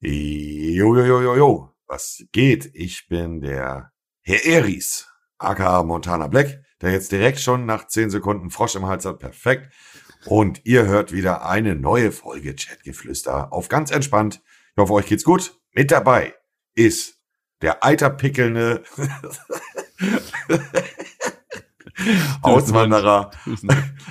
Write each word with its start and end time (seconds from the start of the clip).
Jo, 0.00 0.96
jo, 0.96 1.04
jo, 1.04 1.20
jo, 1.20 1.36
jo. 1.36 1.74
Was 1.86 2.24
geht? 2.32 2.70
Ich 2.74 3.08
bin 3.08 3.40
der 3.40 3.92
Herr 4.22 4.44
Eris, 4.46 5.08
aka 5.38 5.82
Montana 5.82 6.26
Black, 6.28 6.62
der 6.80 6.92
jetzt 6.92 7.12
direkt 7.12 7.40
schon 7.40 7.66
nach 7.66 7.86
10 7.86 8.10
Sekunden 8.10 8.50
Frosch 8.50 8.76
im 8.76 8.86
Hals 8.86 9.04
hat. 9.04 9.18
Perfekt. 9.18 9.72
Und 10.24 10.64
ihr 10.64 10.86
hört 10.86 11.12
wieder 11.12 11.46
eine 11.46 11.74
neue 11.74 12.12
Folge 12.12 12.54
Chatgeflüster 12.54 13.52
auf 13.52 13.68
ganz 13.68 13.90
entspannt. 13.90 14.42
Ich 14.72 14.80
hoffe, 14.80 14.94
euch 14.94 15.06
geht's 15.06 15.24
gut. 15.24 15.58
Mit 15.72 15.90
dabei 15.90 16.34
ist 16.74 17.20
der 17.60 17.84
eiterpickelnde 17.84 18.82
Auswanderer, 22.42 23.30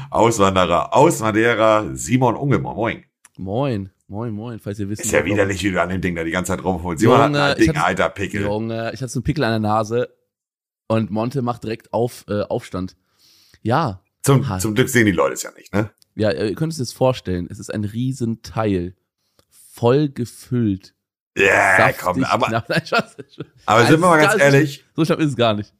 Auswanderer 0.10 0.94
aus 0.96 1.20
Madeira, 1.20 1.86
Simon 1.94 2.36
Unge. 2.36 2.60
Moin. 2.60 3.06
Moin, 3.38 3.90
moin, 4.10 4.34
moin, 4.34 4.60
falls 4.60 4.80
ihr 4.80 4.90
wisst. 4.90 5.04
Ist 5.04 5.12
ja 5.12 5.24
widerlich, 5.24 5.64
wie 5.64 5.72
du 5.72 5.82
an 5.82 5.90
dem 5.90 6.02
Ding 6.02 6.16
da 6.16 6.24
die 6.24 6.32
ganze 6.32 6.52
Zeit 6.52 6.64
rumholst. 6.64 7.02
Junge, 7.04 7.18
hat 7.18 7.24
einen 7.36 7.52
ich 7.52 7.66
dicken 7.66 7.78
hatte- 7.78 7.86
alter 7.88 8.10
Pickel. 8.10 8.42
Junge, 8.42 8.92
ich 8.94 9.02
hatte 9.02 9.10
so 9.12 9.20
einen 9.20 9.24
Pickel 9.24 9.44
an 9.44 9.52
der 9.52 9.60
Nase 9.70 10.10
und 10.88 11.12
Monte 11.12 11.42
macht 11.42 11.64
direkt 11.64 11.94
auf, 11.94 12.26
äh, 12.28 12.42
Aufstand. 12.42 12.96
Ja, 13.62 14.02
Zum, 14.24 14.50
Halt. 14.50 14.62
zum 14.62 14.76
Glück 14.76 14.90
sehen 14.90 15.06
die 15.06 15.12
Leute 15.12 15.34
es 15.34 15.44
ja 15.44 15.52
nicht, 15.56 15.74
ne? 15.74 15.92
ja, 16.16 16.32
ihr 16.32 16.54
könnt 16.56 16.74
es 16.74 16.80
jetzt 16.80 16.94
vorstellen, 16.94 17.48
es 17.50 17.60
ist 17.60 17.74
ein 17.74 17.84
Riesenteil, 17.86 18.96
voll 19.50 20.10
gefüllt. 20.10 20.94
Ja, 21.38 21.78
saftig, 21.78 21.98
komm, 22.02 22.24
aber, 22.26 22.48
knapp. 22.48 22.70
Aber 23.66 23.82
sind 23.86 23.92
wir 23.92 23.98
mal 24.00 24.20
Also, 24.20 24.30
ganz 24.38 24.42
ehrlich, 24.42 24.84
So 24.96 25.06
schlimm 25.06 25.20
ist 25.20 25.30
es 25.30 25.36
gar 25.38 25.54
nicht. 25.54 25.72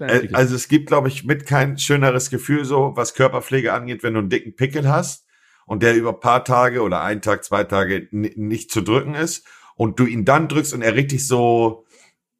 Äh, 0.00 0.28
also 0.34 0.54
es 0.54 0.68
gibt, 0.68 0.88
glaube 0.88 1.08
ich, 1.08 1.24
mit 1.24 1.46
kein 1.46 1.78
schöneres 1.78 2.28
Gefühl 2.28 2.64
so, 2.66 2.92
was 2.94 3.14
Körperpflege 3.14 3.72
angeht, 3.72 4.02
wenn 4.02 4.12
du 4.14 4.18
einen 4.20 4.28
dicken 4.28 4.54
Pickel 4.56 4.86
hast 4.88 5.24
und 5.68 5.82
der 5.82 5.94
über 5.94 6.10
ein 6.10 6.20
paar 6.20 6.44
Tage 6.44 6.82
oder 6.82 7.02
einen 7.02 7.22
Tag, 7.22 7.44
zwei 7.44 7.62
Tage 7.62 8.08
nicht 8.10 8.72
zu 8.72 8.80
drücken 8.80 9.14
ist 9.14 9.46
und 9.76 10.00
du 10.00 10.06
ihn 10.06 10.24
dann 10.24 10.48
drückst 10.48 10.74
und 10.74 10.82
er 10.82 10.94
richtig 10.96 11.26
so 11.26 11.84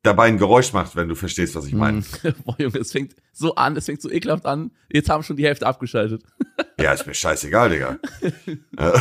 dabei 0.03 0.25
ein 0.29 0.39
Geräusch 0.39 0.73
macht, 0.73 0.97
wenn 0.97 1.09
du 1.09 1.15
verstehst, 1.15 1.55
was 1.55 1.67
ich 1.67 1.75
meine. 1.75 1.99
Mm. 1.99 2.05
Boah, 2.45 2.57
Junge, 2.59 2.79
es 2.79 2.93
fängt 2.93 3.15
so 3.33 3.55
an, 3.57 3.77
es 3.77 3.85
fängt 3.87 4.01
so 4.01 4.11
ekelhaft 4.11 4.47
an. 4.47 4.71
Jetzt 4.91 5.11
haben 5.11 5.23
schon 5.23 5.37
die 5.37 5.45
Hälfte 5.45 5.67
abgeschaltet. 5.67 6.25
Ja, 6.81 6.93
ist 6.93 7.09
mir 7.09 7.15
scheißegal, 7.15 7.71
Digga. 7.71 7.99
Äh, 8.77 9.01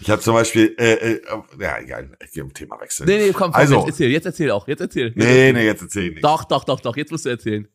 ich 0.00 0.10
habe 0.10 0.20
zum 0.20 0.34
Beispiel, 0.34 0.74
äh, 0.78 0.94
äh, 0.94 1.20
ja, 1.60 1.78
egal, 1.78 2.10
ich 2.24 2.32
gehe 2.32 2.42
im 2.42 2.52
Thema 2.52 2.80
wechseln. 2.80 3.08
Nee, 3.08 3.18
nee, 3.18 3.32
komm, 3.32 3.52
komm 3.52 3.60
Also- 3.60 3.76
jetzt 3.76 3.86
erzähl, 3.86 4.10
jetzt 4.10 4.26
erzähl 4.26 4.50
auch, 4.50 4.66
jetzt 4.68 4.80
erzähl. 4.80 5.06
Jetzt 5.06 5.16
nee, 5.16 5.24
erzähl. 5.24 5.52
nee, 5.52 5.64
jetzt 5.64 5.82
erzähl 5.82 6.04
ich 6.06 6.10
nicht. 6.14 6.24
Doch, 6.24 6.44
doch, 6.44 6.64
doch, 6.64 6.80
doch, 6.80 6.96
jetzt 6.96 7.12
musst 7.12 7.24
du 7.24 7.28
erzählen. 7.30 7.68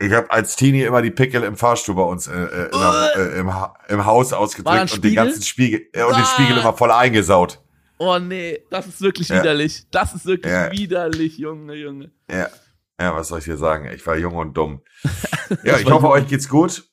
Ich 0.00 0.12
habe 0.12 0.30
als 0.30 0.54
Teenie 0.56 0.82
immer 0.82 1.02
die 1.02 1.10
Pickel 1.10 1.42
im 1.42 1.56
Fahrstuhl 1.56 1.96
bei 1.96 2.02
uns 2.02 2.28
äh, 2.28 2.32
äh, 2.32 2.68
äh, 3.16 3.38
im, 3.40 3.52
Ha- 3.52 3.74
im 3.88 4.04
Haus 4.06 4.32
ausgedrückt 4.32 4.92
und 4.92 5.02
den 5.04 5.14
ganzen 5.14 5.42
Spiegel 5.42 5.88
äh, 5.92 6.04
und 6.04 6.14
den 6.14 6.22
Ah! 6.22 6.26
Spiegel 6.26 6.58
immer 6.58 6.72
voll 6.72 6.92
eingesaut. 6.92 7.60
Oh 7.98 8.18
nee, 8.20 8.60
das 8.70 8.86
ist 8.86 9.00
wirklich 9.00 9.28
Ja. 9.28 9.40
widerlich. 9.40 9.86
Das 9.90 10.14
ist 10.14 10.24
wirklich 10.24 10.52
Ja. 10.52 10.70
widerlich, 10.70 11.36
Junge, 11.38 11.74
Junge. 11.74 12.12
Ja. 12.30 12.48
ja, 13.00 13.14
was 13.14 13.26
soll 13.28 13.40
ich 13.40 13.46
dir 13.46 13.56
sagen? 13.56 13.88
Ich 13.92 14.06
war 14.06 14.16
jung 14.16 14.36
und 14.36 14.56
dumm. 14.56 14.82
Ja, 15.64 15.78
Ich 15.78 15.90
hoffe, 15.90 16.08
euch 16.10 16.28
geht's 16.28 16.48
gut. 16.48 16.84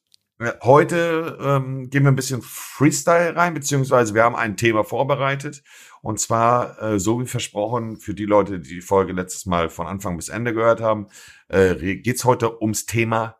Heute 0.63 1.37
ähm, 1.41 1.89
gehen 1.89 2.03
wir 2.03 2.11
ein 2.11 2.15
bisschen 2.15 2.41
Freestyle 2.41 3.35
rein, 3.35 3.53
beziehungsweise 3.53 4.13
wir 4.15 4.23
haben 4.23 4.35
ein 4.35 4.57
Thema 4.57 4.83
vorbereitet. 4.83 5.63
Und 6.01 6.19
zwar, 6.19 6.81
äh, 6.81 6.99
so 6.99 7.21
wie 7.21 7.25
versprochen, 7.25 7.97
für 7.97 8.13
die 8.13 8.25
Leute, 8.25 8.59
die 8.59 8.75
die 8.75 8.81
Folge 8.81 9.13
letztes 9.13 9.45
Mal 9.45 9.69
von 9.69 9.87
Anfang 9.87 10.17
bis 10.17 10.27
Ende 10.29 10.53
gehört 10.53 10.81
haben, 10.81 11.07
äh, 11.49 11.95
geht's 11.97 12.25
heute 12.25 12.61
ums 12.61 12.85
Thema 12.85 13.37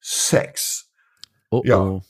Sex. 0.00 0.90
Oh, 1.50 1.62
Ja. 1.64 1.78
oh. 1.80 2.02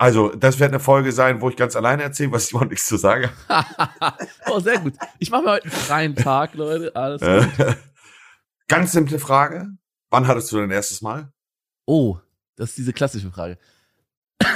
Also, 0.00 0.28
das 0.28 0.60
wird 0.60 0.70
eine 0.70 0.78
Folge 0.78 1.10
sein, 1.10 1.40
wo 1.40 1.50
ich 1.50 1.56
ganz 1.56 1.74
alleine 1.74 2.04
erzähle, 2.04 2.30
was 2.30 2.44
ich 2.44 2.50
überhaupt 2.52 2.70
nichts 2.70 2.86
zu 2.86 2.96
sagen 2.96 3.30
oh, 4.46 4.60
sehr 4.60 4.78
gut. 4.78 4.94
Ich 5.18 5.30
mache 5.30 5.42
mir 5.42 5.50
heute 5.50 5.64
einen 5.64 5.72
freien 5.72 6.14
Tag, 6.14 6.54
Leute. 6.54 6.94
Alles 6.94 7.20
habe. 7.20 7.48
gut. 7.56 7.76
Ganz 8.68 8.92
simple 8.92 9.18
Frage. 9.18 9.70
Wann 10.10 10.28
hattest 10.28 10.52
du 10.52 10.58
dein 10.58 10.70
erstes 10.70 11.02
Mal? 11.02 11.32
Oh, 11.84 12.18
das 12.54 12.70
ist 12.70 12.78
diese 12.78 12.92
klassische 12.92 13.30
Frage. 13.30 13.58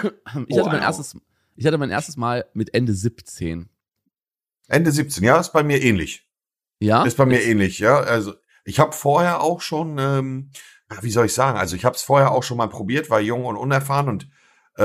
Ich 0.47 0.57
hatte 0.59 0.69
mein 0.71 0.83
erstes, 0.83 1.17
ich 1.57 1.67
hatte 1.67 1.79
mein 1.79 1.91
erstes 1.91 2.17
Mal 2.17 2.45
mit 2.55 2.73
Ende 2.73 2.95
17. 2.95 3.69
Ende 4.69 4.93
17, 4.93 5.25
ja, 5.25 5.41
ist 5.41 5.53
bei 5.53 5.63
mir 5.65 5.83
ähnlich. 5.83 6.29
Ja? 6.79 7.05
Ist 7.05 7.17
bei 7.17 7.27
mir 7.27 7.43
ähnlich, 7.43 7.79
ja. 7.81 7.99
Also 8.01 8.35
ich 8.65 8.79
habe 8.81 8.93
vorher 8.93 9.41
auch 9.41 9.61
schon, 9.61 9.99
ähm, 9.99 10.51
wie 11.01 11.11
soll 11.11 11.27
ich 11.27 11.35
sagen, 11.35 11.59
also 11.59 11.75
ich 11.77 11.85
habe 11.85 11.97
es 11.97 12.03
vorher 12.03 12.31
auch 12.33 12.43
schon 12.43 12.57
mal 12.59 12.69
probiert, 12.69 13.11
war 13.11 13.21
jung 13.21 13.45
und 13.45 13.57
unerfahren 13.57 14.09
und 14.09 14.29
äh, 14.77 14.85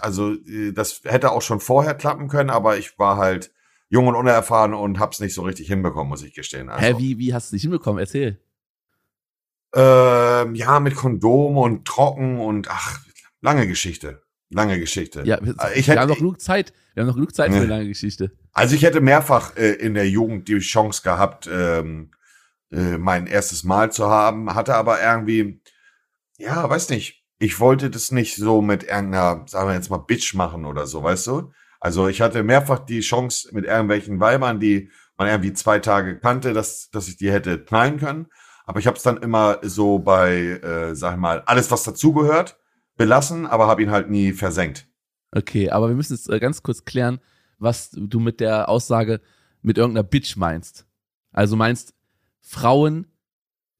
also 0.00 0.32
äh, 0.32 0.72
das 0.72 1.00
hätte 1.04 1.32
auch 1.32 1.42
schon 1.42 1.60
vorher 1.60 1.94
klappen 1.94 2.28
können, 2.28 2.50
aber 2.50 2.76
ich 2.78 2.98
war 2.98 3.16
halt 3.16 3.52
jung 3.88 4.06
und 4.08 4.14
unerfahren 4.16 4.74
und 4.74 4.98
hab's 4.98 5.20
nicht 5.20 5.34
so 5.34 5.42
richtig 5.42 5.68
hinbekommen, 5.68 6.08
muss 6.08 6.22
ich 6.22 6.34
gestehen. 6.34 6.68
Also, 6.68 6.84
Hä, 6.84 6.94
wie, 6.98 7.18
wie 7.18 7.32
hast 7.34 7.50
du 7.52 7.56
dich 7.56 7.62
hinbekommen? 7.62 7.98
Erzähl. 8.00 8.40
Ähm, 9.74 10.54
ja, 10.54 10.78
mit 10.80 10.94
Kondom 10.94 11.56
und 11.58 11.84
trocken 11.84 12.38
und 12.40 12.68
ach, 12.70 13.00
lange 13.40 13.66
Geschichte. 13.66 14.22
Lange 14.50 14.78
Geschichte. 14.78 15.22
Ja, 15.24 15.38
wir, 15.42 15.54
Äh, 15.58 15.78
ich 15.78 15.86
wir 15.86 15.92
hätte- 15.92 16.00
haben 16.02 16.08
noch 16.10 16.18
genug 16.18 16.40
Zeit. 16.40 16.72
Wir 16.94 17.00
haben 17.02 17.08
noch 17.08 17.16
genug 17.16 17.34
Zeit 17.34 17.50
für 17.50 17.56
eine 17.56 17.66
lange 17.66 17.88
Geschichte. 17.88 18.30
Also 18.52 18.76
ich 18.76 18.82
hätte 18.84 19.00
mehrfach 19.00 19.56
äh, 19.56 19.72
in 19.72 19.94
der 19.94 20.08
Jugend 20.08 20.46
die 20.46 20.58
Chance 20.60 21.02
gehabt, 21.02 21.48
ähm, 21.52 22.12
äh, 22.74 22.98
mein 22.98 23.26
erstes 23.26 23.64
Mal 23.64 23.92
zu 23.92 24.08
haben, 24.08 24.54
hatte 24.54 24.74
aber 24.74 25.02
irgendwie, 25.02 25.60
ja, 26.38 26.68
weiß 26.68 26.90
nicht, 26.90 27.24
ich 27.38 27.60
wollte 27.60 27.90
das 27.90 28.10
nicht 28.10 28.36
so 28.36 28.62
mit 28.62 28.84
irgendeiner, 28.84 29.44
sagen 29.46 29.68
wir 29.68 29.74
jetzt 29.74 29.90
mal, 29.90 29.98
Bitch 29.98 30.34
machen 30.34 30.64
oder 30.64 30.86
so, 30.86 31.02
weißt 31.02 31.26
du? 31.26 31.52
Also 31.80 32.08
ich 32.08 32.20
hatte 32.20 32.42
mehrfach 32.42 32.78
die 32.78 33.00
Chance 33.00 33.48
mit 33.52 33.64
irgendwelchen 33.66 34.18
Weibern, 34.20 34.60
die 34.60 34.90
man 35.16 35.28
irgendwie 35.28 35.52
zwei 35.52 35.78
Tage 35.78 36.18
kannte, 36.18 36.52
dass, 36.52 36.90
dass 36.90 37.08
ich 37.08 37.16
die 37.16 37.30
hätte 37.30 37.62
knallen 37.62 37.98
können. 37.98 38.26
Aber 38.66 38.80
ich 38.80 38.86
habe 38.86 38.96
es 38.96 39.02
dann 39.02 39.18
immer 39.18 39.58
so 39.62 39.98
bei, 39.98 40.32
äh, 40.32 40.94
sag 40.94 41.14
ich 41.14 41.20
mal, 41.20 41.42
alles, 41.42 41.70
was 41.70 41.82
dazugehört, 41.82 42.58
belassen, 42.96 43.46
aber 43.46 43.66
habe 43.66 43.82
ihn 43.82 43.90
halt 43.90 44.08
nie 44.08 44.32
versenkt. 44.32 44.88
Okay, 45.32 45.70
aber 45.70 45.88
wir 45.88 45.96
müssen 45.96 46.14
jetzt 46.14 46.30
äh, 46.30 46.40
ganz 46.40 46.62
kurz 46.62 46.84
klären, 46.84 47.20
was 47.58 47.90
du 47.90 48.20
mit 48.20 48.40
der 48.40 48.68
Aussage 48.68 49.20
mit 49.62 49.78
irgendeiner 49.78 50.04
Bitch 50.04 50.36
meinst. 50.36 50.86
Also 51.32 51.56
meinst 51.56 51.94
Frauen, 52.44 53.06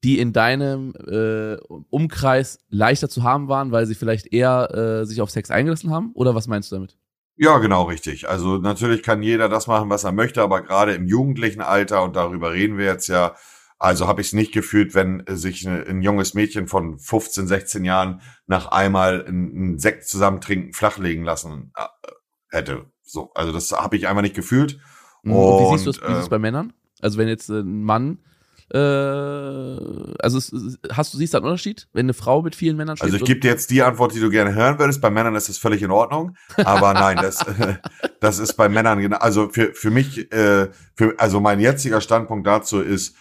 die 0.03 0.19
in 0.19 0.33
deinem 0.33 0.93
äh, 1.07 1.55
Umkreis 1.89 2.59
leichter 2.69 3.09
zu 3.09 3.23
haben 3.23 3.47
waren, 3.47 3.71
weil 3.71 3.85
sie 3.85 3.95
vielleicht 3.95 4.33
eher 4.33 5.01
äh, 5.01 5.05
sich 5.05 5.21
auf 5.21 5.29
Sex 5.29 5.51
eingelassen 5.51 5.91
haben? 5.91 6.11
Oder 6.13 6.35
was 6.35 6.47
meinst 6.47 6.71
du 6.71 6.75
damit? 6.75 6.97
Ja, 7.37 7.57
genau 7.59 7.83
richtig. 7.83 8.29
Also 8.29 8.57
natürlich 8.57 9.03
kann 9.03 9.21
jeder 9.21 9.49
das 9.49 9.67
machen, 9.67 9.89
was 9.89 10.03
er 10.03 10.11
möchte, 10.11 10.41
aber 10.41 10.61
gerade 10.61 10.93
im 10.93 11.05
jugendlichen 11.05 11.61
Alter, 11.61 12.03
und 12.03 12.15
darüber 12.15 12.53
reden 12.53 12.77
wir 12.77 12.85
jetzt 12.85 13.07
ja, 13.07 13.35
also 13.77 14.07
habe 14.07 14.21
ich 14.21 14.27
es 14.27 14.33
nicht 14.33 14.53
gefühlt, 14.53 14.95
wenn 14.95 15.23
sich 15.27 15.65
ein, 15.67 15.85
ein 15.85 16.01
junges 16.01 16.33
Mädchen 16.33 16.67
von 16.67 16.97
15, 16.97 17.47
16 17.47 17.83
Jahren 17.83 18.21
nach 18.47 18.67
einmal 18.67 19.25
einen 19.25 19.79
Sekt 19.79 20.07
zusammentrinken, 20.07 20.73
flachlegen 20.73 21.23
lassen 21.23 21.73
äh, 21.75 21.87
hätte. 22.49 22.85
So, 23.03 23.31
also 23.33 23.51
das 23.51 23.71
habe 23.71 23.97
ich 23.97 24.07
einfach 24.07 24.21
nicht 24.21 24.35
gefühlt. 24.35 24.79
Und 25.23 25.31
wie 25.31 25.77
siehst 25.77 25.85
du 25.85 25.89
Und, 25.89 25.97
wie 25.97 25.97
siehst 25.97 26.07
du 26.07 26.19
es 26.19 26.27
äh, 26.27 26.29
bei 26.29 26.39
Männern? 26.39 26.73
Also 27.01 27.17
wenn 27.17 27.27
jetzt 27.27 27.49
äh, 27.49 27.59
ein 27.59 27.83
Mann, 27.83 28.19
äh, 28.75 30.13
also 30.19 30.37
es, 30.37 30.51
hast 30.91 31.13
du 31.13 31.17
siehst 31.17 31.33
du 31.33 31.37
einen 31.37 31.45
Unterschied, 31.45 31.87
wenn 31.93 32.07
eine 32.07 32.13
Frau 32.13 32.41
mit 32.41 32.55
vielen 32.55 32.75
Männern 32.75 32.97
schläft? 32.97 33.13
Also 33.13 33.23
ich 33.23 33.27
gebe 33.27 33.39
dir 33.39 33.51
jetzt 33.51 33.69
die 33.71 33.81
Antwort, 33.81 34.13
die 34.13 34.19
du 34.19 34.29
gerne 34.29 34.53
hören 34.53 34.77
würdest. 34.79 34.99
Bei 35.01 35.09
Männern 35.09 35.35
ist 35.35 35.47
das 35.47 35.57
völlig 35.57 35.81
in 35.81 35.91
Ordnung. 35.91 36.35
Aber 36.57 36.93
nein, 36.93 37.17
das, 37.17 37.45
das 38.19 38.39
ist 38.39 38.53
bei 38.53 38.67
Männern 38.67 38.99
genau. 38.99 39.17
Also 39.17 39.47
für, 39.49 39.73
für 39.73 39.91
mich, 39.91 40.31
äh, 40.33 40.67
für, 40.95 41.15
also 41.17 41.39
mein 41.39 41.61
jetziger 41.61 42.01
Standpunkt 42.01 42.45
dazu 42.45 42.81
ist, 42.81 43.15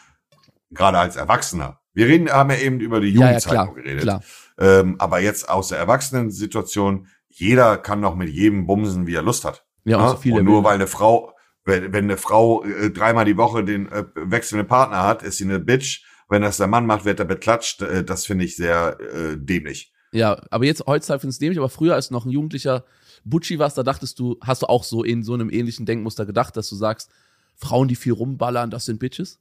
gerade 0.71 0.99
als 0.99 1.15
Erwachsener. 1.15 1.81
Wir 1.93 2.07
reden, 2.09 2.29
haben 2.29 2.51
ja 2.51 2.57
eben 2.57 2.81
über 2.81 3.01
die 3.01 3.11
ja, 3.11 3.21
ja, 3.21 3.27
Jugendzeit 3.27 3.53
klar, 3.53 3.67
noch 3.67 3.75
geredet. 3.75 4.03
klar. 4.03 4.23
Ähm, 4.59 4.97
aber 4.99 5.21
jetzt 5.21 5.49
aus 5.49 5.69
der 5.69 5.79
Erwachsenensituation, 5.79 7.07
jeder 7.29 7.77
kann 7.77 8.01
noch 8.01 8.17
mit 8.17 8.29
jedem 8.29 8.67
bumsen, 8.67 9.07
wie 9.07 9.15
er 9.15 9.23
Lust 9.23 9.45
hat. 9.45 9.65
Ja, 9.85 9.99
und 9.99 10.03
Ja? 10.03 10.19
so 10.21 10.37
und 10.37 10.45
nur 10.45 10.65
weil 10.65 10.75
eine 10.75 10.89
Frau, 10.89 11.34
wenn, 11.65 11.93
wenn 11.93 12.05
eine 12.05 12.17
Frau 12.17 12.65
äh, 12.65 12.91
dreimal 12.91 13.25
die 13.25 13.37
Woche 13.37 13.65
den 13.65 13.91
äh, 13.91 14.05
wechselnden 14.15 14.67
Partner 14.67 15.03
hat, 15.03 15.23
ist 15.23 15.39
sie 15.39 15.45
eine 15.45 15.61
Bitch. 15.61 16.05
Wenn 16.29 16.43
das 16.43 16.57
der 16.57 16.67
Mann 16.67 16.87
macht, 16.87 17.05
wird 17.05 17.21
er 17.21 17.27
beklatscht. 17.27 17.83
Äh, 17.83 18.05
das 18.05 18.27
finde 18.27 18.45
ich 18.45 18.57
sehr 18.57 18.99
äh, 19.01 19.37
dämlich. 19.37 19.93
Ja, 20.13 20.41
aber 20.51 20.65
jetzt 20.65 20.87
heutzutage 20.87 21.21
findest 21.21 21.41
du 21.41 21.45
dämlich, 21.45 21.59
aber 21.59 21.69
früher, 21.69 21.95
als 21.95 22.11
noch 22.11 22.25
ein 22.25 22.31
jugendlicher 22.31 22.85
Butchi 23.25 23.59
warst, 23.59 23.77
da 23.79 23.83
dachtest 23.83 24.19
du, 24.19 24.39
hast 24.41 24.63
du 24.63 24.67
auch 24.67 24.85
so 24.85 25.03
in 25.03 25.23
so 25.23 25.35
einem 25.35 25.51
ähnlichen 25.51 25.87
Denkmuster 25.87 26.25
gedacht, 26.27 26.57
dass 26.57 26.69
du 26.69 26.77
sagst, 26.77 27.11
Frauen, 27.57 27.89
die 27.89 27.97
viel 27.97 28.13
rumballern, 28.13 28.71
das 28.71 28.85
sind 28.85 29.01
Bitches? 29.01 29.41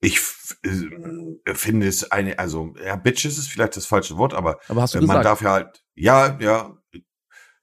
Ich 0.00 0.18
äh, 0.62 1.54
finde 1.54 1.86
es 1.86 2.10
eine, 2.10 2.38
also 2.38 2.74
ja, 2.84 2.96
Bitches 2.96 3.38
ist 3.38 3.48
vielleicht 3.48 3.76
das 3.76 3.86
falsche 3.86 4.16
Wort, 4.16 4.34
aber 4.34 4.58
Aber 4.68 4.84
äh, 4.92 5.00
man 5.00 5.22
darf 5.22 5.40
ja 5.40 5.52
halt, 5.52 5.84
ja, 5.94 6.38
ja. 6.40 6.76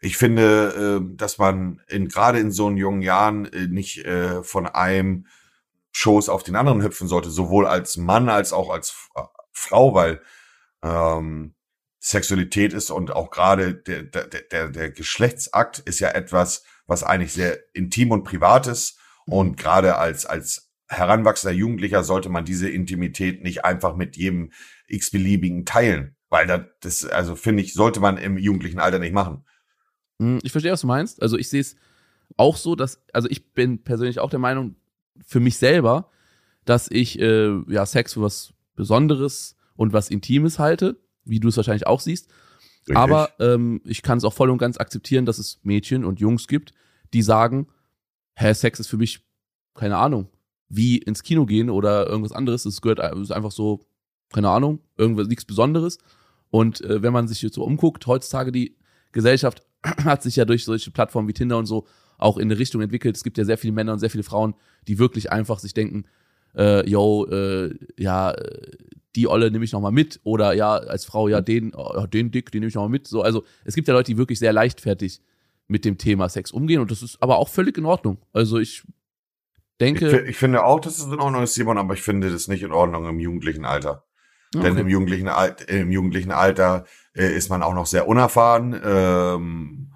Ich 0.01 0.17
finde, 0.17 0.99
äh, 0.99 1.15
dass 1.15 1.37
man 1.37 1.81
in 1.87 2.07
gerade 2.07 2.39
in 2.39 2.51
so 2.51 2.69
jungen 2.71 3.01
Jahren 3.01 3.45
äh, 3.45 3.67
nicht 3.67 4.03
äh, 4.03 4.43
von 4.43 4.65
einem 4.65 5.27
Schoß 5.91 6.29
auf 6.29 6.43
den 6.43 6.55
anderen 6.55 6.81
hüpfen 6.81 7.07
sollte, 7.07 7.29
sowohl 7.29 7.67
als 7.67 7.97
Mann 7.97 8.27
als 8.27 8.51
auch 8.51 8.71
als 8.71 9.09
äh, 9.15 9.21
Frau, 9.51 9.93
weil 9.93 10.21
ähm, 10.83 11.53
Sexualität 11.99 12.73
ist 12.73 12.89
und 12.89 13.11
auch 13.11 13.29
gerade 13.29 13.75
der, 13.75 14.01
der, 14.01 14.25
der, 14.25 14.69
der 14.69 14.89
Geschlechtsakt 14.89 15.79
ist 15.79 15.99
ja 15.99 16.09
etwas, 16.09 16.63
was 16.87 17.03
eigentlich 17.03 17.33
sehr 17.33 17.59
intim 17.73 18.11
und 18.11 18.23
privat 18.23 18.65
ist. 18.65 18.97
Und 19.25 19.55
gerade 19.55 19.97
als, 19.97 20.25
als 20.25 20.71
heranwachsender 20.87 21.55
Jugendlicher 21.55 22.03
sollte 22.03 22.29
man 22.29 22.43
diese 22.43 22.67
Intimität 22.67 23.43
nicht 23.43 23.65
einfach 23.65 23.95
mit 23.95 24.17
jedem 24.17 24.51
x-beliebigen 24.87 25.63
teilen. 25.65 26.15
Weil 26.29 26.47
das, 26.47 26.61
das 26.81 27.05
also 27.05 27.35
finde 27.35 27.61
ich, 27.61 27.75
sollte 27.75 27.99
man 27.99 28.17
im 28.17 28.37
jugendlichen 28.37 28.79
Alter 28.79 28.97
nicht 28.97 29.13
machen. 29.13 29.45
Hm, 30.21 30.39
ich 30.43 30.51
verstehe, 30.51 30.71
was 30.71 30.81
du 30.81 30.87
meinst. 30.87 31.21
Also 31.21 31.35
ich 31.35 31.49
sehe 31.49 31.61
es 31.61 31.75
auch 32.37 32.55
so, 32.55 32.75
dass, 32.75 33.01
also 33.11 33.27
ich 33.29 33.53
bin 33.53 33.83
persönlich 33.83 34.19
auch 34.19 34.29
der 34.29 34.39
Meinung, 34.39 34.75
für 35.25 35.39
mich 35.39 35.57
selber, 35.57 36.09
dass 36.63 36.89
ich 36.89 37.19
äh, 37.19 37.59
ja 37.67 37.85
Sex 37.85 38.13
für 38.13 38.21
was 38.21 38.53
Besonderes 38.75 39.55
und 39.75 39.93
was 39.93 40.09
Intimes 40.09 40.59
halte, 40.59 40.97
wie 41.25 41.39
du 41.39 41.47
es 41.47 41.57
wahrscheinlich 41.57 41.87
auch 41.87 41.99
siehst. 41.99 42.29
Richtig. 42.81 42.97
Aber 42.97 43.29
ähm, 43.39 43.81
ich 43.83 44.03
kann 44.03 44.19
es 44.19 44.23
auch 44.23 44.33
voll 44.33 44.51
und 44.51 44.59
ganz 44.59 44.77
akzeptieren, 44.77 45.25
dass 45.25 45.39
es 45.39 45.59
Mädchen 45.63 46.05
und 46.05 46.19
Jungs 46.19 46.47
gibt, 46.47 46.73
die 47.13 47.23
sagen, 47.23 47.67
hä, 48.35 48.53
Sex 48.53 48.79
ist 48.79 48.87
für 48.87 48.97
mich, 48.97 49.25
keine 49.73 49.97
Ahnung, 49.97 50.29
wie 50.69 50.97
ins 50.97 51.23
Kino 51.23 51.45
gehen 51.45 51.69
oder 51.69 52.07
irgendwas 52.07 52.31
anderes. 52.31 52.65
Es 52.65 52.81
gehört 52.81 52.99
ist 53.17 53.31
einfach 53.31 53.51
so, 53.51 53.85
keine 54.31 54.49
Ahnung, 54.49 54.79
irgendwas 54.97 55.27
nichts 55.27 55.45
Besonderes. 55.45 55.97
Und 56.49 56.81
äh, 56.81 57.01
wenn 57.01 57.13
man 57.13 57.27
sich 57.27 57.41
jetzt 57.41 57.55
so 57.55 57.63
umguckt, 57.63 58.05
heutzutage 58.07 58.51
die 58.51 58.75
Gesellschaft 59.11 59.63
hat 59.83 60.23
sich 60.23 60.35
ja 60.35 60.45
durch 60.45 60.65
solche 60.65 60.91
Plattformen 60.91 61.27
wie 61.27 61.33
Tinder 61.33 61.57
und 61.57 61.65
so 61.65 61.87
auch 62.17 62.37
in 62.37 62.43
eine 62.43 62.59
Richtung 62.59 62.81
entwickelt. 62.81 63.15
Es 63.17 63.23
gibt 63.23 63.37
ja 63.37 63.45
sehr 63.45 63.57
viele 63.57 63.73
Männer 63.73 63.93
und 63.93 63.99
sehr 63.99 64.09
viele 64.09 64.23
Frauen, 64.23 64.53
die 64.87 64.99
wirklich 64.99 65.31
einfach 65.31 65.59
sich 65.59 65.73
denken, 65.73 66.05
äh, 66.55 66.87
yo, 66.87 67.25
äh, 67.25 67.73
ja, 67.97 68.35
die 69.15 69.27
Olle 69.27 69.51
nehme 69.51 69.65
ich 69.65 69.71
nochmal 69.71 69.91
mit 69.91 70.19
oder 70.23 70.53
ja, 70.53 70.75
als 70.75 71.05
Frau, 71.05 71.27
ja, 71.27 71.41
den, 71.41 71.73
oh, 71.75 72.05
den 72.07 72.31
Dick, 72.31 72.51
den 72.51 72.61
nehme 72.61 72.69
ich 72.69 72.75
nochmal 72.75 72.89
mit. 72.89 73.07
So, 73.07 73.21
also 73.21 73.43
es 73.65 73.75
gibt 73.75 73.87
ja 73.87 73.93
Leute, 73.93 74.11
die 74.11 74.17
wirklich 74.17 74.39
sehr 74.39 74.53
leichtfertig 74.53 75.21
mit 75.67 75.85
dem 75.85 75.97
Thema 75.97 76.29
Sex 76.29 76.51
umgehen 76.51 76.81
und 76.81 76.91
das 76.91 77.01
ist 77.01 77.21
aber 77.21 77.37
auch 77.37 77.49
völlig 77.49 77.77
in 77.77 77.85
Ordnung. 77.85 78.17
Also 78.33 78.59
ich 78.59 78.83
denke. 79.79 80.21
Ich, 80.21 80.29
ich 80.29 80.37
finde 80.37 80.63
auch, 80.63 80.79
dass 80.79 80.99
es 80.99 81.05
in 81.05 81.19
Ordnung 81.19 81.43
ist, 81.43 81.55
Simon, 81.55 81.77
aber 81.77 81.93
ich 81.93 82.01
finde 82.01 82.31
das 82.31 82.47
nicht 82.47 82.63
in 82.63 82.71
Ordnung 82.71 83.07
im 83.07 83.19
jugendlichen 83.19 83.65
Alter. 83.65 84.05
Okay. 84.53 84.63
Denn 84.63 84.77
im 84.77 84.89
jugendlichen, 84.89 85.29
im 85.67 85.91
jugendlichen 85.91 86.31
Alter 86.31 86.85
äh, 87.15 87.33
ist 87.33 87.49
man 87.49 87.63
auch 87.63 87.73
noch 87.73 87.85
sehr 87.85 88.07
unerfahren. 88.07 88.79
Ähm, 88.83 89.87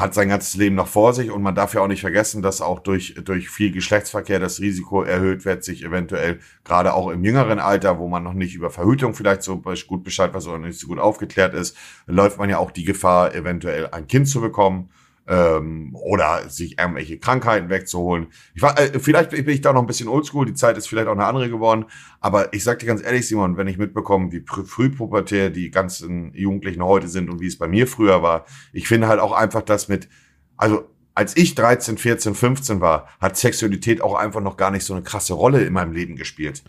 hat 0.00 0.14
sein 0.14 0.28
ganzes 0.28 0.56
Leben 0.56 0.74
noch 0.74 0.88
vor 0.88 1.12
sich 1.12 1.30
und 1.30 1.42
man 1.42 1.54
darf 1.54 1.74
ja 1.74 1.80
auch 1.80 1.88
nicht 1.88 2.00
vergessen, 2.00 2.42
dass 2.42 2.60
auch 2.60 2.80
durch, 2.80 3.14
durch 3.24 3.48
viel 3.48 3.70
Geschlechtsverkehr 3.70 4.40
das 4.40 4.60
Risiko 4.60 5.02
erhöht 5.02 5.44
wird, 5.44 5.64
sich 5.64 5.84
eventuell 5.84 6.40
gerade 6.64 6.94
auch 6.94 7.10
im 7.10 7.24
jüngeren 7.24 7.58
Alter, 7.58 7.98
wo 7.98 8.08
man 8.08 8.22
noch 8.22 8.32
nicht 8.32 8.54
über 8.54 8.70
Verhütung 8.70 9.14
vielleicht 9.14 9.42
so 9.42 9.62
gut 9.86 10.04
Bescheid 10.04 10.34
weiß 10.34 10.48
oder 10.48 10.58
nicht 10.58 10.78
so 10.78 10.88
gut 10.88 10.98
aufgeklärt 10.98 11.54
ist, 11.54 11.76
läuft 12.06 12.38
man 12.38 12.50
ja 12.50 12.58
auch 12.58 12.70
die 12.70 12.84
Gefahr, 12.84 13.34
eventuell 13.34 13.88
ein 13.88 14.06
Kind 14.06 14.28
zu 14.28 14.40
bekommen 14.40 14.90
ähm, 15.26 15.94
oder 15.94 16.48
sich 16.48 16.78
irgendwelche 16.78 17.18
Krankheiten 17.18 17.70
wegzuholen. 17.70 18.26
Ich 18.54 18.62
war, 18.62 18.78
äh, 18.78 18.98
vielleicht 18.98 19.30
bin 19.30 19.48
ich 19.48 19.62
da 19.62 19.72
noch 19.72 19.80
ein 19.80 19.86
bisschen 19.86 20.08
oldschool, 20.08 20.46
die 20.46 20.54
Zeit 20.54 20.76
ist 20.76 20.88
vielleicht 20.88 21.08
auch 21.08 21.12
eine 21.12 21.24
andere 21.24 21.48
geworden, 21.48 21.86
aber 22.20 22.52
ich 22.52 22.62
sag 22.62 22.78
dir 22.78 22.86
ganz 22.86 23.02
ehrlich, 23.02 23.26
Simon, 23.26 23.56
wenn 23.56 23.66
ich 23.66 23.78
mitbekomme, 23.78 24.32
wie 24.32 24.44
frühpubertär 24.46 25.50
die 25.50 25.70
ganzen 25.70 26.32
Jugendlichen 26.34 26.84
heute 26.84 27.08
sind 27.08 27.30
und 27.30 27.40
wie 27.40 27.46
es 27.46 27.58
bei 27.58 27.68
mir 27.68 27.86
früher 27.86 28.22
war, 28.22 28.44
ich 28.72 28.86
finde 28.86 29.08
halt 29.08 29.20
auch 29.20 29.32
einfach, 29.32 29.62
dass 29.62 29.88
mit, 29.88 30.08
also 30.56 30.84
als 31.14 31.36
ich 31.36 31.54
13, 31.54 31.96
14, 31.96 32.34
15 32.34 32.80
war, 32.80 33.08
hat 33.20 33.36
Sexualität 33.36 34.02
auch 34.02 34.14
einfach 34.14 34.40
noch 34.40 34.56
gar 34.56 34.70
nicht 34.70 34.84
so 34.84 34.94
eine 34.94 35.02
krasse 35.02 35.34
Rolle 35.34 35.64
in 35.64 35.72
meinem 35.72 35.92
Leben 35.92 36.16
gespielt. 36.16 36.64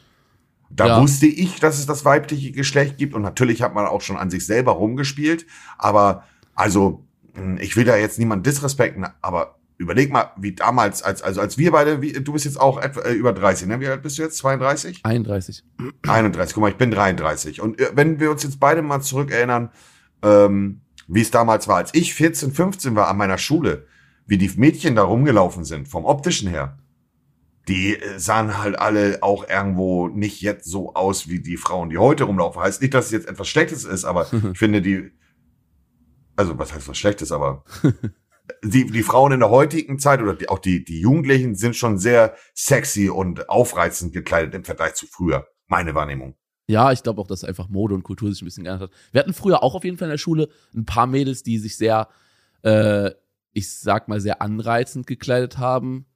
Da 0.69 0.87
ja. 0.87 1.01
wusste 1.01 1.25
ich, 1.25 1.59
dass 1.59 1.79
es 1.79 1.85
das 1.85 2.05
weibliche 2.05 2.51
Geschlecht 2.51 2.97
gibt 2.97 3.13
und 3.13 3.21
natürlich 3.21 3.61
hat 3.61 3.73
man 3.73 3.85
auch 3.85 4.01
schon 4.01 4.17
an 4.17 4.29
sich 4.29 4.45
selber 4.45 4.73
rumgespielt, 4.73 5.45
aber 5.77 6.23
also 6.53 7.05
ich 7.59 7.75
will 7.75 7.85
da 7.85 7.95
jetzt 7.97 8.19
niemand 8.19 8.45
disrespekten, 8.45 9.05
aber 9.21 9.59
überleg 9.77 10.11
mal, 10.11 10.31
wie 10.37 10.53
damals, 10.53 11.03
als, 11.03 11.21
also 11.21 11.41
als 11.41 11.57
wir 11.57 11.71
beide, 11.71 12.01
wie, 12.01 12.13
du 12.13 12.33
bist 12.33 12.45
jetzt 12.45 12.59
auch 12.59 12.81
etwa, 12.81 13.01
äh, 13.01 13.13
über 13.13 13.33
30, 13.33 13.67
ne? 13.67 13.79
Wie 13.79 13.87
alt 13.87 14.01
bist 14.01 14.17
du 14.17 14.23
jetzt? 14.23 14.37
32? 14.37 15.01
31. 15.03 15.63
31, 16.03 16.53
guck 16.53 16.61
mal, 16.61 16.69
ich 16.69 16.77
bin 16.77 16.91
33. 16.91 17.61
Und 17.61 17.79
äh, 17.79 17.91
wenn 17.93 18.19
wir 18.19 18.31
uns 18.31 18.43
jetzt 18.43 18.59
beide 18.59 18.81
mal 18.81 19.01
zurückerinnern, 19.01 19.69
ähm, 20.21 20.81
wie 21.07 21.21
es 21.21 21.31
damals 21.31 21.67
war, 21.67 21.77
als 21.77 21.93
ich 21.93 22.13
14, 22.13 22.51
15 22.51 22.95
war 22.95 23.09
an 23.09 23.17
meiner 23.17 23.37
Schule, 23.37 23.85
wie 24.25 24.37
die 24.37 24.51
Mädchen 24.55 24.95
da 24.95 25.03
rumgelaufen 25.03 25.65
sind, 25.65 25.87
vom 25.87 26.05
optischen 26.05 26.49
her, 26.49 26.77
die 27.67 27.97
äh, 27.97 28.17
sahen 28.17 28.57
halt 28.57 28.79
alle 28.79 29.19
auch 29.21 29.47
irgendwo 29.49 30.07
nicht 30.07 30.41
jetzt 30.41 30.65
so 30.65 30.93
aus 30.93 31.27
wie 31.27 31.39
die 31.39 31.57
Frauen, 31.57 31.89
die 31.89 31.97
heute 31.97 32.23
rumlaufen. 32.23 32.61
Heißt 32.61 32.81
nicht, 32.81 32.93
dass 32.93 33.07
es 33.07 33.11
jetzt 33.11 33.27
etwas 33.27 33.47
Schlechtes 33.47 33.83
ist, 33.83 34.05
aber 34.05 34.27
ich 34.53 34.57
finde, 34.57 34.81
die, 34.81 35.11
also 36.35 36.57
was 36.57 36.73
heißt 36.73 36.87
was 36.87 36.97
Schlechtes, 36.97 37.31
aber 37.31 37.63
die, 38.63 38.85
die 38.85 39.03
Frauen 39.03 39.31
in 39.31 39.39
der 39.39 39.49
heutigen 39.49 39.99
Zeit 39.99 40.21
oder 40.21 40.35
die, 40.35 40.49
auch 40.49 40.59
die, 40.59 40.83
die 40.83 40.99
Jugendlichen 40.99 41.55
sind 41.55 41.75
schon 41.75 41.97
sehr 41.97 42.35
sexy 42.53 43.09
und 43.09 43.49
aufreizend 43.49 44.13
gekleidet 44.13 44.53
im 44.53 44.63
Vergleich 44.63 44.95
zu 44.95 45.07
früher. 45.07 45.47
Meine 45.67 45.95
Wahrnehmung. 45.95 46.35
Ja, 46.67 46.91
ich 46.91 47.03
glaube 47.03 47.21
auch, 47.21 47.27
dass 47.27 47.43
einfach 47.43 47.69
Mode 47.69 47.93
und 47.93 48.03
Kultur 48.03 48.31
sich 48.31 48.41
ein 48.41 48.45
bisschen 48.45 48.63
geändert 48.63 48.89
hat. 48.89 48.97
Wir 49.11 49.19
hatten 49.19 49.33
früher 49.33 49.61
auch 49.61 49.75
auf 49.75 49.83
jeden 49.83 49.97
Fall 49.97 50.07
in 50.07 50.13
der 50.13 50.17
Schule 50.17 50.49
ein 50.75 50.85
paar 50.85 51.05
Mädels, 51.05 51.43
die 51.43 51.59
sich 51.59 51.77
sehr, 51.77 52.09
äh, 52.63 53.11
ich 53.53 53.71
sag 53.71 54.07
mal, 54.07 54.19
sehr 54.19 54.41
anreizend 54.41 55.05
gekleidet 55.05 55.57
haben. 55.59 56.07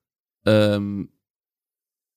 Ähm, 0.45 1.12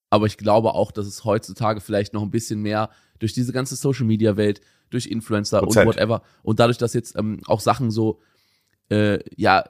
aber 0.08 0.26
ich 0.26 0.38
glaube 0.38 0.75
auch, 0.75 0.93
dass 0.93 1.06
es 1.06 1.25
heutzutage 1.25 1.81
vielleicht 1.81 2.14
noch 2.14 2.22
ein 2.22 2.31
bisschen 2.31 2.60
mehr 2.60 2.90
durch 3.19 3.32
diese 3.32 3.52
ganze 3.52 3.76
Social 3.76 4.06
Media 4.06 4.37
Welt 4.37 4.60
durch 4.93 5.06
Influencer 5.06 5.61
Prozent. 5.61 5.87
und 5.87 5.94
whatever. 5.94 6.23
Und 6.43 6.61
dadurch, 6.61 6.79
dass 6.79 6.94
jetzt 6.94 7.17
ähm, 7.17 7.41
auch 7.47 7.61
Sachen 7.61 7.91
so, 7.91 8.21
äh, 8.89 9.19
ja, 9.37 9.65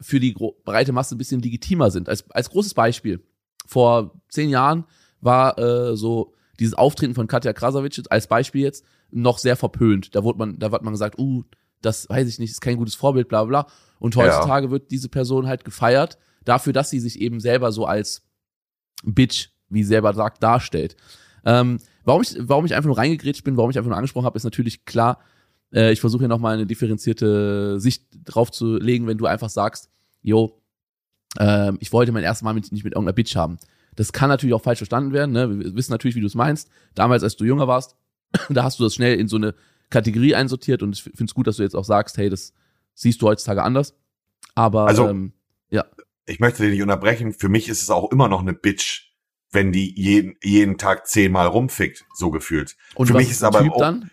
für 0.00 0.20
die 0.20 0.34
breite 0.64 0.92
Masse 0.92 1.14
ein 1.14 1.18
bisschen 1.18 1.40
legitimer 1.40 1.90
sind. 1.90 2.08
Als, 2.08 2.30
als 2.30 2.50
großes 2.50 2.74
Beispiel, 2.74 3.24
vor 3.66 4.20
zehn 4.28 4.50
Jahren 4.50 4.84
war 5.20 5.58
äh, 5.58 5.96
so 5.96 6.34
dieses 6.60 6.74
Auftreten 6.74 7.14
von 7.14 7.26
Katja 7.26 7.52
Krasavic 7.52 8.02
als 8.10 8.26
Beispiel 8.26 8.62
jetzt 8.62 8.84
noch 9.10 9.38
sehr 9.38 9.56
verpönt. 9.56 10.14
Da 10.14 10.22
wurde 10.22 10.38
man, 10.38 10.58
da 10.58 10.70
hat 10.70 10.82
man 10.82 10.92
gesagt, 10.92 11.18
uh, 11.18 11.44
das 11.80 12.08
weiß 12.08 12.28
ich 12.28 12.38
nicht, 12.38 12.50
ist 12.50 12.60
kein 12.60 12.76
gutes 12.76 12.94
Vorbild, 12.94 13.28
bla 13.28 13.44
bla. 13.44 13.66
Und 13.98 14.16
heutzutage 14.16 14.66
ja. 14.66 14.70
wird 14.70 14.90
diese 14.90 15.08
Person 15.08 15.46
halt 15.46 15.64
gefeiert 15.64 16.18
dafür, 16.44 16.72
dass 16.72 16.90
sie 16.90 17.00
sich 17.00 17.20
eben 17.20 17.40
selber 17.40 17.72
so 17.72 17.86
als 17.86 18.22
Bitch, 19.02 19.48
wie 19.68 19.82
sie 19.82 19.88
selber 19.88 20.12
sagt, 20.14 20.42
darstellt. 20.42 20.96
Ähm, 21.44 21.78
Warum 22.04 22.22
ich, 22.22 22.36
warum 22.38 22.64
ich 22.64 22.74
einfach 22.74 22.88
nur 22.88 22.98
reingegrätscht 22.98 23.44
bin, 23.44 23.56
warum 23.56 23.70
ich 23.70 23.78
einfach 23.78 23.88
nur 23.88 23.96
angesprochen 23.96 24.26
habe, 24.26 24.36
ist 24.36 24.44
natürlich 24.44 24.84
klar, 24.84 25.20
äh, 25.72 25.92
ich 25.92 26.00
versuche 26.00 26.22
hier 26.22 26.28
nochmal 26.28 26.54
eine 26.54 26.66
differenzierte 26.66 27.80
Sicht 27.80 28.06
drauf 28.24 28.50
zu 28.50 28.76
legen, 28.76 29.06
wenn 29.06 29.18
du 29.18 29.26
einfach 29.26 29.48
sagst, 29.48 29.90
yo, 30.22 30.60
äh, 31.38 31.72
ich 31.80 31.92
wollte 31.92 32.12
mein 32.12 32.22
erstes 32.22 32.42
Mal 32.42 32.54
mit, 32.54 32.70
nicht 32.72 32.84
mit 32.84 32.94
irgendeiner 32.94 33.14
Bitch 33.14 33.36
haben. 33.36 33.58
Das 33.96 34.12
kann 34.12 34.28
natürlich 34.28 34.54
auch 34.54 34.62
falsch 34.62 34.78
verstanden 34.78 35.12
werden. 35.12 35.32
Ne? 35.32 35.58
Wir 35.58 35.74
wissen 35.76 35.92
natürlich, 35.92 36.16
wie 36.16 36.20
du 36.20 36.26
es 36.26 36.34
meinst. 36.34 36.68
Damals, 36.94 37.22
als 37.22 37.36
du 37.36 37.44
jünger 37.44 37.68
warst, 37.68 37.96
da 38.50 38.64
hast 38.64 38.78
du 38.78 38.84
das 38.84 38.94
schnell 38.94 39.18
in 39.18 39.28
so 39.28 39.36
eine 39.36 39.54
Kategorie 39.90 40.34
einsortiert 40.34 40.82
und 40.82 40.94
ich 40.94 41.02
finde 41.02 41.24
es 41.24 41.34
gut, 41.34 41.46
dass 41.46 41.56
du 41.56 41.62
jetzt 41.62 41.76
auch 41.76 41.84
sagst, 41.84 42.16
hey, 42.16 42.28
das 42.28 42.52
siehst 42.94 43.22
du 43.22 43.26
heutzutage 43.26 43.62
anders. 43.62 43.94
Aber 44.54 44.86
also, 44.86 45.08
ähm, 45.08 45.32
ja. 45.70 45.84
Ich 46.26 46.40
möchte 46.40 46.62
dich 46.62 46.72
nicht 46.72 46.82
unterbrechen. 46.82 47.32
Für 47.32 47.48
mich 47.48 47.68
ist 47.68 47.82
es 47.82 47.90
auch 47.90 48.10
immer 48.10 48.28
noch 48.28 48.40
eine 48.40 48.54
Bitch, 48.54 49.13
wenn 49.54 49.72
die 49.72 49.94
jeden, 49.96 50.36
jeden 50.42 50.78
Tag 50.78 51.06
zehnmal 51.06 51.46
rumfickt, 51.46 52.04
so 52.14 52.30
gefühlt. 52.30 52.76
Und 52.94 53.06
für 53.06 53.14
mich 53.14 53.30
ist 53.30 53.42
aber 53.42 53.62
typ 53.62 53.72
auch, 53.72 53.78
dann, 53.78 54.10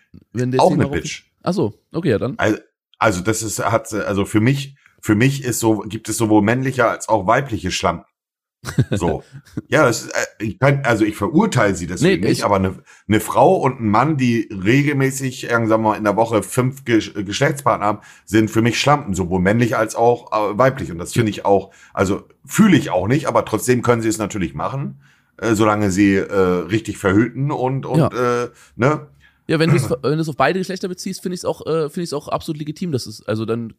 auch 0.58 0.72
eine 0.72 0.88
Bitch. 0.88 1.24
Ach 1.42 1.52
so, 1.52 1.74
okay, 1.92 2.10
ja 2.10 2.18
dann. 2.18 2.34
Also, 2.38 2.58
also 2.98 3.20
das 3.20 3.42
ist 3.42 3.58
hat 3.58 3.92
also 3.92 4.24
für 4.24 4.40
mich 4.40 4.76
für 5.00 5.16
mich 5.16 5.44
ist 5.44 5.58
so 5.58 5.80
gibt 5.80 6.08
es 6.08 6.16
sowohl 6.16 6.42
männliche 6.42 6.86
als 6.88 7.08
auch 7.08 7.26
weibliche 7.26 7.72
Schlampen. 7.72 8.06
So. 8.92 9.24
ja, 9.68 9.84
das 9.84 10.04
ist, 10.04 10.10
äh, 10.10 10.44
ich 10.44 10.58
kann, 10.60 10.82
also 10.84 11.04
ich 11.04 11.16
verurteile 11.16 11.74
sie 11.74 11.88
deswegen 11.88 12.22
nee, 12.22 12.28
nicht, 12.28 12.44
aber 12.44 12.56
eine, 12.56 12.82
eine 13.08 13.18
Frau 13.18 13.56
und 13.56 13.80
ein 13.80 13.88
Mann, 13.88 14.16
die 14.16 14.48
regelmäßig, 14.52 15.48
sagen 15.50 15.68
wir 15.68 15.78
mal, 15.78 15.96
in 15.96 16.04
der 16.04 16.14
Woche 16.14 16.44
fünf 16.44 16.84
Ge 16.84 17.00
Geschlechtspartner 17.24 17.86
haben, 17.86 17.98
sind 18.24 18.52
für 18.52 18.62
mich 18.62 18.78
Schlampen, 18.78 19.14
sowohl 19.14 19.40
männlich 19.40 19.76
als 19.76 19.96
auch 19.96 20.30
äh, 20.30 20.56
weiblich. 20.56 20.92
Und 20.92 20.98
das 20.98 21.12
finde 21.12 21.30
ich 21.30 21.44
auch, 21.44 21.72
also 21.92 22.28
fühle 22.46 22.76
ich 22.76 22.90
auch 22.90 23.08
nicht, 23.08 23.26
aber 23.26 23.44
trotzdem 23.44 23.82
können 23.82 24.02
sie 24.02 24.08
es 24.08 24.18
natürlich 24.18 24.54
machen 24.54 25.00
äh, 25.42 25.54
solange 25.54 25.90
sie 25.90 26.14
äh, 26.14 26.34
richtig 26.34 26.98
verhüten 26.98 27.50
und, 27.50 27.84
und 27.86 27.98
ja. 27.98 28.44
äh, 28.44 28.50
ne? 28.76 29.08
Ja, 29.48 29.58
wenn 29.58 29.70
du 29.70 29.76
es 29.76 29.90
wenn 29.90 30.20
auf 30.20 30.36
beide 30.36 30.60
Geschlechter 30.60 30.88
beziehst, 30.88 31.20
finde 31.20 31.34
ich 31.34 31.40
es 31.40 31.44
auch, 31.44 31.66
äh, 31.66 31.90
finde 31.90 32.04
ich 32.04 32.14
auch 32.14 32.28
absolut 32.28 32.58
legitim. 32.58 32.92
Das 32.92 33.06
ist, 33.06 33.28
also 33.28 33.44
dann 33.44 33.74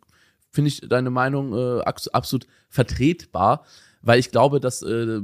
finde 0.51 0.67
ich 0.67 0.81
deine 0.81 1.09
Meinung 1.09 1.53
äh, 1.53 1.81
absolut 2.11 2.47
vertretbar, 2.69 3.63
weil 4.01 4.19
ich 4.19 4.29
glaube, 4.29 4.59
dass 4.59 4.81
äh, 4.81 5.21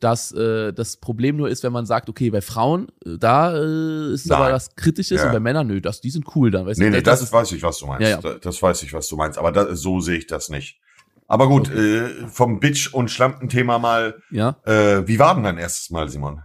dass 0.00 0.32
äh, 0.32 0.72
das 0.72 0.98
Problem 0.98 1.36
nur 1.36 1.48
ist, 1.48 1.62
wenn 1.62 1.72
man 1.72 1.86
sagt, 1.86 2.08
okay, 2.08 2.30
bei 2.30 2.40
Frauen, 2.42 2.88
äh, 3.06 3.16
da 3.18 3.56
äh, 3.56 4.12
ist 4.12 4.26
es 4.26 4.30
aber 4.30 4.50
das 4.50 4.76
Kritische 4.76 5.14
ja. 5.14 5.26
und 5.26 5.32
bei 5.32 5.40
Männern, 5.40 5.66
nö, 5.66 5.80
das, 5.80 6.00
die 6.00 6.10
sind 6.10 6.26
cool 6.36 6.50
dann. 6.50 6.66
Weißt 6.66 6.78
nee, 6.78 6.86
du? 6.86 6.90
nee, 6.92 7.02
das, 7.02 7.20
das 7.20 7.32
weiß 7.32 7.52
ich, 7.52 7.62
was 7.62 7.78
du 7.78 7.86
meinst. 7.86 8.02
Ja, 8.02 8.08
ja. 8.10 8.20
Das, 8.20 8.40
das 8.40 8.62
weiß 8.62 8.82
ich, 8.82 8.92
was 8.92 9.08
du 9.08 9.16
meinst. 9.16 9.38
Aber 9.38 9.50
das, 9.50 9.80
so 9.80 10.00
sehe 10.00 10.18
ich 10.18 10.26
das 10.26 10.50
nicht. 10.50 10.78
Aber 11.26 11.48
gut, 11.48 11.68
okay. 11.70 11.96
äh, 11.98 12.26
vom 12.28 12.60
Bitch- 12.60 12.92
und 12.92 13.10
Schlampenthema 13.10 13.78
mal. 13.78 14.20
Ja. 14.30 14.56
Äh, 14.64 15.06
wie 15.08 15.18
war 15.18 15.34
denn 15.34 15.44
dein 15.44 15.58
erstes 15.58 15.90
Mal, 15.90 16.08
Simon? 16.08 16.42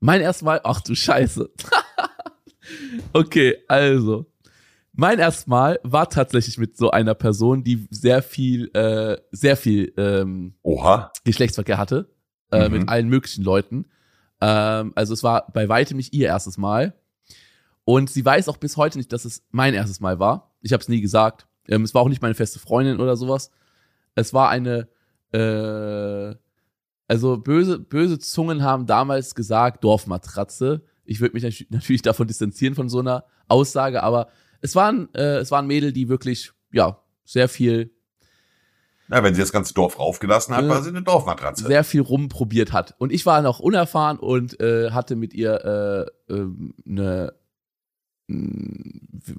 Mein 0.00 0.20
erstes 0.20 0.42
Mal? 0.44 0.60
Ach 0.64 0.80
du 0.80 0.94
Scheiße. 0.94 1.50
okay, 3.12 3.56
also. 3.68 4.26
Mein 4.92 5.18
erstes 5.18 5.46
Mal 5.46 5.78
war 5.82 6.10
tatsächlich 6.10 6.58
mit 6.58 6.76
so 6.76 6.90
einer 6.90 7.14
Person, 7.14 7.64
die 7.64 7.86
sehr 7.90 8.22
viel, 8.22 8.70
äh, 8.74 9.16
sehr 9.30 9.56
viel 9.56 9.92
ähm, 9.96 10.54
Oha. 10.62 11.12
Geschlechtsverkehr 11.24 11.78
hatte. 11.78 12.10
äh, 12.52 12.68
Mhm. 12.68 12.78
mit 12.80 12.88
allen 12.88 13.08
möglichen 13.08 13.44
Leuten. 13.44 13.86
Ähm, 14.40 14.92
also 14.96 15.14
es 15.14 15.22
war 15.22 15.46
bei 15.52 15.68
weitem 15.68 15.96
nicht 15.96 16.12
ihr 16.12 16.26
erstes 16.26 16.58
Mal. 16.58 16.94
Und 17.84 18.10
sie 18.10 18.24
weiß 18.24 18.48
auch 18.48 18.56
bis 18.56 18.76
heute 18.76 18.98
nicht, 18.98 19.12
dass 19.12 19.24
es 19.24 19.44
mein 19.52 19.72
erstes 19.72 20.00
Mal 20.00 20.18
war. 20.18 20.52
Ich 20.60 20.72
habe 20.72 20.80
es 20.80 20.88
nie 20.88 21.00
gesagt. 21.00 21.46
Ähm, 21.68 21.84
es 21.84 21.94
war 21.94 22.02
auch 22.02 22.08
nicht 22.08 22.22
meine 22.22 22.34
feste 22.34 22.58
Freundin 22.58 22.98
oder 22.98 23.16
sowas. 23.16 23.52
Es 24.14 24.32
war 24.34 24.48
eine, 24.50 24.88
äh, 25.32 26.34
also 27.08 27.36
böse, 27.38 27.78
böse 27.78 28.18
Zungen 28.18 28.62
haben 28.62 28.86
damals 28.86 29.34
gesagt, 29.34 29.82
Dorfmatratze. 29.84 30.82
Ich 31.04 31.20
würde 31.20 31.34
mich 31.34 31.44
natü- 31.44 31.66
natürlich 31.70 32.02
davon 32.02 32.26
distanzieren 32.28 32.74
von 32.74 32.88
so 32.88 33.00
einer 33.00 33.24
Aussage, 33.48 34.02
aber 34.02 34.28
es 34.60 34.74
waren, 34.76 35.08
äh, 35.14 35.38
es 35.38 35.50
waren 35.50 35.66
Mädel, 35.66 35.92
die 35.92 36.08
wirklich, 36.08 36.52
ja, 36.72 37.00
sehr 37.24 37.48
viel, 37.48 37.90
Ja, 39.08 39.22
wenn 39.24 39.34
sie 39.34 39.40
das 39.40 39.50
ganze 39.52 39.74
Dorf 39.74 39.98
raufgelassen 39.98 40.54
hat, 40.54 40.64
Äh, 40.64 40.68
war 40.68 40.82
sie 40.82 40.90
eine 40.90 41.02
Dorfmatratze. 41.02 41.66
sehr 41.66 41.82
viel 41.82 42.00
rumprobiert 42.02 42.72
hat. 42.72 42.94
Und 42.98 43.10
ich 43.12 43.26
war 43.26 43.42
noch 43.42 43.58
unerfahren 43.58 44.18
und 44.18 44.60
äh, 44.60 44.90
hatte 44.92 45.16
mit 45.16 45.34
ihr 45.34 46.06
äh, 46.28 46.32
ähm, 46.32 46.74
eine, 46.86 47.32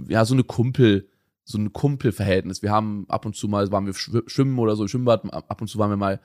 ja, 0.09 0.25
so 0.25 0.33
eine 0.33 0.43
Kumpel, 0.43 1.07
so 1.51 1.57
ein 1.57 1.73
Kumpelverhältnis. 1.73 2.61
Wir 2.61 2.71
haben 2.71 3.05
ab 3.09 3.25
und 3.25 3.35
zu 3.35 3.47
mal, 3.47 3.71
waren 3.71 3.85
wir 3.85 3.93
schw- 3.93 4.27
schwimmen 4.29 4.57
oder 4.59 4.75
so 4.75 4.83
im 4.83 4.87
Schwimmbad, 4.87 5.31
ab 5.33 5.61
und 5.61 5.67
zu 5.67 5.77
waren 5.77 5.89
wir 5.89 5.97
mal 5.97 6.19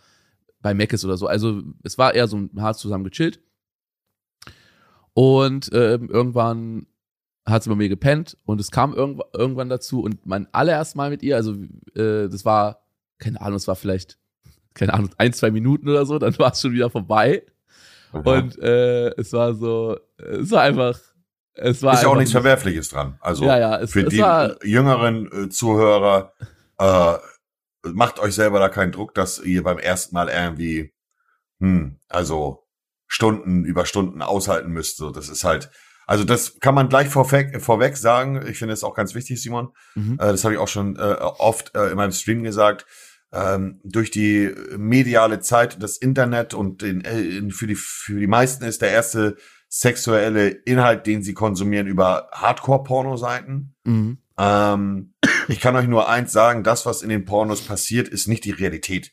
bei 0.60 0.74
Meckes 0.74 1.04
oder 1.04 1.16
so. 1.16 1.26
Also 1.26 1.62
es 1.82 1.98
war 1.98 2.14
eher 2.14 2.28
so 2.28 2.36
ein 2.38 2.50
hart 2.58 2.78
zusammen 2.78 3.04
gechillt. 3.04 3.40
Und 5.12 5.70
ähm, 5.72 6.08
irgendwann 6.10 6.86
hat 7.46 7.62
sie 7.62 7.70
bei 7.70 7.76
mir 7.76 7.88
gepennt 7.88 8.36
und 8.44 8.60
es 8.60 8.70
kam 8.70 8.92
irgendw 8.92 9.22
irgendwann 9.32 9.68
dazu 9.68 10.02
und 10.02 10.26
mein 10.26 10.52
allererstes 10.52 10.96
Mal 10.96 11.10
mit 11.10 11.22
ihr, 11.22 11.36
also 11.36 11.54
äh, 11.94 12.28
das 12.28 12.44
war, 12.44 12.84
keine 13.18 13.40
Ahnung, 13.40 13.56
es 13.56 13.68
war 13.68 13.76
vielleicht, 13.76 14.18
keine 14.74 14.92
Ahnung, 14.94 15.10
ein, 15.16 15.32
zwei 15.32 15.50
Minuten 15.50 15.88
oder 15.88 16.04
so, 16.04 16.18
dann 16.18 16.36
war 16.38 16.52
es 16.52 16.60
schon 16.60 16.72
wieder 16.72 16.90
vorbei. 16.90 17.46
Und 18.12 18.58
äh, 18.58 19.08
es 19.16 19.32
war 19.32 19.54
so, 19.54 19.96
es 20.16 20.50
war 20.50 20.62
einfach, 20.62 20.98
es 21.56 21.82
war 21.82 21.94
ist 21.94 22.02
ja 22.02 22.08
auch 22.08 22.16
nichts 22.16 22.32
Verwerfliches 22.32 22.88
dran. 22.88 23.18
Also 23.20 23.44
Ja, 23.44 23.58
ja, 23.58 23.76
es, 23.78 23.90
für 23.92 24.02
es 24.02 24.10
die 24.10 24.68
jüngeren 24.68 25.30
äh, 25.32 25.48
Zuhörer, 25.48 26.32
äh, 26.78 27.14
macht 27.92 28.18
euch 28.18 28.34
selber 28.34 28.58
da 28.58 28.68
keinen 28.68 28.92
Druck, 28.92 29.14
dass 29.14 29.38
ihr 29.38 29.62
beim 29.62 29.78
ersten 29.78 30.14
Mal 30.14 30.28
irgendwie, 30.28 30.92
hm, 31.60 31.98
also 32.08 32.66
Stunden 33.06 33.64
über 33.64 33.86
Stunden 33.86 34.22
aushalten 34.22 34.72
müsst. 34.72 34.96
So, 34.96 35.10
das 35.10 35.28
ist 35.28 35.44
halt, 35.44 35.70
also 36.06 36.24
das 36.24 36.58
kann 36.60 36.74
man 36.74 36.88
gleich 36.88 37.08
vorweg, 37.08 37.60
vorweg 37.62 37.96
sagen. 37.96 38.44
Ich 38.48 38.58
finde 38.58 38.74
es 38.74 38.84
auch 38.84 38.94
ganz 38.94 39.14
wichtig, 39.14 39.40
Simon. 39.40 39.72
mhm. 39.94 40.14
Äh, 40.14 40.26
das 40.26 40.44
habe 40.44 40.54
ich 40.54 40.60
auch 40.60 40.68
schon 40.68 40.96
äh, 40.96 41.16
oft 41.20 41.74
äh, 41.74 41.90
in 41.90 41.96
meinem 41.96 42.12
Stream 42.12 42.42
gesagt. 42.42 42.86
Ähm, 43.32 43.80
durch 43.84 44.10
die 44.10 44.52
mediale 44.76 45.40
Zeit, 45.40 45.82
das 45.82 45.96
Internet 45.96 46.54
und 46.54 46.82
den, 46.82 47.04
äh, 47.04 47.50
für 47.50 47.66
die 47.66 47.74
für 47.74 48.18
die 48.20 48.28
meisten 48.28 48.64
ist 48.64 48.82
der 48.82 48.90
erste 48.90 49.36
sexuelle 49.78 50.48
Inhalt, 50.48 51.06
den 51.06 51.22
sie 51.22 51.34
konsumieren, 51.34 51.86
über 51.86 52.28
Hardcore-Porno-Seiten. 52.32 53.74
Mhm. 53.84 54.18
Ähm, 54.38 55.14
ich 55.48 55.60
kann 55.60 55.76
euch 55.76 55.86
nur 55.86 56.08
eins 56.08 56.32
sagen: 56.32 56.64
Das, 56.64 56.86
was 56.86 57.02
in 57.02 57.08
den 57.08 57.24
Pornos 57.24 57.60
passiert, 57.60 58.08
ist 58.08 58.26
nicht 58.26 58.44
die 58.44 58.52
Realität. 58.52 59.12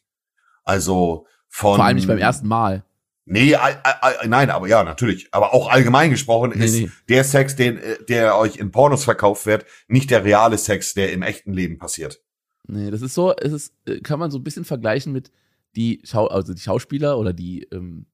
Also 0.64 1.28
von 1.50 1.76
vor 1.76 1.86
allem 1.86 1.98
nicht 1.98 2.08
beim 2.08 2.18
ersten 2.18 2.48
Mal. 2.48 2.86
Nee, 3.26 3.56
all, 3.56 3.80
all, 4.02 4.28
nein, 4.28 4.50
aber 4.50 4.68
ja, 4.68 4.84
natürlich. 4.84 5.30
Aber 5.32 5.54
auch 5.54 5.70
allgemein 5.70 6.10
gesprochen 6.10 6.52
Nee, 6.56 6.66
ist 6.66 6.74
nee. 6.74 6.92
der 7.08 7.24
Sex, 7.24 7.56
den, 7.56 7.78
äh, 7.78 8.04
der 8.10 8.38
euch 8.38 8.58
in 8.58 8.72
Pornos 8.72 9.06
verkauft 9.06 9.46
wird, 9.46 9.66
nicht 9.88 10.12
der 10.12 10.26
reale 10.26 10.58
Sex, 10.58 10.94
der 10.94 11.14
im 11.14 11.22
echten 11.22 11.54
Leben 11.54 11.78
passiert. 11.78 12.22
Nee, 12.68 12.92
das 12.92 13.02
ist 13.02 13.14
so, 13.14 13.34
es 13.34 13.54
ist, 13.54 13.74
äh, 13.86 14.00
kann 14.02 14.20
man 14.20 14.30
so 14.30 14.40
ein 14.40 14.44
bisschen 14.44 14.66
vergleichen 14.66 15.14
mit 15.14 15.32
die 15.76 16.02
Schau, 16.04 16.28
also 16.28 16.54
die 16.54 16.62
Schauspieler 16.62 17.18
oder 17.18 17.32
die 17.34 17.64
ähm, 17.72 18.08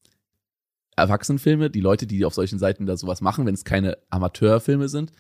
Erwachsenenfilme, 1.00 1.70
die 1.70 1.82
Leute, 1.82 2.06
die 2.08 2.26
auf 2.26 2.34
solchen 2.34 2.60
Seiten 2.60 2.86
da 2.86 2.96
sowas 2.98 3.22
machen, 3.22 3.46
wenn 3.46 3.54
es 3.54 3.64
keine 3.66 3.98
Amateurfilme 4.10 4.90
sind. 4.90 5.12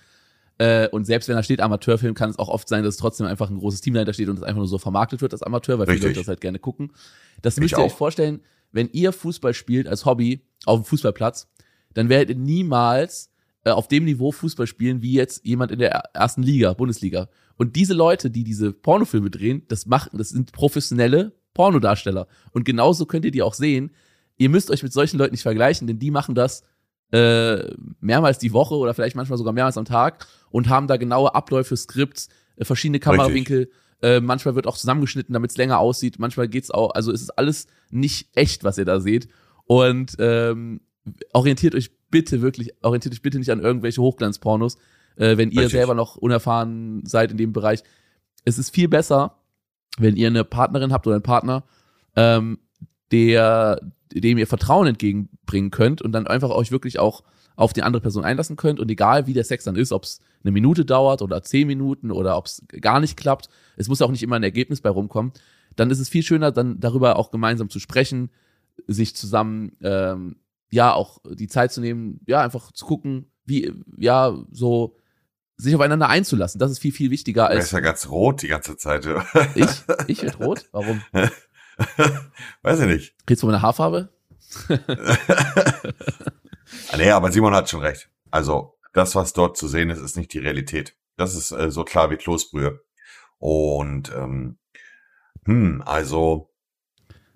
Äh, 0.57 0.89
und 0.89 1.05
selbst 1.05 1.29
wenn 1.29 1.35
da 1.35 1.43
steht 1.43 1.61
Amateurfilm, 1.61 2.13
kann 2.15 2.29
es 2.29 2.37
auch 2.37 2.49
oft 2.49 2.67
sein, 2.67 2.83
dass 2.83 2.97
trotzdem 2.97 3.25
einfach 3.27 3.49
ein 3.49 3.57
großes 3.59 3.81
Team 3.81 3.93
dahinter 3.93 4.13
steht 4.13 4.27
und 4.29 4.37
es 4.37 4.43
einfach 4.43 4.57
nur 4.59 4.67
so 4.67 4.77
vermarktet 4.77 5.21
wird 5.21 5.31
als 5.33 5.41
Amateur, 5.43 5.79
weil 5.79 5.85
viele 5.85 5.95
Richtig. 5.97 6.09
Leute 6.09 6.19
das 6.19 6.27
halt 6.27 6.41
gerne 6.41 6.59
gucken. 6.59 6.91
Das 7.41 7.55
Ich 7.57 7.61
müsst 7.61 7.73
ihr 7.75 7.79
euch 7.79 7.91
auch. 7.93 7.97
vorstellen, 7.97 8.41
wenn 8.71 8.89
ihr 8.91 9.13
Fußball 9.13 9.53
spielt 9.53 9.87
als 9.87 10.05
Hobby 10.05 10.41
auf 10.65 10.81
dem 10.81 10.85
Fußballplatz, 10.85 11.47
dann 11.93 12.09
werdet 12.09 12.29
ihr 12.29 12.35
niemals 12.35 13.31
äh, 13.63 13.71
auf 13.71 13.87
dem 13.87 14.03
Niveau 14.05 14.31
Fußball 14.31 14.67
spielen, 14.67 15.01
wie 15.01 15.13
jetzt 15.13 15.45
jemand 15.45 15.71
in 15.71 15.79
der 15.79 15.91
er- 15.91 16.09
ersten 16.13 16.43
Liga, 16.43 16.73
Bundesliga. 16.73 17.29
Und 17.57 17.75
diese 17.75 17.93
Leute, 17.93 18.29
die 18.29 18.43
diese 18.43 18.71
Pornofilme 18.73 19.29
drehen, 19.29 19.63
das 19.69 19.85
machen, 19.85 20.17
das 20.17 20.29
sind 20.29 20.51
professionelle 20.51 21.33
Pornodarsteller. 21.53 22.27
Und 22.51 22.63
genauso 22.65 23.05
könnt 23.05 23.25
ihr 23.25 23.31
die 23.31 23.41
auch 23.41 23.53
sehen. 23.53 23.91
Ihr 24.39 24.49
müsst 24.49 24.71
euch 24.71 24.81
mit 24.81 24.93
solchen 24.93 25.19
Leuten 25.19 25.33
nicht 25.33 25.43
vergleichen, 25.43 25.85
denn 25.85 25.99
die 25.99 26.11
machen 26.11 26.33
das 26.33 26.63
äh, 27.11 27.75
mehrmals 27.99 28.39
die 28.39 28.53
Woche 28.53 28.75
oder 28.75 28.93
vielleicht 28.93 29.15
manchmal 29.15 29.37
sogar 29.37 29.53
mehrmals 29.53 29.77
am 29.77 29.85
Tag 29.85 30.25
und 30.49 30.69
haben 30.69 30.87
da 30.87 30.97
genaue 30.97 31.35
Abläufe, 31.35 31.75
Skripts, 31.75 32.29
äh, 32.55 32.65
verschiedene 32.65 32.99
Kamerawinkel. 32.99 33.69
Äh, 34.01 34.21
manchmal 34.21 34.55
wird 34.55 34.65
auch 34.65 34.77
zusammengeschnitten, 34.77 35.33
damit 35.33 35.51
es 35.51 35.57
länger 35.57 35.79
aussieht. 35.79 36.19
Manchmal 36.19 36.47
geht's 36.47 36.71
auch, 36.71 36.91
also 36.91 37.11
es 37.11 37.21
ist 37.21 37.31
alles 37.31 37.67
nicht 37.91 38.29
echt, 38.33 38.63
was 38.63 38.77
ihr 38.77 38.85
da 38.85 39.01
seht. 39.01 39.27
Und 39.65 40.15
ähm, 40.19 40.79
orientiert 41.33 41.75
euch 41.75 41.91
bitte 42.09 42.41
wirklich, 42.41 42.71
orientiert 42.81 43.13
euch 43.13 43.21
bitte 43.21 43.39
nicht 43.39 43.51
an 43.51 43.59
irgendwelche 43.59 44.01
Hochglanzpornos, 44.01 44.77
äh, 45.17 45.35
wenn 45.35 45.51
ihr 45.51 45.63
Richtig. 45.63 45.73
selber 45.73 45.95
noch 45.95 46.15
unerfahren 46.15 47.05
seid 47.05 47.31
in 47.31 47.37
dem 47.37 47.51
Bereich. 47.51 47.83
Es 48.45 48.57
ist 48.57 48.73
viel 48.73 48.87
besser, 48.87 49.35
wenn 49.97 50.15
ihr 50.15 50.27
eine 50.27 50.45
Partnerin 50.45 50.93
habt 50.93 51.05
oder 51.07 51.17
einen 51.17 51.23
Partner, 51.23 51.65
ähm, 52.15 52.59
der, 53.11 53.81
dem 54.13 54.37
ihr 54.37 54.47
Vertrauen 54.47 54.87
entgegenbringen 54.87 55.71
könnt 55.71 56.01
und 56.01 56.11
dann 56.11 56.27
einfach 56.27 56.49
euch 56.49 56.71
wirklich 56.71 56.99
auch 56.99 57.23
auf 57.55 57.73
die 57.73 57.83
andere 57.83 58.01
Person 58.01 58.23
einlassen 58.23 58.55
könnt 58.55 58.79
und 58.79 58.89
egal 58.89 59.27
wie 59.27 59.33
der 59.33 59.43
Sex 59.43 59.65
dann 59.65 59.75
ist, 59.75 59.91
ob 59.91 60.03
es 60.03 60.21
eine 60.43 60.51
Minute 60.51 60.85
dauert 60.85 61.21
oder 61.21 61.43
zehn 61.43 61.67
Minuten 61.67 62.11
oder 62.11 62.37
ob 62.37 62.45
es 62.45 62.63
gar 62.81 62.99
nicht 63.01 63.17
klappt, 63.17 63.49
es 63.75 63.89
muss 63.89 64.01
auch 64.01 64.11
nicht 64.11 64.23
immer 64.23 64.37
ein 64.37 64.43
Ergebnis 64.43 64.79
bei 64.79 64.89
rumkommen, 64.89 65.33
dann 65.75 65.91
ist 65.91 65.99
es 65.99 66.09
viel 66.09 66.23
schöner, 66.23 66.51
dann 66.51 66.79
darüber 66.79 67.17
auch 67.17 67.31
gemeinsam 67.31 67.69
zu 67.69 67.79
sprechen, 67.79 68.31
sich 68.87 69.15
zusammen, 69.15 69.73
ähm, 69.81 70.37
ja, 70.71 70.93
auch 70.93 71.19
die 71.29 71.47
Zeit 71.47 71.73
zu 71.73 71.81
nehmen, 71.81 72.21
ja, 72.27 72.41
einfach 72.41 72.71
zu 72.71 72.85
gucken, 72.85 73.29
wie, 73.45 73.73
ja, 73.97 74.37
so 74.51 74.95
sich 75.57 75.75
aufeinander 75.75 76.07
einzulassen. 76.07 76.59
Das 76.59 76.71
ist 76.71 76.79
viel, 76.79 76.93
viel 76.93 77.11
wichtiger 77.11 77.49
Er 77.49 77.57
ist 77.57 77.65
als 77.65 77.71
ja 77.71 77.79
ganz 77.81 78.09
rot 78.09 78.41
die 78.41 78.47
ganze 78.47 78.77
Zeit. 78.77 79.05
ich. 79.55 79.67
Ich 80.07 80.23
wird 80.23 80.39
rot. 80.39 80.69
Warum? 80.71 81.01
Weiß 82.61 82.79
ich 82.81 82.87
nicht. 82.87 83.15
Geht's 83.25 83.43
um 83.43 83.49
meine 83.49 83.61
Haarfarbe? 83.61 84.09
Ah, 86.91 86.97
Nee, 86.97 87.09
aber 87.11 87.31
Simon 87.31 87.53
hat 87.55 87.69
schon 87.69 87.81
recht. 87.81 88.09
Also, 88.31 88.75
das, 88.93 89.15
was 89.15 89.33
dort 89.33 89.57
zu 89.57 89.67
sehen 89.67 89.89
ist, 89.89 89.99
ist 89.99 90.17
nicht 90.17 90.33
die 90.33 90.39
Realität. 90.39 90.95
Das 91.17 91.35
ist 91.35 91.51
äh, 91.51 91.71
so 91.71 91.83
klar 91.83 92.11
wie 92.11 92.15
Kloßbrühe. 92.15 92.81
Und, 93.39 94.11
ähm, 94.15 94.57
hm, 95.45 95.81
also, 95.85 96.49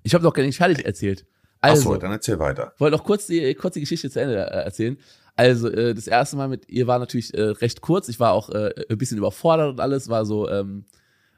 Ich 0.03 0.13
habe 0.13 0.23
noch 0.23 0.33
gar 0.33 0.43
nicht 0.43 0.57
fertig 0.57 0.85
erzählt. 0.85 1.25
Also, 1.61 1.93
so, 1.93 1.97
dann 1.97 2.11
erzähl 2.11 2.39
weiter. 2.39 2.73
wollte 2.77 2.95
noch 2.97 3.03
kurz 3.05 3.25
die, 3.27 3.55
kurz 3.55 3.73
die 3.75 3.79
Geschichte 3.79 4.09
zu 4.09 4.19
Ende 4.21 4.35
äh, 4.35 4.63
erzählen. 4.65 4.97
Also, 5.35 5.69
äh, 5.69 5.93
das 5.95 6.07
erste 6.07 6.35
Mal 6.35 6.47
mit 6.49 6.69
ihr 6.69 6.85
war 6.87 6.99
natürlich 6.99 7.33
äh, 7.33 7.41
recht 7.41 7.81
kurz. 7.81 8.09
Ich 8.09 8.19
war 8.19 8.33
auch 8.33 8.49
äh, 8.49 8.71
ein 8.89 8.97
bisschen 8.97 9.17
überfordert 9.17 9.71
und 9.71 9.79
alles. 9.79 10.09
War 10.09 10.25
so, 10.25 10.49
ähm, 10.49 10.85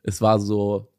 es 0.03 0.19
war 0.21 0.39
so, 0.39 0.91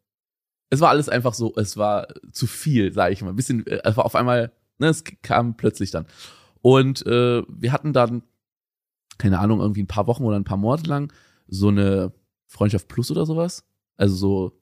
es 0.71 0.81
war 0.81 0.91
alles 0.91 1.09
einfach 1.09 1.35
so, 1.35 1.55
es 1.57 1.77
war 1.77 2.09
zu 2.33 2.47
viel, 2.47 2.93
sage 2.93 3.13
ich 3.13 3.23
mal. 3.23 3.31
Ein 3.31 3.37
bisschen, 3.37 3.67
äh, 3.67 3.81
es 3.85 3.97
war 3.97 4.05
auf 4.05 4.15
einmal, 4.15 4.53
ne, 4.79 4.89
es 4.89 5.05
kam 5.23 5.57
plötzlich 5.57 5.91
dann. 5.91 6.07
Und 6.63 7.07
äh, 7.07 7.43
wir 7.49 7.73
hatten 7.73 7.93
dann, 7.93 8.23
keine 9.19 9.39
Ahnung, 9.39 9.61
irgendwie 9.61 9.83
ein 9.83 9.87
paar 9.87 10.07
Wochen 10.07 10.25
oder 10.25 10.37
ein 10.37 10.45
paar 10.45 10.57
Monate 10.57 10.89
lang 10.89 11.13
so 11.49 11.69
eine 11.69 12.13
Freundschaft 12.47 12.89
Plus 12.89 13.11
oder 13.11 13.25
sowas. 13.27 13.65
Also 13.97 14.17
so 14.17 14.53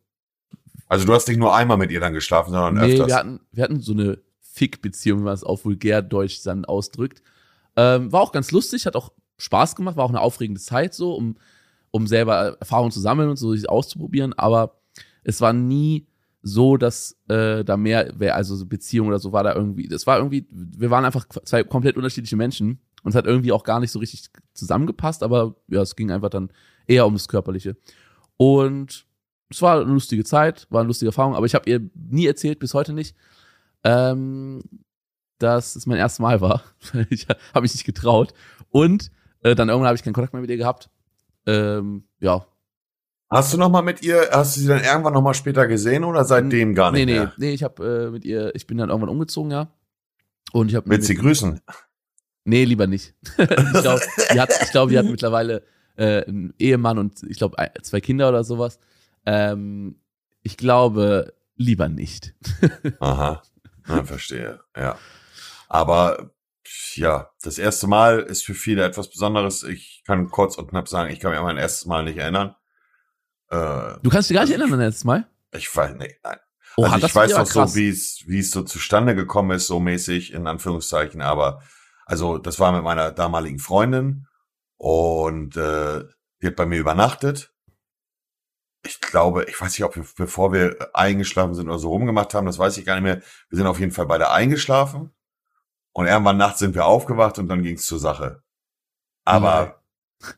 Also, 0.89 1.07
du 1.07 1.15
hast 1.15 1.29
nicht 1.29 1.39
nur 1.39 1.55
einmal 1.55 1.79
mit 1.79 1.91
ihr 1.91 2.01
dann 2.01 2.13
geschlafen, 2.13 2.53
sondern 2.53 2.75
Nee, 2.75 2.93
öfters. 2.93 3.09
wir 3.09 3.17
hatten, 3.17 3.41
wir 3.53 3.65
hatten 3.65 3.81
so 3.81 3.93
eine 3.93 4.19
Fick-Beziehung, 4.41 5.21
wie 5.21 5.25
man 5.25 5.35
es 5.35 5.43
auf 5.45 5.65
Vulgärdeutsch 5.65 6.43
dann 6.45 6.65
ausdrückt. 6.65 7.23
Ähm, 7.77 8.13
war 8.13 8.21
auch 8.21 8.33
ganz 8.33 8.53
lustig, 8.53 8.87
hat 8.87 8.95
auch 8.97 9.13
Spaß 9.39 9.75
gemacht, 9.75 9.97
war 9.97 10.05
auch 10.05 10.11
eine 10.11 10.21
aufregende 10.21 10.61
Zeit 10.61 10.95
so, 10.95 11.15
um, 11.15 11.37
um 11.91 12.07
selber 12.07 12.57
Erfahrungen 12.61 12.93
zu 12.93 13.01
sammeln 13.01 13.31
und 13.31 13.37
so 13.37 13.53
sich 13.53 13.69
auszuprobieren, 13.69 14.33
aber 14.35 14.81
es 15.25 15.41
war 15.41 15.53
nie 15.53 16.07
so, 16.43 16.77
dass 16.77 17.17
äh, 17.29 17.65
da 17.65 17.77
mehr 17.77 18.13
wäre, 18.19 18.35
also 18.35 18.55
so 18.55 18.67
Beziehung 18.67 19.09
oder 19.09 19.19
so 19.19 19.33
war 19.33 19.43
da 19.43 19.55
irgendwie, 19.55 19.89
das 19.89 20.07
war 20.07 20.19
irgendwie, 20.19 20.47
wir 20.51 20.91
waren 20.91 21.05
einfach 21.05 21.27
zwei 21.29 21.65
komplett 21.65 21.97
unterschiedliche 21.97 22.37
Menschen 22.37 22.81
und 23.03 23.11
es 23.11 23.17
hat 23.17 23.27
irgendwie 23.27 23.53
auch 23.53 23.65
gar 23.65 23.81
nicht 23.81 23.91
so 23.91 23.99
richtig 23.99 24.27
zusammengepasst, 24.53 25.23
aber 25.23 25.57
ja, 25.69 25.81
es 25.81 25.97
ging 25.97 26.11
einfach 26.11 26.31
dann 26.31 26.51
eher 26.87 27.07
ums 27.07 27.29
Körperliche. 27.29 27.77
Und 28.37 29.07
es 29.51 29.63
war 29.63 29.81
eine 29.81 29.91
lustige 29.91 30.25
Zeit, 30.25 30.67
war 30.71 30.81
eine 30.81 30.89
lustige 30.89 31.09
Erfahrung, 31.09 31.35
aber 31.35 31.47
ich 31.47 31.55
habe 31.55 31.69
ihr 31.69 31.81
nie 31.95 32.27
erzählt, 32.27 32.59
bis 32.59 32.75
heute 32.75 32.93
nicht, 32.93 33.17
ähm, 33.85 34.63
dass 35.39 35.77
es 35.77 35.87
mein 35.87 35.99
erstes 35.99 36.19
Mal 36.19 36.41
war. 36.41 36.63
ich 37.11 37.27
habe 37.29 37.63
mich 37.63 37.75
nicht 37.75 37.85
getraut. 37.85 38.35
Und 38.71 39.11
äh, 39.43 39.55
dann 39.55 39.69
irgendwann 39.69 39.89
habe 39.89 39.97
ich 39.97 40.03
keinen 40.03 40.15
Kontakt 40.15 40.33
mehr 40.33 40.43
mit 40.43 40.51
ihr 40.51 40.57
gehabt. 40.57 40.91
Ähm, 41.47 42.05
ja. 42.21 42.47
Hast 43.31 43.53
du 43.53 43.59
noch 43.59 43.71
mal 43.71 43.83
mit 43.83 44.03
ihr, 44.03 44.29
hast 44.31 44.57
du 44.57 44.61
sie 44.61 44.69
dann 44.69 44.85
irgendwann 44.85 45.15
noch 45.15 45.23
mal 45.23 45.35
später 45.35 45.67
gesehen 45.67 46.05
oder 46.05 46.25
seitdem 46.25 46.75
gar 46.75 46.93
nicht 46.93 47.07
nee, 47.07 47.13
nee, 47.13 47.19
mehr? 47.19 47.33
nee, 47.37 47.53
ich 47.53 47.63
habe 47.63 48.07
äh, 48.07 48.11
mit 48.11 48.25
ihr, 48.25 48.55
ich 48.55 48.67
bin 48.67 48.79
dann 48.79 48.91
irgendwann 48.91 49.09
umgezogen, 49.09 49.51
ja. 49.51 49.73
Und 50.53 50.69
ich 50.69 50.77
habe 50.77 50.89
Willst 50.89 51.09
du 51.09 51.15
sie 51.15 51.19
grüßen? 51.19 51.61
Nee, 52.45 52.65
lieber 52.65 52.87
nicht. 52.87 53.15
ich 53.39 53.47
glaube, 53.47 54.03
die 54.33 54.41
hat, 54.41 54.51
ich 54.63 54.71
glaub, 54.71 54.91
die 54.91 54.99
hat 54.99 55.07
mittlerweile 55.07 55.63
äh, 55.97 56.25
einen 56.25 56.55
Ehemann 56.59 56.99
und 56.99 57.23
ich 57.25 57.39
glaube 57.39 57.57
zwei 57.83 58.01
Kinder 58.01 58.29
oder 58.29 58.45
sowas. 58.45 58.79
Ähm, 59.27 59.97
ich 60.43 60.57
glaube, 60.57 61.35
lieber 61.57 61.89
nicht. 61.89 62.35
Aha, 63.01 63.43
ja, 63.89 64.05
verstehe, 64.05 64.61
ja. 64.77 64.99
Aber 65.69 66.31
ja, 66.95 67.31
das 67.43 67.59
erste 67.59 67.87
Mal 67.87 68.21
ist 68.21 68.45
für 68.45 68.55
viele 68.55 68.85
etwas 68.85 69.11
Besonderes. 69.11 69.63
Ich 69.63 70.03
kann 70.07 70.31
kurz 70.31 70.57
und 70.57 70.69
knapp 70.69 70.89
sagen, 70.89 71.13
ich 71.13 71.21
kann 71.21 71.31
mich 71.31 71.39
an 71.39 71.47
mein 71.47 71.57
erstes 71.57 71.87
Mal 71.87 72.05
nicht 72.05 72.19
erinnern. 72.19 72.55
Äh, 73.51 73.99
du 74.03 74.11
kannst 74.11 74.31
dich 74.31 74.35
gar 74.35 74.43
nicht 74.45 74.53
erinnern 74.53 74.75
an 74.75 74.81
erstes 74.81 75.05
Mal? 75.05 75.29
Ich 75.53 75.75
weiß, 75.75 75.95
nee, 75.97 76.17
nein. 76.23 76.39
Oha, 76.77 76.95
also 76.95 77.07
ich 77.07 77.15
weiß 77.15 77.33
noch 77.37 77.47
so, 77.47 77.75
wie 77.77 77.89
es, 77.89 78.25
wie 78.27 78.41
es 78.41 78.51
so 78.51 78.63
zustande 78.63 79.15
gekommen 79.15 79.53
ist, 79.53 79.67
so 79.67 79.79
mäßig, 79.79 80.33
in 80.33 80.47
Anführungszeichen, 80.47 81.23
aber 81.23 81.63
also 82.05 82.39
das 82.39 82.59
war 82.59 82.73
mit 82.73 82.83
meiner 82.83 83.13
damaligen 83.13 83.59
Freundin 83.59 84.27
und 84.77 85.57
äh, 85.57 86.05
die 86.43 86.49
hat 86.49 86.57
bei 86.57 86.67
mir 86.67 86.79
übernachtet. 86.79 87.53
Ich 88.83 89.01
glaube, 89.01 89.45
ich 89.45 89.59
weiß 89.59 89.73
nicht, 89.73 89.85
ob 89.85 89.97
wir, 89.97 90.05
bevor 90.17 90.53
wir 90.53 90.91
eingeschlafen 90.93 91.55
sind 91.55 91.69
oder 91.69 91.79
so 91.79 91.89
rumgemacht 91.89 92.35
haben, 92.35 92.47
das 92.47 92.59
weiß 92.59 92.77
ich 92.77 92.85
gar 92.85 92.95
nicht 92.95 93.05
mehr. 93.05 93.23
Wir 93.49 93.57
sind 93.57 93.67
auf 93.67 93.81
jeden 93.81 93.93
Fall 93.93 94.07
beide 94.07 94.31
eingeschlafen 94.31 95.15
und 95.93 96.07
irgendwann 96.07 96.37
nachts 96.37 96.59
sind 96.59 96.75
wir 96.75 96.85
aufgewacht 96.85 97.39
und 97.39 97.49
dann 97.49 97.63
ging 97.63 97.77
es 97.77 97.87
zur 97.87 97.99
Sache. 97.99 98.43
Aber 99.25 99.84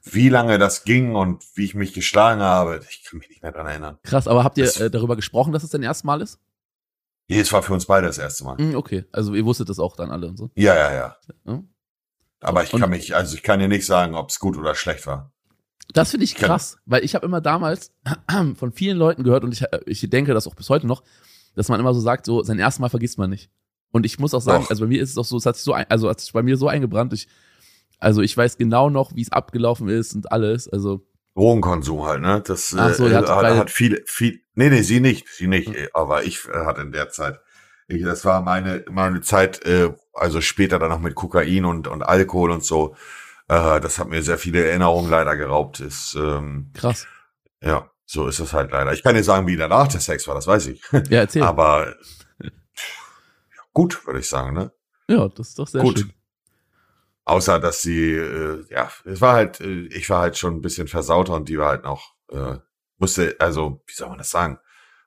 wie 0.04 0.28
lange 0.28 0.58
das 0.58 0.84
ging 0.84 1.14
und 1.14 1.44
wie 1.54 1.64
ich 1.64 1.74
mich 1.74 1.92
geschlagen 1.92 2.40
habe, 2.40 2.80
ich 2.90 3.04
kann 3.04 3.18
mich 3.18 3.28
nicht 3.28 3.42
mehr 3.42 3.52
dran 3.52 3.66
erinnern. 3.66 3.98
Krass, 4.02 4.26
aber 4.28 4.44
habt 4.44 4.58
ihr 4.58 4.64
Das- 4.64 4.80
äh, 4.80 4.90
darüber 4.90 5.16
gesprochen, 5.16 5.52
dass 5.52 5.62
es 5.64 5.70
dein 5.70 5.82
erstes 5.82 6.04
Mal 6.04 6.20
ist? 6.22 6.38
Nee, 7.28 7.40
es 7.40 7.52
war 7.52 7.62
für 7.62 7.72
uns 7.72 7.86
beide 7.86 8.06
das 8.06 8.18
erste 8.18 8.44
Mal. 8.44 8.56
Hm, 8.58 8.76
okay, 8.76 9.04
also 9.12 9.34
ihr 9.34 9.44
wusstet 9.44 9.68
das 9.68 9.78
auch 9.78 9.96
dann 9.96 10.10
alle 10.10 10.28
und 10.28 10.36
so. 10.36 10.50
Ja, 10.54 10.74
ja, 10.76 10.92
ja. 10.94 11.16
Ja. 11.44 11.62
Aber 12.40 12.62
ich 12.62 12.72
Und- 12.72 12.80
kann 12.80 12.90
mich, 12.90 13.16
also 13.16 13.34
ich 13.34 13.42
kann 13.42 13.58
dir 13.58 13.68
nicht 13.68 13.86
sagen, 13.86 14.14
ob 14.14 14.30
es 14.30 14.38
gut 14.38 14.56
oder 14.56 14.74
schlecht 14.74 15.06
war. 15.06 15.32
Das 15.92 16.10
finde 16.10 16.24
ich 16.24 16.34
krass, 16.34 16.78
weil 16.84 17.04
ich 17.04 17.14
habe 17.14 17.24
immer 17.26 17.40
damals 17.40 17.92
von 18.56 18.72
vielen 18.72 18.96
Leuten 18.96 19.22
gehört 19.24 19.44
und 19.44 19.52
ich, 19.52 19.64
ich 19.86 20.08
denke 20.10 20.34
das 20.34 20.46
auch 20.46 20.54
bis 20.54 20.68
heute 20.68 20.86
noch, 20.86 21.02
dass 21.54 21.68
man 21.68 21.80
immer 21.80 21.94
so 21.94 22.00
sagt, 22.00 22.26
so 22.26 22.42
sein 22.42 22.58
erstes 22.58 22.80
Mal 22.80 22.88
vergisst 22.88 23.18
man 23.18 23.30
nicht. 23.30 23.50
Und 23.92 24.04
ich 24.04 24.18
muss 24.18 24.34
auch 24.34 24.40
sagen, 24.42 24.64
Doch. 24.64 24.70
also 24.70 24.82
bei 24.84 24.88
mir 24.88 25.00
ist 25.00 25.10
es 25.10 25.16
auch 25.18 25.24
so, 25.24 25.36
es 25.36 25.46
hat 25.46 25.56
sich 25.56 25.64
so, 25.64 25.72
ein, 25.72 25.86
also 25.88 26.10
hat 26.10 26.20
sich 26.20 26.32
bei 26.32 26.42
mir 26.42 26.56
so 26.56 26.68
eingebrannt, 26.68 27.12
ich, 27.12 27.28
also 27.98 28.22
ich 28.22 28.36
weiß 28.36 28.58
genau 28.58 28.90
noch, 28.90 29.14
wie 29.14 29.22
es 29.22 29.32
abgelaufen 29.32 29.88
ist 29.88 30.14
und 30.14 30.30
alles, 30.30 30.68
also 30.68 31.06
Drogenkonsum 31.36 32.04
halt, 32.04 32.22
ne? 32.22 32.42
Das 32.44 32.74
Ach 32.76 32.94
so, 32.94 33.06
äh, 33.06 33.14
hat 33.14 33.28
hat, 33.28 33.70
viel, 33.70 34.02
viel. 34.06 34.40
Nee, 34.54 34.70
nee, 34.70 34.80
sie 34.80 35.00
nicht, 35.00 35.28
sie 35.28 35.46
nicht. 35.46 35.68
Hm. 35.68 35.74
äh, 35.74 35.88
Aber 35.92 36.24
ich 36.24 36.48
äh, 36.48 36.64
hatte 36.64 36.80
in 36.80 36.92
der 36.92 37.10
Zeit. 37.10 37.40
Ich, 37.88 38.02
das 38.02 38.24
war 38.24 38.40
meine 38.40 38.84
meine 38.90 39.20
Zeit, 39.20 39.64
äh, 39.66 39.92
also 40.14 40.40
später 40.40 40.78
dann 40.78 40.88
noch 40.88 40.98
mit 40.98 41.14
Kokain 41.14 41.66
und 41.66 41.88
und 41.88 42.02
Alkohol 42.02 42.50
und 42.50 42.64
so. 42.64 42.96
Äh, 43.48 43.80
das 43.80 43.98
hat 43.98 44.08
mir 44.08 44.22
sehr 44.22 44.38
viele 44.38 44.64
Erinnerungen 44.66 45.10
leider 45.10 45.36
geraubt. 45.36 45.80
Ist 45.80 46.16
ähm, 46.18 46.70
krass. 46.72 47.06
ja, 47.60 47.90
so 48.06 48.26
ist 48.26 48.40
es 48.40 48.54
halt 48.54 48.72
leider. 48.72 48.92
Ich 48.94 49.02
kann 49.02 49.14
dir 49.14 49.22
sagen, 49.22 49.46
wie 49.46 49.56
danach 49.56 49.88
der 49.88 50.00
Sex 50.00 50.26
war, 50.26 50.34
das 50.34 50.46
weiß 50.46 50.68
ich. 50.68 50.82
Ja, 51.10 51.20
erzähl. 51.20 51.42
Aber 51.42 51.94
gut, 53.74 54.06
würde 54.06 54.20
ich 54.20 54.28
sagen, 54.28 54.54
ne? 54.54 54.72
ja, 55.08 55.28
das 55.28 55.48
ist 55.48 55.58
doch 55.58 55.68
sehr 55.68 55.82
Gut. 55.82 55.98
schön. 55.98 56.12
Außer 57.26 57.58
dass 57.58 57.82
sie, 57.82 58.12
äh, 58.12 58.64
ja, 58.70 58.88
es 59.04 59.20
war 59.20 59.34
halt, 59.34 59.60
äh, 59.60 59.86
ich 59.88 60.08
war 60.08 60.20
halt 60.22 60.38
schon 60.38 60.54
ein 60.54 60.60
bisschen 60.62 60.86
versauter 60.86 61.34
und 61.34 61.48
die 61.48 61.58
war 61.58 61.70
halt 61.70 61.82
noch, 61.82 62.14
äh, 62.30 62.56
musste, 62.98 63.36
also, 63.40 63.82
wie 63.86 63.92
soll 63.92 64.08
man 64.08 64.18
das 64.18 64.30
sagen? 64.30 64.58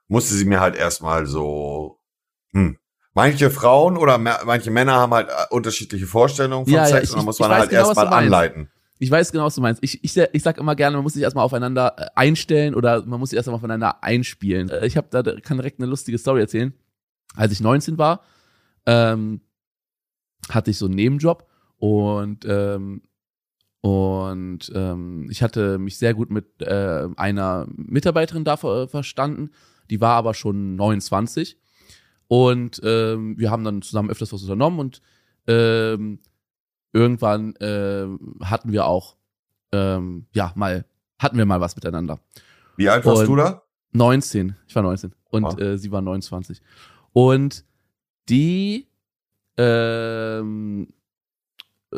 Musste 0.08 0.36
sie 0.36 0.46
mir 0.46 0.60
halt 0.60 0.76
erstmal 0.76 1.26
so, 1.26 2.00
hm. 2.52 2.78
Manche 3.14 3.50
Frauen 3.50 3.98
oder 3.98 4.18
manche 4.18 4.70
Männer 4.70 4.94
haben 4.94 5.14
halt 5.14 5.30
äh, 5.30 5.34
unterschiedliche 5.50 6.06
Vorstellungen 6.06 6.66
von 6.66 6.74
Ja, 6.74 6.82
ja, 6.82 6.88
Sex 6.88 7.04
ich- 7.06 7.10
und 7.12 7.18
dann 7.18 7.26
muss 7.26 7.40
man 7.40 7.52
halt 7.52 7.70
genau, 7.70 7.88
erstmal 7.88 8.08
anleiten. 8.08 8.70
Ich 9.00 9.10
weiß 9.10 9.32
genau, 9.32 9.46
was 9.46 9.56
du 9.56 9.62
meinst. 9.62 9.82
Ich, 9.84 10.04
ich, 10.04 10.16
ich 10.16 10.44
sag 10.44 10.58
immer 10.58 10.76
gerne, 10.76 10.98
man 10.98 11.04
muss 11.04 11.14
sich 11.14 11.24
erstmal 11.24 11.46
aufeinander 11.46 11.96
äh, 11.98 12.06
einstellen 12.16 12.76
oder 12.76 13.04
man 13.06 13.20
muss 13.20 13.30
sich 13.32 13.38
erstmal 13.38 13.56
aufeinander 13.56 14.04
einspielen. 14.04 14.70
Äh, 14.70 14.86
Ich 14.86 14.96
habe 14.98 15.08
da 15.10 15.24
kann 15.40 15.58
direkt 15.58 15.80
eine 15.80 15.90
lustige 15.90 16.18
Story 16.18 16.42
erzählen. 16.42 16.74
Als 17.36 17.52
ich 17.52 17.62
19 17.62 17.98
war, 17.98 18.24
ähm, 18.86 19.42
hatte 20.50 20.72
ich 20.72 20.78
so 20.78 20.86
einen 20.86 20.96
Nebenjob 20.96 21.49
und 21.80 22.46
ähm, 22.48 23.02
und 23.82 24.72
ähm, 24.76 25.28
ich 25.32 25.42
hatte 25.42 25.78
mich 25.80 25.98
sehr 25.98 26.14
gut 26.14 26.30
mit 26.32 26.62
äh, 26.62 27.08
einer 27.16 27.66
Mitarbeiterin 27.76 28.44
da 28.44 28.58
ver 28.58 28.88
verstanden. 28.90 29.52
Die 29.90 30.02
war 30.02 30.16
aber 30.16 30.34
schon 30.34 30.76
29 30.76 31.58
und 32.28 32.82
ähm, 32.84 33.38
wir 33.40 33.50
haben 33.52 33.64
dann 33.64 33.82
zusammen 33.82 34.10
öfters 34.10 34.34
was 34.34 34.44
unternommen 34.44 34.80
und 34.80 35.02
ähm, 35.48 36.20
irgendwann 36.92 37.54
ähm, 37.62 38.36
hatten 38.44 38.72
wir 38.74 38.86
auch 38.86 39.16
ähm, 39.72 40.26
ja 40.34 40.52
mal 40.56 40.86
hatten 41.18 41.38
wir 41.38 41.46
mal 41.46 41.62
was 41.62 41.76
miteinander. 41.76 42.20
Wie 42.76 42.90
alt 42.90 43.06
warst 43.06 43.22
Und- 43.22 43.28
du 43.28 43.36
da? 43.38 43.64
19, 43.92 44.56
ich 44.68 44.76
war 44.76 44.84
19 44.84 45.14
und 45.32 45.46
Ah. 45.46 45.58
äh, 45.58 45.78
sie 45.78 45.92
war 45.92 46.02
29. 46.02 46.62
Und 47.14 47.66
die 48.30 48.88
ähm, 49.58 50.88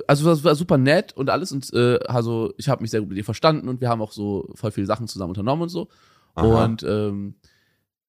also 0.08 0.26
das 0.26 0.44
war 0.44 0.56
super 0.56 0.78
nett 0.78 1.14
und 1.14 1.30
alles 1.30 1.52
und 1.52 1.72
äh, 1.74 2.00
also 2.06 2.54
ich 2.58 2.70
habe 2.70 2.82
mich 2.82 2.92
sehr 2.92 3.02
gut 3.02 3.10
mit 3.10 3.18
ihr 3.18 3.26
verstanden 3.26 3.68
und 3.68 3.82
wir 3.82 3.90
haben 3.90 4.02
auch 4.02 4.12
so 4.12 4.50
voll 4.56 4.72
viele 4.72 4.88
Sachen 4.88 5.08
zusammen 5.08 5.32
unternommen 5.32 5.64
und 5.64 5.70
so. 5.70 5.90
Aha. 6.36 6.64
Und 6.66 6.84
ähm, 6.84 7.36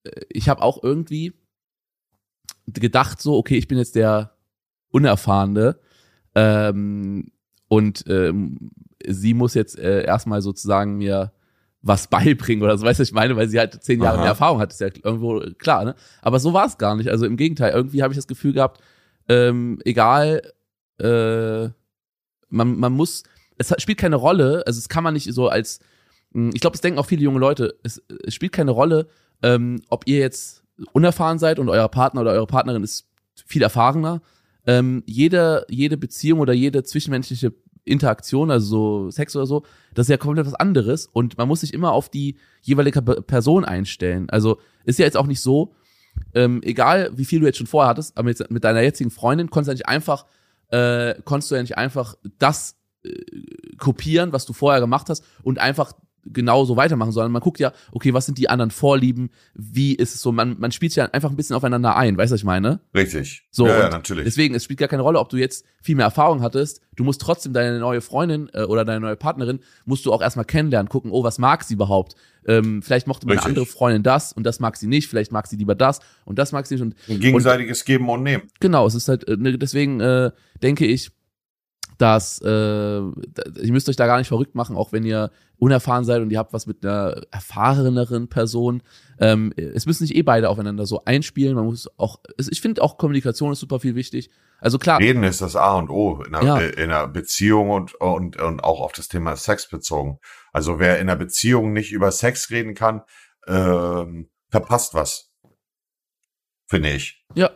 äh, 0.05 0.11
ich 0.29 0.49
habe 0.49 0.62
auch 0.62 0.83
irgendwie 0.83 1.33
gedacht, 2.66 3.21
so, 3.21 3.37
okay, 3.37 3.57
ich 3.57 3.68
bin 3.68 3.79
jetzt 3.79 3.97
der 3.97 4.33
Unerfahrene 4.90 5.79
ähm, 6.35 7.33
und 7.68 8.05
ähm, 8.07 8.71
sie 9.07 9.35
muss 9.35 9.55
jetzt 9.55 9.79
äh, 9.79 10.05
erstmal 10.05 10.42
sozusagen 10.42 10.99
mir 10.99 11.33
was 11.81 12.07
beibringen 12.07 12.62
oder 12.62 12.79
so, 12.79 12.87
weißt 12.87 13.01
du, 13.01 13.03
was 13.03 13.09
ich 13.09 13.14
meine, 13.14 13.35
weil 13.37 13.49
sie 13.49 13.59
halt 13.59 13.83
zehn 13.83 14.01
Jahre 14.01 14.18
Aha. 14.18 14.23
mehr 14.23 14.31
Erfahrung 14.31 14.61
hat, 14.61 14.73
ist 14.73 14.81
ja 14.81 14.88
irgendwo 15.03 15.40
klar, 15.59 15.85
ne? 15.85 15.97
Aber 16.21 16.38
so 16.38 16.53
war 16.53 16.66
es 16.66 16.79
gar 16.79 16.95
nicht. 16.95 17.09
Also 17.09 17.27
im 17.27 17.37
Gegenteil, 17.37 17.73
irgendwie 17.73 18.05
habe 18.05 18.12
ich 18.12 18.18
das 18.18 18.29
Gefühl 18.29 18.53
gehabt, 18.53 18.81
ähm, 19.29 19.81
egal, 19.85 20.42
äh, 20.98 21.68
man, 22.48 22.76
man 22.78 22.92
muss, 22.92 23.22
es 23.59 23.72
spielt 23.78 23.98
keine 23.98 24.16
Rolle, 24.16 24.62
also 24.66 24.78
es 24.78 24.88
kann 24.88 25.05
man 25.05 25.14
nicht 25.14 25.33
so 25.33 25.48
als, 25.48 25.81
mh, 26.33 26.50
ich 26.55 26.61
glaube, 26.61 26.74
es 26.74 26.81
denken 26.81 26.98
auch 26.98 27.07
viele 27.07 27.22
junge 27.22 27.40
Leute, 27.40 27.76
es, 27.83 28.02
es 28.24 28.35
spielt 28.35 28.52
keine 28.52 28.72
Rolle, 28.72 29.09
ähm, 29.42 29.83
ob 29.88 30.07
ihr 30.07 30.18
jetzt 30.18 30.62
unerfahren 30.92 31.38
seid 31.38 31.59
und 31.59 31.68
euer 31.68 31.88
Partner 31.88 32.22
oder 32.22 32.33
eure 32.33 32.46
Partnerin 32.46 32.83
ist 32.83 33.07
viel 33.46 33.62
erfahrener. 33.62 34.22
Ähm, 34.66 35.02
jede, 35.07 35.66
jede 35.68 35.96
Beziehung 35.96 36.40
oder 36.40 36.52
jede 36.52 36.85
zwischenmenschliche 36.85 37.52
Interaktion, 37.85 38.50
also 38.50 38.66
so 38.66 39.11
Sex 39.11 39.35
oder 39.35 39.46
so, 39.46 39.64
das 39.92 40.07
ist 40.07 40.11
ja 40.11 40.16
komplett 40.16 40.46
was 40.46 40.55
anderes 40.55 41.07
und 41.07 41.37
man 41.37 41.48
muss 41.48 41.62
sich 41.62 41.74
immer 41.74 41.92
auf 41.92 42.09
die 42.09 42.37
jeweilige 42.62 43.02
Pe- 43.02 43.22
Person 43.22 43.64
einstellen. 43.64 44.31
Also 44.31 44.61
ist 44.85 45.00
ja 45.00 45.05
jetzt 45.05 45.16
auch 45.16 45.26
nicht 45.26 45.40
so, 45.40 45.74
ähm, 46.35 46.61
egal 46.62 47.11
wie 47.16 47.24
viel 47.24 47.40
du 47.40 47.46
jetzt 47.46 47.59
schon 47.59 47.66
vorher 47.66 47.90
hattest, 47.90 48.16
aber 48.16 48.28
jetzt 48.28 48.48
mit 48.50 48.62
deiner 48.62 48.83
jetzigen 48.83 49.11
Freundin 49.11 49.50
konntest 49.50 49.68
du 49.68 49.72
nicht 49.72 49.88
einfach, 49.88 50.26
äh, 50.73 51.15
konntest 51.25 51.51
du 51.51 51.55
ja 51.55 51.63
nicht 51.63 51.79
einfach 51.79 52.17
das 52.39 52.77
äh, 53.05 53.13
kopieren, 53.79 54.33
was 54.33 54.47
du 54.47 54.53
vorher 54.53 54.81
gemacht 54.81 55.09
hast 55.09 55.25
und 55.43 55.59
einfach 55.59 55.93
genauso 56.25 56.77
weitermachen, 56.77 57.13
sondern 57.13 57.33
man 57.33 57.43
guckt 57.43 57.59
ja, 57.59 57.73
okay, 57.91 58.15
was 58.15 58.27
sind 58.27 58.39
die 58.39 58.49
anderen 58.49 58.71
Vorlieben, 58.71 59.31
wie 59.55 59.95
ist 59.95 60.15
es 60.15 60.23
so, 60.23 60.33
man, 60.33 60.57
man 60.59 60.73
spielt 60.73 60.95
ja 60.95 61.07
einfach 61.07 61.31
ein 61.31 61.37
bisschen 61.37 61.57
aufeinander 61.57 61.97
ein, 61.97 62.17
weißt 62.17 62.31
du, 62.31 62.35
was 62.35 62.41
ich 62.41 62.45
meine? 62.45 62.81
Richtig. 62.95 63.45
So, 63.51 63.67
ja, 63.67 63.79
ja, 63.79 63.85
und 63.87 63.93
natürlich. 63.93 64.25
Deswegen, 64.25 64.55
es 64.55 64.65
spielt 64.65 64.79
gar 64.79 64.89
keine 64.89 65.03
Rolle, 65.03 65.19
ob 65.19 65.29
du 65.29 65.37
jetzt 65.37 65.65
viel 65.81 65.97
mehr 65.97 66.05
Erfahrung 66.05 66.43
hattest. 66.43 66.81
Du 66.95 67.05
musst 67.05 67.21
trotzdem 67.21 67.53
deine 67.53 67.79
neue 67.79 68.01
Freundin 68.01 68.51
äh, 68.53 68.63
oder 68.63 68.85
deine 68.85 69.01
neue 69.01 69.17
Partnerin, 69.17 69.61
musst 69.85 70.07
du 70.07 70.13
auch 70.13 70.23
erstmal 70.23 70.45
kennenlernen, 70.45 70.89
gucken, 70.89 71.11
oh, 71.11 71.25
was 71.25 71.39
mag 71.39 71.65
sie 71.65 71.75
überhaupt? 71.75 72.15
Ähm, 72.47 72.83
vielleicht 72.83 73.07
mochte 73.07 73.27
meine 73.27 73.43
andere 73.43 73.67
Freundin 73.67 74.03
das 74.03 74.33
und 74.33 74.45
das 74.45 74.61
mag 74.61 74.77
sie 74.77 74.87
nicht, 74.87 75.09
vielleicht 75.09 75.33
mag 75.33 75.47
sie 75.47 75.57
lieber 75.57 75.75
das 75.75 76.01
und 76.25 76.39
das 76.39 76.53
mag 76.53 76.67
sie 76.67 76.75
nicht. 76.75 76.83
Und 76.83 76.97
Ein 77.09 77.21
gegenseitiges 77.21 77.85
Geben 77.85 78.09
und 78.09 78.23
Nehmen. 78.23 78.45
genau, 78.61 78.87
es 78.87 78.95
ist 78.95 79.09
halt, 79.09 79.27
äh, 79.29 79.37
ne, 79.37 79.57
deswegen 79.59 80.01
äh, 80.01 80.31
denke 80.63 80.87
ich, 80.87 81.11
dass 82.03 82.41
äh, 82.43 82.49
ihr 82.49 83.73
müsst 83.73 83.88
euch 83.88 83.95
da 83.95 84.07
gar 84.07 84.19
nicht 84.19 84.27
verrückt 84.27 84.57
machen, 84.57 84.77
auch 84.77 84.91
wenn 84.91 85.05
ihr 85.05 85.31
unerfahren 85.59 86.05
seid 86.05 86.21
und 86.21 86.31
ihr 86.33 86.38
habt 86.38 86.53
was 86.53 86.67
mit 86.67 86.85
einer 86.85 87.23
erfahreneren 87.31 88.29
Person. 88.29 88.83
Ähm, 89.21 89.53
es 89.57 89.87
müssen 89.87 90.05
sich 90.05 90.17
eh 90.17 90.23
beide 90.23 90.49
aufeinander 90.49 90.85
so 90.85 91.05
einspielen. 91.05 91.55
Man 91.55 91.67
muss 91.67 91.88
auch, 91.99 92.19
ich 92.37 92.61
finde 92.61 92.83
auch 92.83 92.99
Kommunikation 92.99 93.53
ist 93.53 93.61
super 93.61 93.79
viel 93.79 93.95
wichtig. 93.95 94.31
Also 94.59 94.79
klar, 94.81 94.99
Reden 94.99 95.23
ist 95.23 95.41
das 95.41 95.55
A 95.55 95.75
und 95.79 95.91
O 95.91 96.23
in 96.27 96.35
einer, 96.35 96.61
Ja. 96.61 96.69
in 96.69 96.91
einer 96.91 97.07
Beziehung 97.07 97.71
und, 97.71 97.95
und, 97.95 98.37
und 98.41 98.65
auch 98.65 98.81
auf 98.81 98.93
das 98.93 99.07
Thema 99.07 99.37
Sex 99.37 99.69
bezogen. 99.69 100.19
Also 100.53 100.81
wer 100.81 100.97
in 100.99 101.09
einer 101.09 101.17
Beziehung 101.17 101.73
nicht 101.73 101.93
über 101.93 102.11
Sex 102.11 102.51
reden 102.51 102.75
kann, 102.75 103.03
ähm, 103.47 104.29
verpasst 104.51 104.95
was. 104.95 105.31
Finde 106.67 106.91
ich. 106.91 107.25
ja. 107.37 107.51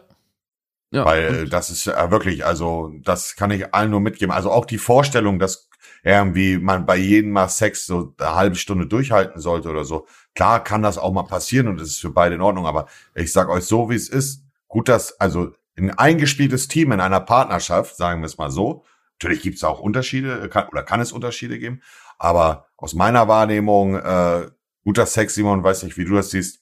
Ja, 0.97 1.05
Weil 1.05 1.43
und- 1.43 1.53
das 1.53 1.71
ist 1.71 1.87
äh, 1.87 2.11
wirklich, 2.11 2.45
also 2.45 2.93
das 3.05 3.37
kann 3.37 3.51
ich 3.51 3.75
allen 3.75 3.91
nur 3.91 4.01
mitgeben. 4.01 4.33
Also 4.35 4.51
auch 4.51 4.65
die 4.65 4.79
Vorstellung, 4.79 5.39
dass 5.39 5.69
irgendwie 6.03 6.59
man 6.59 6.87
bei 6.87 6.97
jedem 6.97 7.33
Mal 7.33 7.49
Sex 7.49 7.85
so 7.87 8.15
eine 8.19 8.35
halbe 8.35 8.57
Stunde 8.57 8.87
durchhalten 8.87 9.41
sollte 9.41 9.69
oder 9.69 9.85
so. 9.85 10.07
Klar 10.35 10.63
kann 10.65 10.83
das 10.83 10.99
auch 10.99 11.13
mal 11.13 11.25
passieren 11.25 11.69
und 11.69 11.81
das 11.81 11.89
ist 11.89 12.01
für 12.01 12.11
beide 12.11 12.37
in 12.37 12.41
Ordnung, 12.41 12.67
aber 12.67 12.87
ich 13.15 13.33
sag 13.33 13.49
euch 13.49 13.65
so, 13.65 13.91
wie 13.91 13.95
es 13.95 14.09
ist. 14.09 14.43
Gut, 14.69 14.89
dass, 14.89 15.21
also 15.21 15.53
ein 15.77 15.91
eingespieltes 15.91 16.69
Team 16.69 16.93
in 16.93 17.01
einer 17.01 17.21
Partnerschaft, 17.21 17.97
sagen 17.97 18.23
wir 18.23 18.27
es 18.27 18.39
mal 18.39 18.51
so. 18.51 18.85
Natürlich 19.21 19.43
gibt 19.43 19.57
es 19.57 19.65
auch 19.65 19.81
Unterschiede, 19.81 20.49
kann, 20.49 20.69
oder 20.69 20.83
kann 20.83 21.01
es 21.01 21.13
Unterschiede 21.13 21.59
geben, 21.59 21.83
aber 22.19 22.67
aus 22.77 22.95
meiner 22.95 23.29
Wahrnehmung, 23.29 23.97
äh, 23.97 24.47
guter 24.85 25.07
Sex, 25.07 25.35
Simon, 25.35 25.63
weiß 25.65 25.83
nicht, 25.83 25.97
wie 25.99 26.05
du 26.05 26.15
das 26.15 26.31
siehst, 26.31 26.61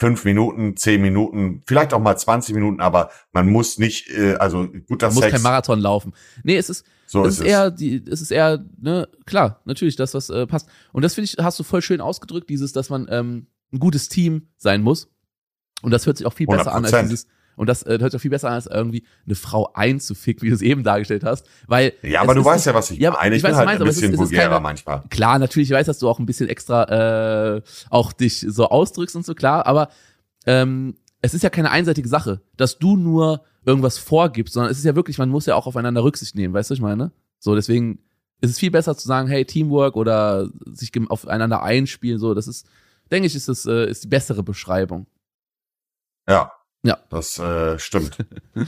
fünf 0.00 0.24
Minuten, 0.24 0.76
zehn 0.78 1.02
Minuten, 1.02 1.62
vielleicht 1.66 1.92
auch 1.92 2.00
mal 2.00 2.16
20 2.16 2.54
Minuten, 2.54 2.80
aber 2.80 3.10
man 3.32 3.50
muss 3.50 3.78
nicht, 3.78 4.08
äh, 4.08 4.34
also 4.36 4.66
guter 4.88 5.08
Man 5.08 5.14
muss 5.14 5.24
Sex. 5.24 5.34
kein 5.34 5.42
Marathon 5.42 5.78
laufen. 5.78 6.14
Nee, 6.42 6.56
es 6.56 6.70
ist, 6.70 6.86
so 7.06 7.22
es 7.26 7.34
ist 7.34 7.40
ist 7.40 7.46
eher, 7.46 7.70
die, 7.70 8.02
es 8.10 8.22
ist 8.22 8.30
eher, 8.30 8.64
ne, 8.80 9.08
klar, 9.26 9.60
natürlich, 9.66 9.96
das, 9.96 10.14
was 10.14 10.30
äh, 10.30 10.46
passt. 10.46 10.68
Und 10.92 11.02
das 11.02 11.14
finde 11.14 11.26
ich, 11.26 11.36
hast 11.44 11.58
du 11.58 11.64
voll 11.64 11.82
schön 11.82 12.00
ausgedrückt, 12.00 12.48
dieses, 12.48 12.72
dass 12.72 12.88
man 12.88 13.08
ähm, 13.10 13.46
ein 13.72 13.78
gutes 13.78 14.08
Team 14.08 14.48
sein 14.56 14.80
muss. 14.80 15.10
Und 15.82 15.90
das 15.90 16.06
hört 16.06 16.16
sich 16.16 16.26
auch 16.26 16.32
viel 16.32 16.46
besser 16.46 16.72
an 16.72 16.84
als 16.84 16.94
100%. 16.94 17.02
dieses, 17.02 17.26
und 17.60 17.66
das 17.68 17.82
äh, 17.82 17.98
hört 18.00 18.10
sich 18.12 18.18
auch 18.18 18.22
viel 18.22 18.30
besser 18.30 18.48
an, 18.48 18.54
als 18.54 18.66
irgendwie 18.66 19.04
eine 19.26 19.34
Frau 19.34 19.70
einzuficken, 19.74 20.42
wie 20.42 20.48
du 20.48 20.54
es 20.54 20.62
eben 20.62 20.82
dargestellt 20.82 21.22
hast. 21.24 21.46
Weil 21.66 21.92
Ja, 22.02 22.22
aber 22.22 22.34
du 22.34 22.44
weißt 22.44 22.64
ja, 22.66 22.74
was 22.74 22.90
ich 22.90 22.98
Ja, 22.98 23.10
meine. 23.12 23.34
Ich, 23.36 23.40
ich 23.40 23.44
weiß, 23.44 23.50
bin 23.50 23.52
was 23.52 23.58
halt 23.58 23.68
ein 23.68 23.78
meinst, 23.84 23.90
es 23.98 24.00
bisschen 24.00 24.14
es 24.14 24.20
ist 24.20 24.26
vulgärer 24.30 24.48
keine- 24.48 24.60
manchmal. 24.60 25.02
Klar, 25.10 25.38
natürlich, 25.38 25.70
ich 25.70 25.76
weiß, 25.76 25.86
dass 25.86 25.98
du 25.98 26.08
auch 26.08 26.18
ein 26.18 26.26
bisschen 26.26 26.48
extra 26.48 27.56
äh, 27.56 27.62
auch 27.90 28.12
dich 28.12 28.40
so 28.48 28.68
ausdrückst 28.68 29.14
und 29.14 29.26
so, 29.26 29.34
klar, 29.34 29.66
aber 29.66 29.90
ähm, 30.46 30.96
es 31.20 31.34
ist 31.34 31.42
ja 31.42 31.50
keine 31.50 31.70
einseitige 31.70 32.08
Sache, 32.08 32.40
dass 32.56 32.78
du 32.78 32.96
nur 32.96 33.44
irgendwas 33.66 33.98
vorgibst, 33.98 34.54
sondern 34.54 34.72
es 34.72 34.78
ist 34.78 34.84
ja 34.84 34.96
wirklich, 34.96 35.18
man 35.18 35.28
muss 35.28 35.44
ja 35.44 35.54
auch 35.54 35.66
aufeinander 35.66 36.02
Rücksicht 36.02 36.34
nehmen, 36.34 36.54
weißt 36.54 36.70
du, 36.70 36.72
was 36.72 36.78
ich 36.78 36.82
meine? 36.82 37.12
So, 37.38 37.54
deswegen 37.54 37.98
ist 38.40 38.50
es 38.52 38.58
viel 38.58 38.70
besser 38.70 38.96
zu 38.96 39.06
sagen, 39.06 39.28
hey, 39.28 39.44
Teamwork 39.44 39.96
oder 39.96 40.48
sich 40.64 40.90
aufeinander 41.10 41.62
einspielen, 41.62 42.18
so, 42.18 42.32
das 42.32 42.48
ist, 42.48 42.66
denke 43.10 43.26
ich, 43.26 43.34
ist 43.36 43.48
das 43.48 43.66
äh, 43.66 43.84
ist 43.90 44.04
die 44.04 44.08
bessere 44.08 44.42
Beschreibung. 44.42 45.06
Ja. 46.26 46.50
Ja. 46.82 46.98
Das 47.10 47.38
äh, 47.38 47.78
stimmt. 47.78 48.16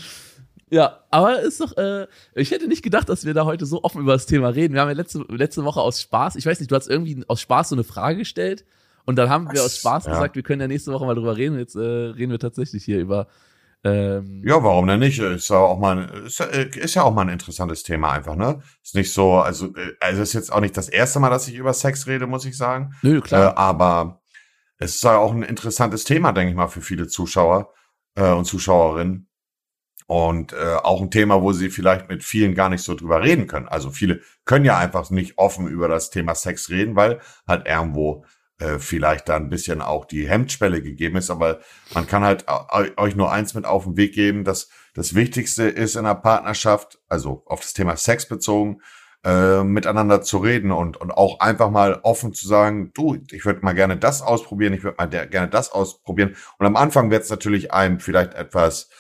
Ja, 0.71 1.01
aber 1.11 1.41
ist 1.41 1.61
doch, 1.61 1.77
äh, 1.77 2.07
ich 2.35 2.51
hätte 2.51 2.67
nicht 2.67 2.83
gedacht, 2.83 3.07
dass 3.11 3.27
wir 3.27 3.35
da 3.35 3.45
heute 3.45 3.67
so 3.67 3.85
offen 3.85 4.01
über 4.01 4.15
das 4.15 4.25
Thema 4.25 4.49
reden. 4.49 4.73
Wir 4.73 4.81
haben 4.81 4.89
ja 4.89 4.95
letzte, 4.95 5.23
letzte 5.29 5.65
Woche 5.65 5.81
aus 5.83 6.01
Spaß, 6.01 6.37
ich 6.37 6.47
weiß 6.47 6.61
nicht, 6.61 6.71
du 6.71 6.77
hast 6.77 6.89
irgendwie 6.89 7.23
aus 7.29 7.43
Spaß 7.43 7.69
so 7.69 7.75
eine 7.75 7.85
Frage 7.85 8.17
gestellt 8.21 8.65
und 9.05 9.17
dann 9.17 9.29
haben 9.29 9.49
wir 9.49 9.53
Das- 9.57 9.65
aus 9.67 9.77
Spaß 9.81 10.07
ja. 10.07 10.13
gesagt, 10.15 10.35
wir 10.35 10.43
können 10.43 10.63
ja 10.63 10.69
nächste 10.69 10.91
Woche 10.93 11.05
mal 11.05 11.15
drüber 11.15 11.37
reden. 11.37 11.59
Jetzt 11.59 11.75
äh, 11.77 11.79
reden 11.81 12.31
wir 12.33 12.39
tatsächlich 12.39 12.83
hier 12.87 13.01
über 13.01 13.27
ähm, 13.85 14.43
Ja, 14.47 14.63
warum 14.65 14.87
denn 14.87 15.01
nicht? 15.01 15.19
Ist 15.19 15.51
ja 15.51 15.59
auch 15.59 15.79
mal, 15.79 15.99
ein- 16.09 16.25
ist, 16.25 16.39
ja- 16.39 16.47
ist 16.47 16.95
ja 16.95 17.03
auch 17.03 17.13
mal 17.13 17.23
ein 17.23 17.29
interessantes 17.29 17.83
Thema 17.83 18.13
einfach, 18.13 18.37
ne? 18.37 18.63
Ist 18.83 18.95
nicht 18.95 19.13
so, 19.13 19.35
also, 19.35 19.67
äh, 19.77 19.93
also 20.01 20.23
ist 20.23 20.33
jetzt 20.33 20.51
auch 20.51 20.61
nicht 20.61 20.75
das 20.79 20.89
erste 20.89 21.21
Mal, 21.21 21.29
dass 21.29 21.49
ich 21.49 21.55
über 21.57 21.75
Sex 21.75 22.07
rede, 22.07 22.27
muss 22.27 22.47
ich 22.47 22.57
sagen. 22.57 22.95
Nö, 23.03 23.19
Äh, 23.19 23.21
klar. 23.21 23.59
aber 23.59 24.23
es 24.79 24.95
ist 24.95 25.05
ja 25.05 25.19
auch 25.19 25.33
ein 25.33 25.43
interessantes 25.43 26.05
Thema, 26.05 26.33
denke 26.33 26.49
ich 26.53 26.57
mal, 26.57 26.69
für 26.69 26.81
viele 26.81 27.09
Zuschauer 27.09 27.75
äh, 28.15 28.31
und 28.31 28.45
Zuschauerinnen. 28.45 29.29
Und 30.07 30.53
äh, 30.53 30.77
auch 30.83 31.01
ein 31.01 31.11
Thema, 31.11 31.41
wo 31.41 31.53
sie 31.53 31.71
vielleicht 31.71 32.09
mit 32.09 32.23
vielen 32.23 32.55
gar 32.55 32.69
nicht 32.69 32.83
so 32.83 32.95
drüber 32.95 33.23
reden 33.23 33.47
können. 33.47 33.69
Also 33.69 33.91
viele 33.91 34.21
können 34.45 34.65
ja 34.65 34.77
einfach 34.77 35.09
nicht 35.11 35.39
offen 35.39 35.69
über 35.69 35.89
das 35.89 36.11
Thema 36.11 36.35
Sex 36.35 36.69
reden, 36.69 36.97
weil 36.97 37.21
halt 37.47 37.67
irgendwo 37.67 38.25
äh, 38.59 38.79
vielleicht 38.79 39.29
da 39.29 39.37
ein 39.37 39.49
bisschen 39.49 39.81
auch 39.81 40.05
die 40.05 40.29
Hemmschwelle 40.29 40.83
gegeben 40.83 41.17
ist. 41.17 41.31
Aber 41.31 41.61
man 41.95 42.07
kann 42.07 42.25
halt 42.25 42.45
euch 42.97 43.17
nur 43.17 43.33
eins 43.33 43.55
mit 43.55 43.65
auf 43.65 43.85
den 43.85 43.97
Weg 43.97 44.13
geben, 44.15 44.45
dass 44.45 44.69
das 44.95 45.15
Wichtigste 45.15 45.65
ist 45.65 45.95
in 45.95 46.05
einer 46.05 46.15
Partnerschaft, 46.15 47.01
also 47.09 47.43
auf 47.47 47.61
das 47.61 47.73
Thema 47.73 47.97
Sex 47.97 48.29
bezogen, 48.29 48.83
äh, 49.25 49.63
miteinander 49.63 50.23
zu 50.23 50.39
reden 50.39 50.73
und, 50.73 50.97
und 50.97 51.11
auch 51.11 51.41
einfach 51.41 51.71
mal 51.71 52.01
offen 52.03 52.33
zu 52.33 52.47
sagen, 52.49 52.91
du, 52.95 53.19
ich 53.31 53.45
würde 53.45 53.61
mal 53.63 53.75
gerne 53.75 53.97
das 53.97 54.23
ausprobieren, 54.23 54.73
ich 54.73 54.83
würde 54.83 54.97
mal 54.99 55.07
der, 55.07 55.27
gerne 55.27 55.49
das 55.49 55.71
ausprobieren. 55.71 56.37
Und 56.59 56.67
am 56.67 56.77
Anfang 56.77 57.11
wird 57.11 57.23
es 57.23 57.31
natürlich 57.31 57.73
einem 57.73 58.01
vielleicht 58.01 58.35
etwas 58.35 58.91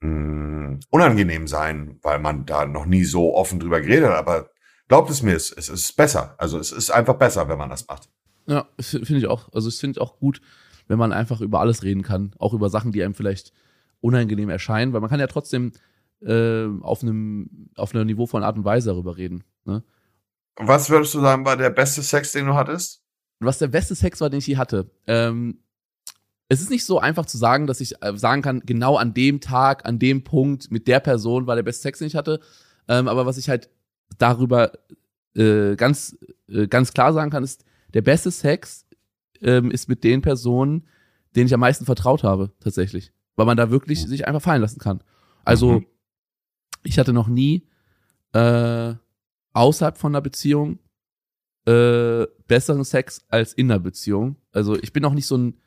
mh, 0.00 0.80
unangenehm 0.90 1.46
sein, 1.46 1.98
weil 2.02 2.18
man 2.18 2.44
da 2.44 2.66
noch 2.66 2.86
nie 2.86 3.04
so 3.04 3.34
offen 3.34 3.60
drüber 3.60 3.80
geredet 3.80 4.10
hat, 4.10 4.16
aber 4.16 4.50
glaubt 4.88 5.10
es 5.10 5.22
mir, 5.22 5.34
es, 5.34 5.50
es 5.50 5.68
ist 5.68 5.96
besser. 5.96 6.34
Also 6.38 6.58
es 6.58 6.72
ist 6.72 6.90
einfach 6.90 7.14
besser, 7.14 7.48
wenn 7.48 7.58
man 7.58 7.70
das 7.70 7.86
macht. 7.88 8.08
Ja, 8.46 8.66
finde 8.80 9.18
ich 9.18 9.26
auch. 9.26 9.52
Also, 9.52 9.68
es 9.68 9.78
finde 9.80 9.98
ich 9.98 10.00
auch 10.00 10.18
gut, 10.18 10.40
wenn 10.88 10.98
man 10.98 11.12
einfach 11.12 11.40
über 11.40 11.60
alles 11.60 11.82
reden 11.82 12.02
kann. 12.02 12.34
Auch 12.38 12.54
über 12.54 12.68
Sachen, 12.70 12.92
die 12.92 13.02
einem 13.02 13.14
vielleicht 13.14 13.52
unangenehm 14.00 14.50
erscheinen, 14.50 14.92
weil 14.92 15.00
man 15.00 15.10
kann 15.10 15.20
ja 15.20 15.28
trotzdem 15.28 15.72
äh, 16.22 16.66
auf 16.80 17.02
einem 17.02 17.68
auf 17.76 17.94
einem 17.94 18.06
Niveau 18.06 18.26
von 18.26 18.42
Art 18.42 18.56
und 18.56 18.64
Weise 18.64 18.90
darüber 18.90 19.16
reden. 19.16 19.44
Ne? 19.64 19.82
Was 20.56 20.90
würdest 20.90 21.14
du 21.14 21.20
sagen, 21.20 21.44
war 21.44 21.56
der 21.56 21.70
beste 21.70 22.02
Sex, 22.02 22.32
den 22.32 22.46
du 22.46 22.54
hattest? 22.54 23.02
Was 23.40 23.58
der 23.58 23.68
beste 23.68 23.94
Sex 23.94 24.20
war, 24.20 24.30
den 24.30 24.38
ich 24.38 24.46
je 24.46 24.56
hatte. 24.56 24.90
Ähm, 25.06 25.58
es 26.48 26.60
ist 26.60 26.70
nicht 26.70 26.84
so 26.84 26.98
einfach 26.98 27.24
zu 27.26 27.38
sagen, 27.38 27.66
dass 27.66 27.80
ich 27.80 28.02
äh, 28.02 28.16
sagen 28.16 28.42
kann, 28.42 28.60
genau 28.66 28.96
an 28.96 29.14
dem 29.14 29.40
Tag, 29.40 29.86
an 29.86 29.98
dem 29.98 30.22
Punkt 30.22 30.70
mit 30.70 30.86
der 30.86 31.00
Person 31.00 31.46
war 31.46 31.56
der 31.56 31.62
beste 31.62 31.82
Sex, 31.82 31.98
den 31.98 32.08
ich 32.08 32.16
hatte. 32.16 32.40
Ähm, 32.88 33.08
aber 33.08 33.24
was 33.26 33.38
ich 33.38 33.48
halt 33.48 33.70
darüber 34.18 34.72
äh, 35.34 35.76
ganz, 35.76 36.16
äh, 36.48 36.66
ganz 36.66 36.92
klar 36.92 37.12
sagen 37.14 37.30
kann, 37.30 37.42
ist, 37.42 37.64
der 37.94 38.02
beste 38.02 38.30
Sex 38.30 38.86
ähm, 39.40 39.70
ist 39.70 39.88
mit 39.88 40.04
den 40.04 40.20
Personen, 40.22 40.86
denen 41.34 41.46
ich 41.46 41.54
am 41.54 41.60
meisten 41.60 41.86
vertraut 41.86 42.22
habe, 42.22 42.52
tatsächlich. 42.60 43.12
Weil 43.36 43.46
man 43.46 43.56
da 43.56 43.70
wirklich 43.70 44.06
sich 44.06 44.26
einfach 44.26 44.42
fallen 44.42 44.60
lassen 44.60 44.78
kann. 44.78 45.02
Also, 45.44 45.80
Mhm. 45.80 45.86
ich 46.84 46.98
hatte 46.98 47.14
noch 47.14 47.28
nie 47.28 47.66
äh, 48.34 48.94
außerhalb 49.52 49.98
von 49.98 50.12
einer 50.12 50.20
Beziehung 50.22 50.78
äh, 51.66 52.26
besseren 52.48 52.84
Sex 52.84 53.24
als 53.28 53.52
in 53.52 53.70
einer 53.70 53.78
Beziehung. 53.80 54.36
Also 54.52 54.76
ich 54.76 54.92
bin 54.92 55.04
auch 55.04 55.14
nicht 55.14 55.26
so 55.26 55.36
ein, 55.36 55.58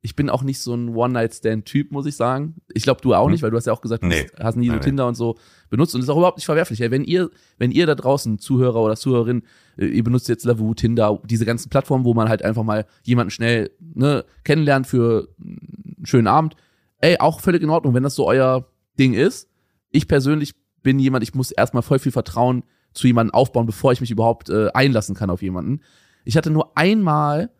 ich 0.00 0.16
bin 0.16 0.28
auch 0.28 0.42
nicht 0.42 0.60
so 0.60 0.74
ein 0.74 0.88
One-Night-Stand-Typ, 0.94 1.92
muss 1.92 2.06
ich 2.06 2.16
sagen. 2.16 2.56
Ich 2.74 2.82
glaube, 2.82 3.00
du 3.00 3.14
auch 3.14 3.24
Hm. 3.26 3.32
nicht, 3.32 3.42
weil 3.42 3.50
du 3.50 3.56
hast 3.56 3.66
ja 3.66 3.72
auch 3.72 3.80
gesagt, 3.80 4.02
du 4.02 4.08
Nee. 4.08 4.26
hast 4.38 4.56
nie 4.56 4.66
so 4.66 4.74
Nee. 4.74 4.80
Tinder 4.80 5.06
und 5.06 5.14
so 5.14 5.36
benutzt 5.70 5.94
und 5.94 6.00
das 6.00 6.06
ist 6.06 6.10
auch 6.10 6.16
überhaupt 6.18 6.38
nicht 6.38 6.44
verwerflich. 6.46 6.80
Ey. 6.80 6.90
Wenn 6.90 7.04
ihr, 7.04 7.30
wenn 7.56 7.70
ihr 7.70 7.86
da 7.86 7.94
draußen 7.94 8.38
Zuhörer 8.38 8.82
oder 8.82 8.96
Zuhörerin, 8.96 9.44
äh, 9.78 9.86
ihr 9.86 10.02
benutzt 10.04 10.28
jetzt 10.28 10.44
Lavu, 10.44 10.74
Tinder, 10.74 11.20
diese 11.24 11.46
ganzen 11.46 11.70
Plattformen, 11.70 12.04
wo 12.04 12.14
man 12.14 12.28
halt 12.28 12.42
einfach 12.44 12.64
mal 12.64 12.84
jemanden 13.04 13.30
schnell 13.30 13.70
ne, 13.80 14.24
kennenlernt 14.42 14.86
für 14.88 15.28
einen 15.40 16.04
schönen 16.04 16.26
Abend, 16.26 16.56
ey, 16.98 17.18
auch 17.20 17.40
völlig 17.40 17.62
in 17.62 17.70
Ordnung, 17.70 17.94
wenn 17.94 18.02
das 18.02 18.16
so 18.16 18.26
euer 18.26 18.66
Ding 18.98 19.14
ist. 19.14 19.48
Ich 19.90 20.08
persönlich 20.08 20.54
bin 20.82 20.98
jemand, 20.98 21.22
ich 21.22 21.34
muss 21.34 21.52
erstmal 21.52 21.82
voll 21.84 21.98
viel 22.00 22.12
Vertrauen 22.12 22.64
zu 22.94 23.06
jemandem 23.06 23.34
aufbauen, 23.34 23.66
bevor 23.66 23.92
ich 23.92 24.00
mich 24.00 24.10
überhaupt 24.10 24.48
äh, 24.48 24.68
einlassen 24.72 25.14
kann 25.14 25.30
auf 25.30 25.42
jemanden. 25.42 25.80
Ich 26.24 26.36
hatte 26.36 26.50
nur 26.50 26.76
einmal 26.78 27.50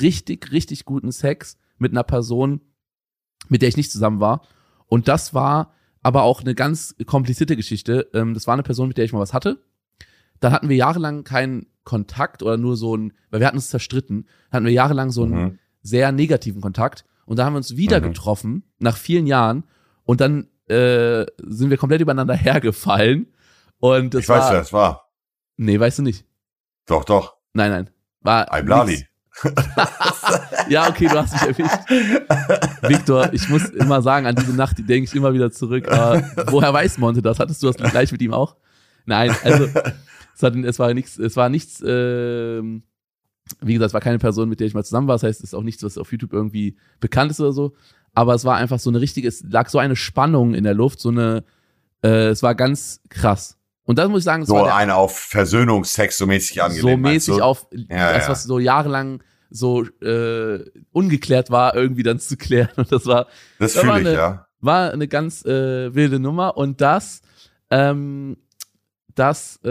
richtig, 0.00 0.52
richtig 0.52 0.84
guten 0.84 1.12
Sex 1.12 1.56
mit 1.78 1.92
einer 1.92 2.02
Person, 2.02 2.60
mit 3.48 3.62
der 3.62 3.68
ich 3.68 3.76
nicht 3.76 3.90
zusammen 3.90 4.20
war. 4.20 4.42
Und 4.86 5.08
das 5.08 5.34
war 5.34 5.72
aber 6.02 6.22
auch 6.24 6.40
eine 6.40 6.54
ganz 6.54 6.94
komplizierte 7.06 7.56
Geschichte. 7.56 8.08
Ähm, 8.12 8.34
das 8.34 8.46
war 8.46 8.54
eine 8.54 8.62
Person, 8.62 8.88
mit 8.88 8.98
der 8.98 9.04
ich 9.04 9.12
mal 9.12 9.20
was 9.20 9.32
hatte. 9.34 9.62
Dann 10.40 10.52
hatten 10.52 10.68
wir 10.68 10.76
jahrelang 10.76 11.24
keinen 11.24 11.66
Kontakt 11.84 12.42
oder 12.42 12.56
nur 12.56 12.76
so 12.76 12.96
ein, 12.96 13.12
weil 13.30 13.40
wir 13.40 13.46
hatten 13.46 13.56
uns 13.56 13.68
zerstritten, 13.70 14.26
hatten 14.50 14.64
wir 14.66 14.72
jahrelang 14.72 15.10
so 15.10 15.24
einen 15.24 15.44
Mhm. 15.44 15.58
sehr 15.82 16.12
negativen 16.12 16.60
Kontakt. 16.60 17.04
Und 17.24 17.38
da 17.38 17.44
haben 17.44 17.54
wir 17.54 17.58
uns 17.58 17.76
wieder 17.76 18.00
Mhm. 18.00 18.04
getroffen, 18.04 18.62
nach 18.78 18.96
vielen 18.96 19.26
Jahren. 19.26 19.64
Und 20.04 20.20
dann 20.20 20.48
äh, 20.68 21.26
sind 21.38 21.70
wir 21.70 21.76
komplett 21.76 22.00
übereinander 22.00 22.34
hergefallen. 22.36 23.26
Und 23.82 24.14
das 24.14 24.22
Ich 24.22 24.28
weiß, 24.28 24.44
war, 24.44 24.52
wer 24.52 24.60
es 24.60 24.72
war. 24.72 25.10
Nee, 25.56 25.80
weißt 25.80 25.98
du 25.98 26.02
nicht. 26.04 26.24
Doch, 26.86 27.04
doch. 27.04 27.34
Nein, 27.52 27.72
nein. 27.72 27.90
War 28.20 28.84
nix. 28.84 29.02
Ja, 30.68 30.88
okay, 30.88 31.08
du 31.08 31.18
hast 31.18 31.32
mich 31.32 31.42
erwischt. 31.42 31.90
Victor, 32.82 33.32
ich 33.32 33.48
muss 33.48 33.64
immer 33.70 34.00
sagen, 34.00 34.26
an 34.26 34.36
diese 34.36 34.54
Nacht, 34.54 34.78
die 34.78 34.84
denke 34.84 35.08
ich 35.08 35.16
immer 35.16 35.34
wieder 35.34 35.50
zurück. 35.50 35.90
Aber 35.90 36.22
woher 36.52 36.72
weiß 36.72 36.98
Monte 36.98 37.22
das? 37.22 37.40
Hattest 37.40 37.60
du 37.60 37.72
das 37.72 37.90
gleich 37.90 38.12
mit 38.12 38.22
ihm 38.22 38.32
auch? 38.32 38.54
Nein, 39.04 39.34
also 39.42 39.64
es, 39.64 40.42
hat, 40.42 40.54
es 40.54 40.78
war 40.78 40.94
nichts, 40.94 41.18
es 41.18 41.34
war 41.34 41.48
nichts, 41.48 41.82
ähm, 41.84 42.84
wie 43.60 43.72
gesagt, 43.72 43.88
es 43.88 43.94
war 43.94 44.00
keine 44.00 44.20
Person, 44.20 44.48
mit 44.48 44.60
der 44.60 44.68
ich 44.68 44.74
mal 44.74 44.84
zusammen 44.84 45.08
war. 45.08 45.16
Das 45.16 45.24
heißt, 45.24 45.40
es 45.40 45.46
ist 45.50 45.54
auch 45.54 45.64
nichts, 45.64 45.82
was 45.82 45.98
auf 45.98 46.12
YouTube 46.12 46.32
irgendwie 46.32 46.76
bekannt 47.00 47.32
ist 47.32 47.40
oder 47.40 47.52
so. 47.52 47.74
Aber 48.14 48.34
es 48.34 48.44
war 48.44 48.58
einfach 48.58 48.78
so 48.78 48.90
eine 48.90 49.00
richtige, 49.00 49.26
es 49.26 49.42
lag 49.42 49.68
so 49.68 49.78
eine 49.78 49.96
Spannung 49.96 50.54
in 50.54 50.62
der 50.62 50.74
Luft, 50.74 51.00
so 51.00 51.08
eine, 51.08 51.42
äh, 52.04 52.28
es 52.28 52.44
war 52.44 52.54
ganz 52.54 53.00
krass. 53.08 53.58
Und 53.84 53.98
das 53.98 54.08
muss 54.08 54.20
ich 54.20 54.24
sagen, 54.24 54.44
So 54.46 54.62
der, 54.64 54.74
eine 54.76 54.94
auf 54.94 55.16
Versöhnungsex 55.18 56.16
so 56.18 56.26
mäßig 56.26 56.62
angelehnt. 56.62 56.82
so 56.82 56.96
mäßig 56.96 57.42
auf 57.42 57.66
Ja, 57.72 58.12
das, 58.12 58.28
was 58.28 58.44
so 58.44 58.58
jahrelang 58.58 59.22
so 59.50 59.84
äh, 59.84 60.64
ungeklärt 60.92 61.50
war, 61.50 61.74
irgendwie 61.74 62.02
dann 62.02 62.18
zu 62.18 62.36
klären. 62.36 62.70
Und 62.76 62.90
das 62.92 63.06
war, 63.06 63.26
Das 63.58 63.74
da 63.74 63.86
war 63.86 63.96
fühle 63.96 64.00
ich, 64.00 64.06
eine- 64.08 64.16
ja. 64.16 64.46
war 64.60 64.90
eine 64.92 65.08
ganz 65.08 65.44
äh, 65.44 65.94
wilde 65.94 66.18
Nummer. 66.20 66.56
Und 66.56 66.80
das, 66.80 67.20
ähm, 67.70 68.36
das 69.14 69.56
äh, 69.64 69.68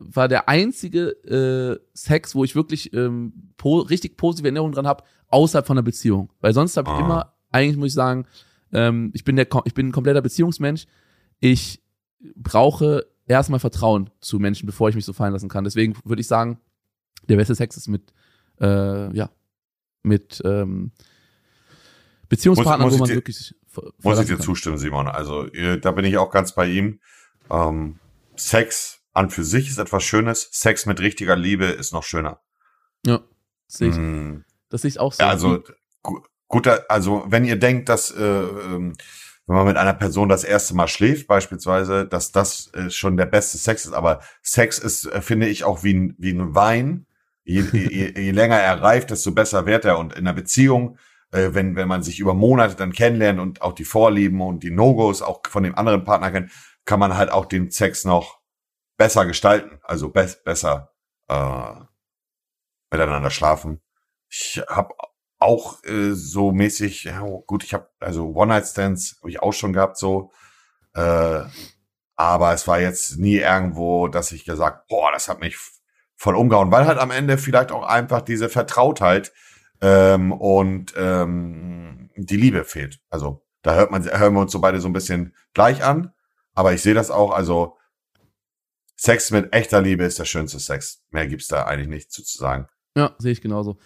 war 0.00 0.26
der 0.28 0.48
einzige 0.48 1.10
äh, 1.24 1.78
Sex, 1.94 2.34
wo 2.34 2.42
ich 2.44 2.56
wirklich 2.56 2.92
ähm, 2.94 3.52
po 3.56 3.78
richtig 3.80 4.16
positive 4.16 4.48
Erinnerungen 4.48 4.74
dran 4.74 4.86
habe, 4.88 5.04
außerhalb 5.28 5.66
von 5.66 5.76
einer 5.78 5.84
Beziehung. 5.84 6.32
Weil 6.40 6.52
sonst 6.54 6.76
habe 6.76 6.90
ich 6.90 6.96
Ah. 6.96 7.00
immer, 7.04 7.32
eigentlich 7.52 7.76
muss 7.76 7.88
ich 7.88 7.94
sagen, 7.94 8.26
ähm, 8.72 9.10
ich 9.14 9.22
bin 9.24 9.36
der, 9.36 9.46
ich 9.66 9.74
bin 9.74 9.88
ein 9.88 9.92
kompletter 9.92 10.20
Beziehungsmensch. 10.22 10.86
Ich 11.38 11.80
brauche 12.34 13.06
erstmal 13.32 13.60
Vertrauen 13.60 14.10
zu 14.20 14.38
Menschen, 14.38 14.66
bevor 14.66 14.88
ich 14.88 14.94
mich 14.94 15.04
so 15.04 15.12
fallen 15.12 15.32
lassen 15.32 15.48
kann. 15.48 15.64
Deswegen 15.64 15.96
würde 16.04 16.20
ich 16.20 16.28
sagen, 16.28 16.58
der 17.28 17.36
beste 17.36 17.54
Sex 17.54 17.76
ist 17.76 17.88
mit, 17.88 18.12
äh, 18.60 19.14
ja, 19.16 19.30
mit 20.02 20.40
ähm, 20.44 20.92
Beziehungspartnern, 22.28 22.82
Muss- 22.88 22.92
muss 22.92 22.98
wo 22.98 23.02
man 23.02 23.08
dir- 23.10 23.14
wirklich 23.16 23.54
Muss 24.02 24.18
ich 24.20 24.26
dir 24.26 24.36
kann. 24.36 24.44
zustimmen, 24.44 24.78
Simon. 24.78 25.08
Also 25.08 25.46
da 25.46 25.90
bin 25.92 26.04
ich 26.04 26.16
auch 26.18 26.30
ganz 26.30 26.54
bei 26.54 26.66
ihm. 26.68 27.00
Ähm, 27.50 27.98
Sex 28.36 29.00
an 29.12 29.30
für 29.30 29.44
sich 29.44 29.68
ist 29.68 29.78
etwas 29.78 30.02
Schönes. 30.04 30.48
Sex 30.52 30.86
mit 30.86 31.00
richtiger 31.00 31.36
Liebe 31.36 31.66
ist 31.66 31.92
noch 31.92 32.02
schöner. 32.02 32.40
Ja, 33.04 33.20
sehe 33.66 33.90
ich. 33.90 33.96
Mm. 33.96 34.44
Das 34.70 34.82
sehe 34.82 34.88
ich 34.88 34.98
auch 34.98 35.12
so. 35.12 35.22
Ja, 35.22 35.28
also 35.28 35.62
gut, 36.48 36.68
also 36.88 37.24
wenn 37.28 37.44
ihr 37.44 37.56
denkt, 37.56 37.88
dass 37.90 38.10
äh, 38.10 38.22
ähm, 38.22 38.94
wenn 39.46 39.56
man 39.56 39.66
mit 39.66 39.76
einer 39.76 39.94
Person 39.94 40.28
das 40.28 40.44
erste 40.44 40.74
Mal 40.74 40.88
schläft, 40.88 41.26
beispielsweise, 41.26 42.06
dass 42.06 42.32
das 42.32 42.72
äh, 42.74 42.90
schon 42.90 43.16
der 43.16 43.26
beste 43.26 43.58
Sex 43.58 43.84
ist. 43.84 43.92
Aber 43.92 44.20
Sex 44.42 44.78
ist, 44.78 45.06
äh, 45.06 45.20
finde 45.20 45.48
ich, 45.48 45.64
auch 45.64 45.82
wie 45.82 45.94
ein, 45.94 46.14
wie 46.18 46.32
ein 46.32 46.54
Wein. 46.54 47.06
Je, 47.44 47.60
je, 47.72 48.12
je 48.16 48.30
länger 48.30 48.58
er 48.58 48.80
reift, 48.82 49.10
desto 49.10 49.32
besser 49.32 49.66
wird 49.66 49.84
er. 49.84 49.98
Und 49.98 50.12
in 50.12 50.20
einer 50.20 50.32
Beziehung, 50.32 50.96
äh, 51.32 51.50
wenn, 51.52 51.74
wenn 51.74 51.88
man 51.88 52.02
sich 52.02 52.20
über 52.20 52.34
Monate 52.34 52.76
dann 52.76 52.92
kennenlernt 52.92 53.40
und 53.40 53.62
auch 53.62 53.72
die 53.72 53.84
Vorlieben 53.84 54.40
und 54.40 54.62
die 54.62 54.70
No-Gos 54.70 55.22
auch 55.22 55.40
von 55.48 55.64
dem 55.64 55.74
anderen 55.74 56.04
Partner 56.04 56.30
kennt, 56.30 56.52
kann 56.84 57.00
man 57.00 57.16
halt 57.16 57.30
auch 57.30 57.46
den 57.46 57.70
Sex 57.70 58.04
noch 58.04 58.40
besser 58.96 59.26
gestalten. 59.26 59.80
Also 59.82 60.10
be 60.10 60.32
besser 60.44 60.92
äh, 61.28 61.74
miteinander 62.92 63.30
schlafen. 63.30 63.80
Ich 64.28 64.62
habe 64.68 64.94
auch 65.42 65.82
äh, 65.84 66.12
so 66.12 66.52
mäßig, 66.52 67.04
ja, 67.04 67.20
gut, 67.46 67.64
ich 67.64 67.74
habe 67.74 67.88
also 68.00 68.34
One-Night-Stands 68.34 69.18
habe 69.20 69.30
ich 69.30 69.42
auch 69.42 69.52
schon 69.52 69.72
gehabt, 69.72 69.98
so. 69.98 70.32
Äh, 70.94 71.42
aber 72.16 72.52
es 72.52 72.68
war 72.68 72.80
jetzt 72.80 73.18
nie 73.18 73.36
irgendwo, 73.36 74.08
dass 74.08 74.32
ich 74.32 74.44
gesagt, 74.44 74.88
boah, 74.88 75.10
das 75.12 75.28
hat 75.28 75.40
mich 75.40 75.56
voll 76.14 76.36
umgehauen, 76.36 76.70
weil 76.70 76.86
halt 76.86 76.98
am 76.98 77.10
Ende 77.10 77.38
vielleicht 77.38 77.72
auch 77.72 77.84
einfach 77.84 78.22
diese 78.22 78.48
Vertrautheit 78.48 79.32
ähm, 79.80 80.32
und 80.32 80.94
ähm, 80.96 82.10
die 82.16 82.36
Liebe 82.36 82.64
fehlt. 82.64 83.00
Also 83.10 83.44
da 83.62 83.74
hört 83.74 83.90
man, 83.90 84.04
hören 84.04 84.34
wir 84.34 84.40
uns 84.40 84.52
so 84.52 84.60
beide 84.60 84.80
so 84.80 84.88
ein 84.88 84.92
bisschen 84.92 85.34
gleich 85.54 85.82
an, 85.82 86.12
aber 86.54 86.72
ich 86.72 86.82
sehe 86.82 86.94
das 86.94 87.10
auch, 87.10 87.32
also 87.32 87.76
Sex 88.96 89.32
mit 89.32 89.52
echter 89.52 89.80
Liebe 89.80 90.04
ist 90.04 90.20
der 90.20 90.24
schönste 90.26 90.60
Sex. 90.60 91.02
Mehr 91.10 91.26
gibt's 91.26 91.48
da 91.48 91.64
eigentlich 91.64 91.88
nicht 91.88 92.12
zu, 92.12 92.22
sagen. 92.22 92.68
Ja, 92.96 93.16
sehe 93.18 93.32
ich 93.32 93.40
genauso. 93.40 93.78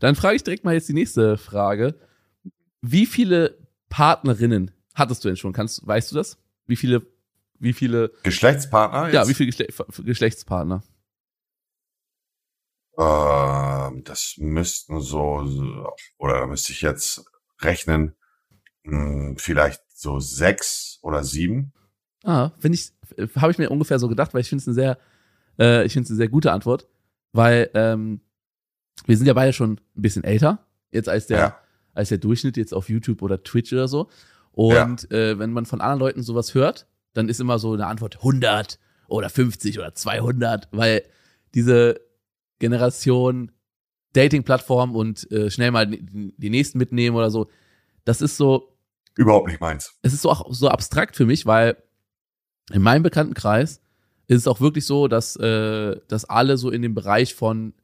Dann 0.00 0.14
frage 0.14 0.36
ich 0.36 0.44
direkt 0.44 0.64
mal 0.64 0.74
jetzt 0.74 0.88
die 0.88 0.94
nächste 0.94 1.36
Frage. 1.36 1.94
Wie 2.80 3.06
viele 3.06 3.58
Partnerinnen 3.88 4.70
hattest 4.94 5.24
du 5.24 5.28
denn 5.28 5.36
schon? 5.36 5.52
Kannst, 5.52 5.86
weißt 5.86 6.12
du 6.12 6.16
das? 6.16 6.38
Wie 6.66 6.76
viele, 6.76 7.06
wie 7.58 7.72
viele 7.72 8.12
Geschlechtspartner? 8.22 9.06
Jetzt? 9.06 9.14
Ja, 9.14 9.28
wie 9.28 9.34
viele 9.34 9.50
Geschle 9.50 9.68
Geschlechtspartner? 10.04 10.82
Ähm, 12.98 14.04
das 14.04 14.34
müssten 14.38 15.00
so, 15.00 15.44
oder 16.18 16.40
da 16.40 16.46
müsste 16.46 16.72
ich 16.72 16.80
jetzt 16.80 17.24
rechnen, 17.60 18.14
hm, 18.84 19.36
vielleicht 19.38 19.82
so 19.94 20.20
sechs 20.20 20.98
oder 21.02 21.24
sieben. 21.24 21.72
Ah, 22.24 22.50
finde 22.58 22.78
ich, 22.78 22.92
habe 23.36 23.52
ich 23.52 23.58
mir 23.58 23.70
ungefähr 23.70 23.98
so 23.98 24.08
gedacht, 24.08 24.32
weil 24.34 24.40
ich 24.40 24.48
finde 24.48 24.62
es 24.62 24.68
eine 24.68 24.74
sehr, 24.74 24.98
äh, 25.58 25.84
ich 25.84 25.92
finde 25.92 26.04
es 26.04 26.10
eine 26.10 26.16
sehr 26.18 26.28
gute 26.28 26.52
Antwort, 26.52 26.88
weil 27.32 27.70
ähm, 27.74 28.20
wir 29.06 29.16
sind 29.16 29.26
ja 29.26 29.34
beide 29.34 29.52
schon 29.52 29.72
ein 29.72 30.02
bisschen 30.02 30.24
älter, 30.24 30.66
jetzt 30.90 31.08
als 31.08 31.26
der, 31.26 31.38
ja. 31.38 31.58
als 31.92 32.08
der 32.08 32.18
Durchschnitt 32.18 32.56
jetzt 32.56 32.72
auf 32.72 32.88
YouTube 32.88 33.22
oder 33.22 33.42
Twitch 33.42 33.72
oder 33.72 33.88
so. 33.88 34.08
Und 34.52 35.08
ja. 35.10 35.16
äh, 35.16 35.38
wenn 35.38 35.52
man 35.52 35.66
von 35.66 35.80
anderen 35.80 36.00
Leuten 36.00 36.22
sowas 36.22 36.54
hört, 36.54 36.86
dann 37.12 37.28
ist 37.28 37.40
immer 37.40 37.58
so 37.58 37.72
eine 37.72 37.86
Antwort 37.86 38.16
100 38.16 38.78
oder 39.08 39.28
50 39.28 39.78
oder 39.78 39.94
200, 39.94 40.68
weil 40.72 41.02
diese 41.54 42.00
Generation 42.58 43.52
Dating-Plattform 44.12 44.94
und 44.94 45.30
äh, 45.32 45.50
schnell 45.50 45.70
mal 45.70 45.86
die 45.86 46.50
nächsten 46.50 46.78
mitnehmen 46.78 47.16
oder 47.16 47.30
so, 47.30 47.50
das 48.04 48.20
ist 48.20 48.36
so. 48.36 48.76
Überhaupt 49.16 49.48
nicht 49.48 49.60
meins. 49.60 49.94
Es 50.02 50.12
ist 50.12 50.22
so 50.22 50.30
auch 50.30 50.46
so 50.52 50.68
abstrakt 50.68 51.16
für 51.16 51.26
mich, 51.26 51.46
weil 51.46 51.76
in 52.72 52.82
meinem 52.82 53.02
Bekanntenkreis 53.02 53.80
ist 54.26 54.38
es 54.38 54.46
auch 54.46 54.60
wirklich 54.60 54.86
so, 54.86 55.08
dass, 55.08 55.36
äh, 55.36 56.00
dass 56.08 56.24
alle 56.24 56.56
so 56.56 56.70
in 56.70 56.82
dem 56.82 56.94
Bereich 56.94 57.34
von 57.34 57.74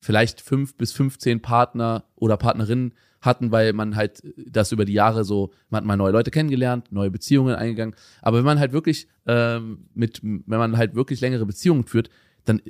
vielleicht 0.00 0.40
fünf 0.40 0.76
bis 0.76 0.92
15 0.92 1.40
Partner 1.42 2.04
oder 2.14 2.36
Partnerinnen 2.36 2.94
hatten, 3.20 3.50
weil 3.50 3.72
man 3.72 3.96
halt 3.96 4.22
das 4.46 4.72
über 4.72 4.84
die 4.84 4.92
Jahre 4.92 5.24
so, 5.24 5.52
man 5.70 5.78
hat 5.78 5.86
mal 5.86 5.96
neue 5.96 6.12
Leute 6.12 6.30
kennengelernt, 6.30 6.92
neue 6.92 7.10
Beziehungen 7.10 7.54
eingegangen. 7.54 7.94
Aber 8.22 8.38
wenn 8.38 8.44
man 8.44 8.60
halt 8.60 8.72
wirklich 8.72 9.08
ähm, 9.26 9.88
mit, 9.94 10.20
wenn 10.22 10.58
man 10.58 10.76
halt 10.76 10.94
wirklich 10.94 11.20
längere 11.20 11.46
Beziehungen 11.46 11.84
führt, 11.84 12.10
dann 12.44 12.62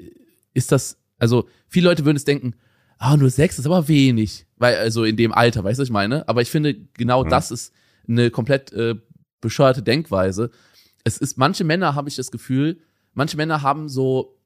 ist 0.54 0.72
das, 0.72 0.98
also 1.18 1.48
viele 1.68 1.88
Leute 1.88 2.04
würden 2.04 2.16
es 2.16 2.24
denken, 2.24 2.54
ah, 2.98 3.16
nur 3.16 3.30
sechs 3.30 3.58
ist 3.58 3.66
aber 3.66 3.88
wenig, 3.88 4.46
weil 4.56 4.76
also 4.76 5.04
in 5.04 5.16
dem 5.16 5.32
Alter, 5.32 5.64
weißt 5.64 5.78
du, 5.78 5.82
was 5.82 5.88
ich 5.88 5.92
meine? 5.92 6.26
Aber 6.28 6.40
ich 6.42 6.50
finde, 6.50 6.74
genau 6.94 7.24
mhm. 7.24 7.28
das 7.28 7.50
ist 7.50 7.72
eine 8.08 8.30
komplett 8.30 8.72
äh, 8.72 8.94
bescheuerte 9.40 9.82
Denkweise. 9.82 10.50
Es 11.04 11.18
ist, 11.18 11.36
manche 11.36 11.64
Männer 11.64 11.94
habe 11.94 12.08
ich 12.08 12.16
das 12.16 12.30
Gefühl, 12.30 12.80
manche 13.12 13.36
Männer 13.36 13.62
haben 13.62 13.88
so 13.88 14.38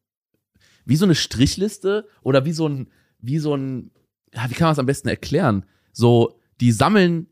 wie 0.85 0.97
so 0.97 1.05
eine 1.05 1.15
Strichliste 1.15 2.09
oder 2.23 2.45
wie 2.45 2.53
so 2.53 2.69
ein, 2.69 2.91
wie 3.19 3.39
so 3.39 3.55
ein, 3.55 3.91
ja, 4.33 4.49
wie 4.49 4.55
kann 4.55 4.67
man 4.67 4.73
es 4.73 4.79
am 4.79 4.87
besten 4.87 5.09
erklären? 5.09 5.65
So, 5.93 6.41
die 6.61 6.73
sammeln 6.73 7.29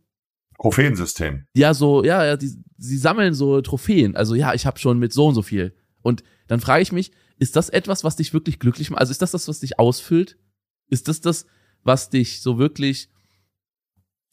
Trophäensystem. 0.60 1.46
Ja, 1.54 1.72
so, 1.72 2.04
ja, 2.04 2.24
ja, 2.24 2.36
die, 2.36 2.52
sie 2.76 2.98
sammeln 2.98 3.34
so 3.34 3.60
Trophäen. 3.62 4.14
Also 4.16 4.34
ja, 4.34 4.52
ich 4.54 4.66
habe 4.66 4.78
schon 4.78 4.98
mit 4.98 5.12
so 5.12 5.26
und 5.28 5.34
so 5.34 5.42
viel. 5.42 5.74
Und 6.02 6.22
dann 6.48 6.60
frage 6.60 6.82
ich 6.82 6.92
mich, 6.92 7.12
ist 7.38 7.56
das 7.56 7.70
etwas, 7.70 8.04
was 8.04 8.16
dich 8.16 8.34
wirklich 8.34 8.58
glücklich 8.58 8.90
macht? 8.90 9.00
Also 9.00 9.10
ist 9.12 9.22
das 9.22 9.30
das, 9.30 9.48
was 9.48 9.60
dich 9.60 9.78
ausfüllt? 9.78 10.36
Ist 10.88 11.08
das 11.08 11.20
das, 11.20 11.46
was 11.82 12.10
dich 12.10 12.42
so 12.42 12.58
wirklich, 12.58 13.08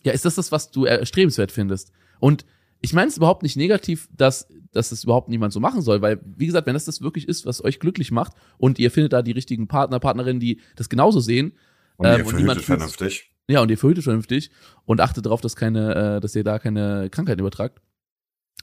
ja, 0.03 0.11
ist 0.11 0.25
das 0.25 0.35
das, 0.35 0.51
was 0.51 0.71
du 0.71 0.85
erstrebenswert 0.85 1.51
findest? 1.51 1.91
Und 2.19 2.45
ich 2.81 2.93
meine 2.93 3.07
es 3.07 3.17
überhaupt 3.17 3.43
nicht 3.43 3.57
negativ, 3.57 4.07
dass, 4.15 4.47
dass 4.71 4.89
das 4.89 5.03
überhaupt 5.03 5.29
niemand 5.29 5.53
so 5.53 5.59
machen 5.59 5.81
soll, 5.81 6.01
weil, 6.01 6.19
wie 6.23 6.45
gesagt, 6.45 6.67
wenn 6.67 6.73
das 6.73 6.85
das 6.85 7.01
wirklich 7.01 7.27
ist, 7.27 7.45
was 7.45 7.63
euch 7.63 7.79
glücklich 7.79 8.11
macht 8.11 8.33
und 8.57 8.79
ihr 8.79 8.91
findet 8.91 9.13
da 9.13 9.21
die 9.21 9.31
richtigen 9.31 9.67
Partner, 9.67 9.99
Partnerinnen, 9.99 10.39
die 10.39 10.61
das 10.75 10.89
genauso 10.89 11.19
sehen. 11.19 11.53
Und 11.97 12.05
ihr 12.05 12.19
ähm, 12.19 12.25
verhütet 12.25 12.61
vernünftig. 12.61 13.31
Ja, 13.49 13.61
und 13.61 13.71
ihr 13.71 13.77
verhütet 13.77 14.03
vernünftig 14.03 14.51
und 14.85 15.01
achtet 15.01 15.25
darauf, 15.25 15.41
dass 15.41 15.55
keine, 15.55 16.17
äh, 16.17 16.19
dass 16.19 16.35
ihr 16.35 16.43
da 16.43 16.59
keine 16.59 17.09
Krankheiten 17.09 17.39
übertragt, 17.39 17.81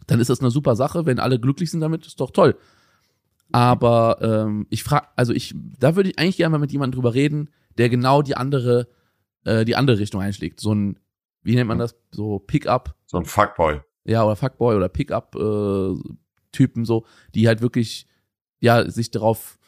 dann 0.06 0.20
ist 0.20 0.30
das 0.30 0.40
eine 0.40 0.50
super 0.50 0.76
Sache. 0.76 1.06
Wenn 1.06 1.18
alle 1.18 1.40
glücklich 1.40 1.70
sind 1.70 1.80
damit, 1.80 2.06
ist 2.06 2.20
doch 2.20 2.30
toll. 2.30 2.56
Aber 3.50 4.18
ähm, 4.20 4.66
ich 4.70 4.84
frage, 4.84 5.08
also 5.16 5.32
ich, 5.32 5.54
da 5.78 5.96
würde 5.96 6.10
ich 6.10 6.18
eigentlich 6.18 6.36
gerne 6.36 6.52
mal 6.52 6.58
mit 6.58 6.72
jemandem 6.72 6.96
drüber 6.96 7.14
reden, 7.14 7.50
der 7.78 7.88
genau 7.88 8.22
die 8.22 8.36
andere, 8.36 8.88
äh, 9.44 9.64
die 9.64 9.76
andere 9.76 9.98
Richtung 9.98 10.20
einschlägt. 10.20 10.60
So 10.60 10.74
ein, 10.74 10.98
wie 11.42 11.54
nennt 11.54 11.68
man 11.68 11.78
das? 11.78 11.96
So 12.10 12.38
Pickup. 12.38 12.94
So 13.06 13.18
ein 13.18 13.24
Fuckboy 13.24 13.80
ja, 14.04 14.24
oder 14.24 14.36
Fuckboy 14.36 14.76
oder 14.76 14.88
Pickup-Typen 14.88 16.82
äh, 16.82 16.86
so, 16.86 17.04
die 17.34 17.48
halt 17.48 17.62
wirklich, 17.62 18.06
ja, 18.60 18.88
sich 18.90 19.10
darauf, 19.10 19.58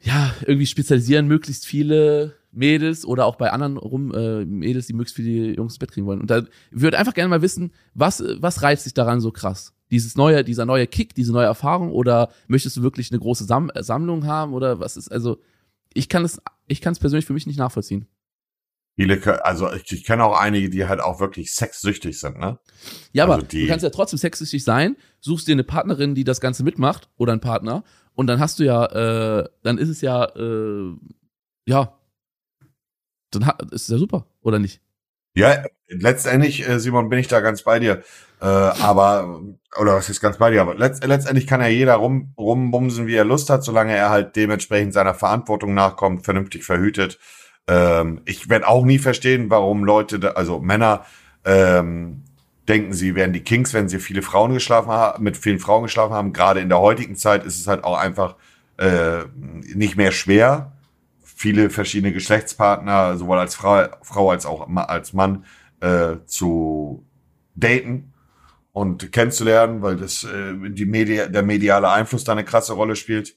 ja, 0.00 0.34
irgendwie 0.42 0.66
spezialisieren, 0.66 1.26
möglichst 1.26 1.66
viele 1.66 2.34
Mädels 2.50 3.04
oder 3.04 3.26
auch 3.26 3.36
bei 3.36 3.52
anderen 3.52 3.76
rum 3.76 4.12
äh, 4.14 4.44
Mädels, 4.44 4.86
die 4.86 4.92
möglichst 4.92 5.16
viele 5.16 5.54
Jungs 5.54 5.74
ins 5.74 5.78
Bett 5.78 5.92
kriegen 5.92 6.06
wollen. 6.06 6.20
Und 6.20 6.30
da 6.30 6.42
würde 6.70 6.98
einfach 6.98 7.14
gerne 7.14 7.28
mal 7.28 7.42
wissen, 7.42 7.72
was 7.94 8.22
was 8.38 8.62
reizt 8.62 8.86
dich 8.86 8.94
daran 8.94 9.20
so 9.20 9.30
krass? 9.30 9.74
Dieses 9.90 10.16
neue, 10.16 10.44
dieser 10.44 10.66
neue 10.66 10.86
Kick, 10.86 11.14
diese 11.14 11.32
neue 11.32 11.46
Erfahrung 11.46 11.92
oder 11.92 12.30
möchtest 12.46 12.76
du 12.76 12.82
wirklich 12.82 13.10
eine 13.10 13.20
große 13.20 13.44
Sam 13.44 13.70
Sammlung 13.78 14.26
haben 14.26 14.52
oder 14.54 14.80
was 14.80 14.96
ist 14.96 15.10
also 15.10 15.38
ich 15.94 16.08
kann 16.08 16.24
es 16.24 16.40
ich 16.66 16.80
kann 16.80 16.92
es 16.92 16.98
persönlich 16.98 17.26
für 17.26 17.32
mich 17.32 17.46
nicht 17.46 17.58
nachvollziehen. 17.58 18.06
Viele, 18.98 19.44
also 19.44 19.72
ich, 19.72 19.92
ich 19.92 20.02
kenne 20.02 20.24
auch 20.24 20.36
einige, 20.36 20.70
die 20.70 20.88
halt 20.88 20.98
auch 20.98 21.20
wirklich 21.20 21.54
sexsüchtig 21.54 22.18
sind, 22.18 22.36
ne? 22.36 22.58
Ja, 23.12 23.26
also 23.26 23.34
aber 23.34 23.42
du 23.44 23.66
kannst 23.68 23.84
ja 23.84 23.90
trotzdem 23.90 24.18
sexsüchtig 24.18 24.64
sein, 24.64 24.96
suchst 25.20 25.46
dir 25.46 25.52
eine 25.52 25.62
Partnerin, 25.62 26.16
die 26.16 26.24
das 26.24 26.40
Ganze 26.40 26.64
mitmacht 26.64 27.08
oder 27.16 27.30
einen 27.30 27.40
Partner 27.40 27.84
und 28.16 28.26
dann 28.26 28.40
hast 28.40 28.58
du 28.58 28.64
ja, 28.64 28.86
äh, 28.86 29.48
dann 29.62 29.78
ist 29.78 29.88
es 29.88 30.00
ja, 30.00 30.24
äh, 30.34 30.96
ja, 31.66 31.96
dann 33.30 33.46
hat, 33.46 33.62
ist 33.70 33.82
es 33.82 33.88
ja 33.88 33.98
super, 33.98 34.26
oder 34.40 34.58
nicht? 34.58 34.80
Ja, 35.36 35.62
letztendlich, 35.86 36.68
äh, 36.68 36.80
Simon, 36.80 37.08
bin 37.08 37.20
ich 37.20 37.28
da 37.28 37.38
ganz 37.38 37.62
bei 37.62 37.78
dir. 37.78 38.02
Äh, 38.40 38.46
aber, 38.46 39.42
oder 39.80 39.94
was 39.94 40.10
ist 40.10 40.20
ganz 40.20 40.38
bei 40.38 40.50
dir, 40.50 40.60
aber 40.60 40.74
letzt, 40.74 41.04
letztendlich 41.04 41.46
kann 41.46 41.60
ja 41.60 41.68
jeder 41.68 41.94
rum, 41.94 42.34
rumbumsen, 42.36 43.06
wie 43.06 43.14
er 43.14 43.24
Lust 43.24 43.48
hat, 43.48 43.62
solange 43.62 43.94
er 43.94 44.10
halt 44.10 44.34
dementsprechend 44.34 44.92
seiner 44.92 45.14
Verantwortung 45.14 45.72
nachkommt, 45.72 46.24
vernünftig 46.24 46.64
verhütet 46.64 47.20
ähm, 47.68 48.22
ich 48.24 48.48
werde 48.48 48.66
auch 48.66 48.84
nie 48.84 48.98
verstehen, 48.98 49.50
warum 49.50 49.84
Leute, 49.84 50.18
da, 50.18 50.28
also 50.30 50.58
Männer, 50.58 51.04
ähm, 51.44 52.24
denken, 52.68 52.92
sie 52.92 53.14
wären 53.14 53.32
die 53.32 53.42
Kings, 53.42 53.72
wenn 53.74 53.88
sie 53.88 53.98
viele 53.98 54.22
Frauen 54.22 54.52
geschlafen 54.52 54.90
haben, 54.90 55.22
mit 55.22 55.36
vielen 55.36 55.58
Frauen 55.58 55.84
geschlafen 55.84 56.14
haben. 56.14 56.32
Gerade 56.32 56.60
in 56.60 56.68
der 56.68 56.80
heutigen 56.80 57.16
Zeit 57.16 57.44
ist 57.44 57.58
es 57.58 57.66
halt 57.66 57.84
auch 57.84 57.96
einfach 57.96 58.36
äh, 58.78 59.24
nicht 59.34 59.96
mehr 59.96 60.12
schwer, 60.12 60.72
viele 61.22 61.70
verschiedene 61.70 62.12
Geschlechtspartner, 62.12 63.16
sowohl 63.16 63.38
als 63.38 63.54
Frau, 63.54 63.86
Frau 64.02 64.30
als 64.30 64.44
auch 64.44 64.68
als 64.76 65.12
Mann, 65.12 65.44
äh, 65.80 66.16
zu 66.26 67.06
daten 67.54 68.12
und 68.72 69.12
kennenzulernen, 69.12 69.82
weil 69.82 69.96
das 69.96 70.24
äh, 70.24 70.54
die 70.70 70.86
Media, 70.86 71.26
der 71.26 71.42
mediale 71.42 71.90
Einfluss 71.90 72.24
da 72.24 72.32
eine 72.32 72.44
krasse 72.44 72.72
Rolle 72.72 72.96
spielt. 72.96 73.36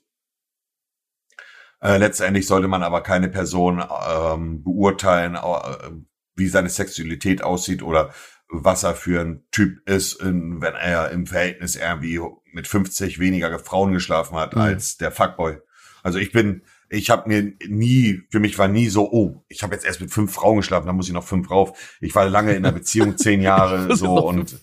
Äh, 1.82 1.98
letztendlich 1.98 2.46
sollte 2.48 2.68
man 2.68 2.84
aber 2.84 3.02
keine 3.02 3.28
Person 3.30 3.84
ähm, 4.10 4.64
beurteilen, 4.64 5.36
äh, 5.36 5.92
wie 6.36 6.48
seine 6.48 6.70
Sexualität 6.70 7.44
aussieht 7.44 7.82
oder 7.84 8.12
was 8.54 8.84
er 8.84 8.96
für 8.96 9.22
ein 9.22 9.44
Typ 9.52 9.88
ist, 9.88 10.22
in, 10.22 10.62
wenn 10.62 10.74
er 10.76 11.10
im 11.12 11.26
Verhältnis 11.26 11.76
irgendwie 11.76 12.20
mit 12.52 12.68
50 12.68 13.18
weniger 13.20 13.58
Frauen 13.60 13.94
geschlafen 13.94 14.36
hat 14.38 14.56
Mhm. 14.56 14.62
als 14.62 14.98
der 14.98 15.12
Fuckboy. 15.12 15.58
Also 16.04 16.20
ich 16.20 16.32
bin, 16.32 16.64
ich 16.90 17.10
habe 17.10 17.30
mir 17.30 17.54
nie, 17.68 18.24
für 18.30 18.40
mich 18.40 18.58
war 18.60 18.68
nie 18.68 18.90
so, 18.90 19.10
oh, 19.12 19.44
ich 19.48 19.64
habe 19.64 19.74
jetzt 19.74 19.86
erst 19.86 20.02
mit 20.02 20.12
fünf 20.12 20.34
Frauen 20.34 20.58
geschlafen, 20.58 20.88
dann 20.88 20.96
muss 20.98 21.08
ich 21.08 21.14
noch 21.14 21.24
fünf 21.24 21.50
rauf. 21.50 21.98
Ich 22.02 22.14
war 22.14 22.28
lange 22.28 22.52
in 22.52 22.66
einer 22.66 22.74
Beziehung, 22.74 23.18
zehn 23.18 23.42
Jahre 23.42 23.96
so 23.96 24.28
und. 24.28 24.60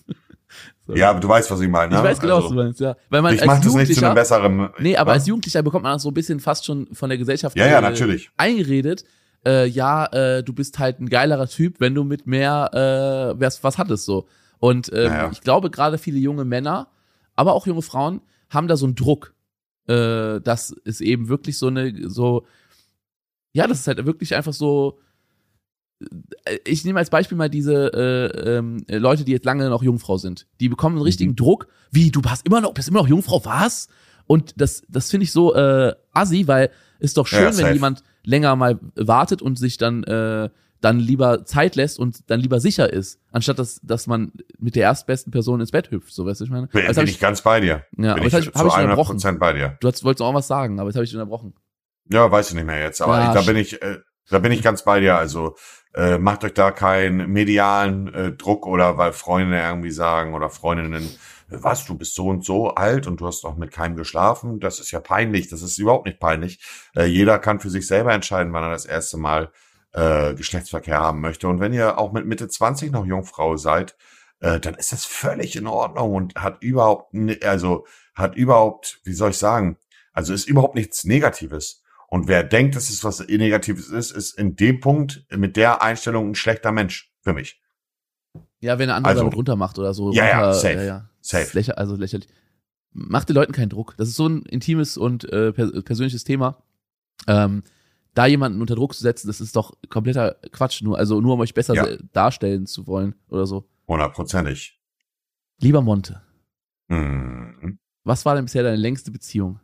Ja, 0.95 1.09
aber 1.11 1.19
du 1.19 1.27
weißt, 1.27 1.49
was 1.51 1.59
ich 1.61 1.69
meine. 1.69 1.93
Ich 1.93 2.01
ne? 2.01 2.07
weiß 2.07 2.19
genau, 2.19 2.37
was 2.37 2.43
also, 2.45 2.55
du 2.55 2.63
meinst, 2.63 2.79
ja. 2.79 2.95
Weil 3.09 3.21
man 3.21 3.35
ich 3.35 3.45
mache 3.45 3.63
das 3.63 3.73
nicht 3.73 3.95
zu 3.95 4.05
einem 4.05 4.15
besseren. 4.15 4.69
nee, 4.79 4.95
aber 4.97 5.11
was? 5.11 5.19
als 5.19 5.27
Jugendlicher 5.27 5.63
bekommt 5.63 5.83
man 5.83 5.95
auch 5.95 5.99
so 5.99 6.09
ein 6.09 6.13
bisschen 6.13 6.39
fast 6.39 6.65
schon 6.65 6.87
von 6.93 7.09
der 7.09 7.17
Gesellschaft 7.17 7.57
Ja, 7.57 7.67
ja, 7.67 7.79
äh, 7.79 7.81
natürlich. 7.81 8.29
eingeredet, 8.37 9.03
äh, 9.45 9.65
ja, 9.67 10.05
äh, 10.07 10.43
du 10.43 10.53
bist 10.53 10.79
halt 10.79 10.99
ein 10.99 11.09
geilerer 11.09 11.47
Typ, 11.47 11.79
wenn 11.79 11.95
du 11.95 12.03
mit 12.03 12.27
mehr 12.27 12.69
äh, 13.35 13.39
was, 13.39 13.63
was 13.63 13.77
hattest 13.77 14.05
so. 14.05 14.27
Und 14.59 14.91
ähm, 14.93 15.05
Ja, 15.05 15.15
ja. 15.23 15.29
ich 15.31 15.41
glaube, 15.41 15.69
gerade 15.69 15.97
viele 15.97 16.19
junge 16.19 16.45
Männer, 16.45 16.87
aber 17.35 17.53
auch 17.53 17.65
junge 17.67 17.81
Frauen 17.81 18.21
haben 18.49 18.67
da 18.67 18.75
so 18.75 18.85
einen 18.85 18.95
Druck, 18.95 19.33
äh, 19.87 20.41
dass 20.41 20.75
es 20.85 21.01
eben 21.01 21.29
wirklich 21.29 21.57
so 21.57 21.67
eine, 21.67 22.09
so, 22.09 22.45
ja, 23.53 23.67
das 23.67 23.79
ist 23.79 23.87
halt 23.87 24.05
wirklich 24.05 24.35
einfach 24.35 24.53
so. 24.53 24.99
Äh, 26.45 26.57
Ich 26.65 26.85
nehme 26.85 26.99
als 26.99 27.09
Beispiel 27.09 27.37
mal 27.37 27.49
diese 27.49 27.91
äh, 27.93 28.57
ähm, 28.57 28.85
Leute, 28.89 29.23
die 29.23 29.31
jetzt 29.31 29.45
lange 29.45 29.69
noch 29.69 29.83
Jungfrau 29.83 30.17
sind. 30.17 30.47
Die 30.59 30.69
bekommen 30.69 30.95
einen 30.95 31.03
richtigen 31.03 31.31
Mhm. 31.31 31.35
Druck. 31.37 31.67
Wie, 31.91 32.11
du 32.11 32.21
hast 32.25 32.45
immer 32.45 32.61
noch, 32.61 32.73
bist 32.73 32.87
immer 32.89 32.99
noch 32.99 33.07
Jungfrau, 33.07 33.43
was? 33.45 33.87
Und 34.27 34.59
das, 34.61 34.83
das 34.87 35.09
finde 35.09 35.23
ich 35.23 35.31
so 35.31 35.55
äh, 35.55 35.93
assi, 36.13 36.47
weil 36.47 36.69
ist 36.99 37.17
doch 37.17 37.25
schön, 37.27 37.51
Ja, 37.53 37.57
wenn 37.57 37.73
jemand 37.73 38.03
länger 38.23 38.55
mal 38.55 38.79
wartet 38.95 39.41
und 39.41 39.57
sich 39.57 39.77
dann 39.77 40.03
äh, 40.03 40.49
dann 40.81 40.99
lieber 40.99 41.43
Zeit 41.43 41.75
lässt 41.75 41.99
und 41.99 42.29
dann 42.29 42.39
lieber 42.39 42.61
sicher 42.61 42.91
ist, 42.93 43.19
anstatt 43.33 43.59
dass, 43.59 43.81
dass 43.83 44.07
man 44.07 44.31
mit 44.59 44.75
der 44.77 44.83
erstbesten 44.83 45.29
Person 45.31 45.59
ins 45.59 45.71
Bett 45.71 45.91
hüpft, 45.91 46.13
so 46.13 46.25
weißt 46.25 46.39
du, 46.39 46.45
ich 46.45 46.51
meine. 46.51 46.67
Bin, 46.67 46.85
bin 46.85 46.95
hab 46.95 47.03
ich 47.03 47.19
ganz 47.19 47.41
bei 47.41 47.59
dir. 47.59 47.83
ja, 47.97 48.13
aber 48.13 48.21
bin 48.21 48.31
habe 48.31 48.43
ich, 48.43 48.51
zu 48.51 48.59
hab 48.59 48.65
ich 48.67 48.73
100 48.73 48.83
unterbrochen. 48.83 49.15
Prozent 49.17 49.39
bei 49.39 49.51
dir. 49.53 49.77
Du 49.81 49.87
hast, 49.89 50.03
wolltest 50.05 50.21
auch 50.21 50.33
was 50.33 50.47
sagen, 50.47 50.79
aber 50.79 50.89
jetzt 50.89 50.95
habe 50.95 51.03
ich 51.03 51.13
unterbrochen. 51.13 51.53
Ja, 52.11 52.31
weiß 52.31 52.49
ich 52.49 52.55
nicht 52.55 52.65
mehr 52.65 52.79
jetzt, 52.81 53.01
aber 53.01 53.19
Ja, 53.19 53.27
ich, 53.27 53.33
da 53.33 53.41
bin 53.41 53.57
ich, 53.57 53.81
äh, 53.81 53.97
da 54.29 54.39
bin 54.39 54.51
ich 54.53 54.61
ganz 54.61 54.83
bei 54.85 54.99
dir. 55.01 55.17
Also 55.17 55.55
äh, 55.95 56.17
macht 56.17 56.43
euch 56.43 56.53
da 56.53 56.71
keinen 56.71 57.31
medialen 57.31 58.13
äh, 58.13 58.31
Druck 58.33 58.67
oder 58.67 58.97
weil 58.97 59.13
Freunde 59.13 59.59
irgendwie 59.59 59.91
sagen 59.91 60.33
oder 60.33 60.49
Freundinnen, 60.49 61.03
äh, 61.03 61.57
was, 61.61 61.85
du 61.85 61.97
bist 61.97 62.15
so 62.15 62.27
und 62.27 62.45
so 62.45 62.69
alt 62.75 63.07
und 63.07 63.21
du 63.21 63.27
hast 63.27 63.43
noch 63.43 63.57
mit 63.57 63.71
keinem 63.71 63.95
geschlafen. 63.95 64.59
Das 64.59 64.79
ist 64.79 64.91
ja 64.91 64.99
peinlich. 64.99 65.49
Das 65.49 65.61
ist 65.61 65.77
überhaupt 65.77 66.05
nicht 66.05 66.19
peinlich. 66.19 66.59
Äh, 66.95 67.05
jeder 67.05 67.39
kann 67.39 67.59
für 67.59 67.69
sich 67.69 67.87
selber 67.87 68.13
entscheiden, 68.13 68.53
wann 68.53 68.63
er 68.63 68.71
das 68.71 68.85
erste 68.85 69.17
Mal 69.17 69.51
äh, 69.93 70.35
Geschlechtsverkehr 70.35 70.99
haben 70.99 71.21
möchte. 71.21 71.47
Und 71.47 71.59
wenn 71.59 71.73
ihr 71.73 71.97
auch 71.97 72.11
mit 72.11 72.25
Mitte 72.25 72.47
20 72.47 72.91
noch 72.91 73.05
Jungfrau 73.05 73.57
seid, 73.57 73.95
äh, 74.41 74.59
dann 74.59 74.75
ist 74.75 74.91
das 74.91 75.05
völlig 75.05 75.55
in 75.55 75.67
Ordnung 75.67 76.13
und 76.13 76.35
hat 76.35 76.61
überhaupt, 76.61 77.13
also 77.43 77.85
hat 78.15 78.35
überhaupt, 78.35 79.01
wie 79.03 79.13
soll 79.13 79.31
ich 79.31 79.37
sagen, 79.37 79.77
also 80.13 80.33
ist 80.33 80.47
überhaupt 80.47 80.75
nichts 80.75 81.03
Negatives. 81.03 81.83
Und 82.11 82.27
wer 82.27 82.43
denkt, 82.43 82.75
dass 82.75 82.89
es 82.89 83.03
was 83.03 83.19
Negatives 83.27 83.87
ist, 83.89 84.11
ist 84.11 84.37
in 84.37 84.55
dem 84.55 84.79
Punkt 84.79 85.25
mit 85.35 85.55
der 85.55 85.83
Einstellung 85.83 86.31
ein 86.31 86.35
schlechter 86.35 86.71
Mensch 86.71 87.13
für 87.21 87.33
mich. 87.33 87.61
Ja, 88.61 88.79
wenn 88.79 88.87
der 88.87 88.95
andere 88.95 89.11
Also- 89.11 89.21
damit 89.23 89.35
runter 89.37 89.55
macht 89.55 89.77
oder 89.77 89.93
so. 89.93 90.11
Ja, 90.11 90.27
ja, 90.27 90.37
runter, 90.39 90.53
safe. 90.55 90.73
Ja, 90.75 90.83
ja. 90.83 91.09
Safe. 91.21 91.49
Lächer, 91.53 91.77
also 91.77 91.95
lächerlich. 91.95 92.27
Macht 92.91 93.29
den 93.29 93.35
Leuten 93.35 93.53
keinen 93.53 93.69
Druck. 93.69 93.95
Das 93.97 94.07
ist 94.09 94.15
so 94.15 94.27
ein 94.27 94.41
intimes 94.43 94.97
und 94.97 95.23
äh, 95.31 95.53
per 95.53 95.69
persönliches 95.83 96.23
Thema. 96.23 96.63
Ähm, 97.27 97.61
da 98.15 98.25
jemanden 98.25 98.59
unter 98.59 98.75
Druck 98.75 98.95
zu 98.95 99.01
setzen, 99.03 99.27
das 99.27 99.39
ist 99.39 99.55
doch 99.55 99.73
kompletter 99.89 100.35
Quatsch. 100.51 100.81
Nur, 100.81 100.97
also 100.97 101.21
nur 101.21 101.35
um 101.35 101.39
euch 101.41 101.53
besser 101.53 101.75
Ja. 101.75 101.85
darstellen 102.11 102.65
zu 102.65 102.87
wollen 102.87 103.13
oder 103.29 103.45
so. 103.45 103.69
Hundertprozentig. 103.87 104.79
Lieber 105.61 105.81
Monte, 105.81 106.21
Hm, 106.89 107.77
was 108.03 108.25
war 108.25 108.33
denn 108.35 108.45
bisher 108.45 108.63
deine 108.63 108.77
längste 108.77 109.11
Beziehung? 109.11 109.59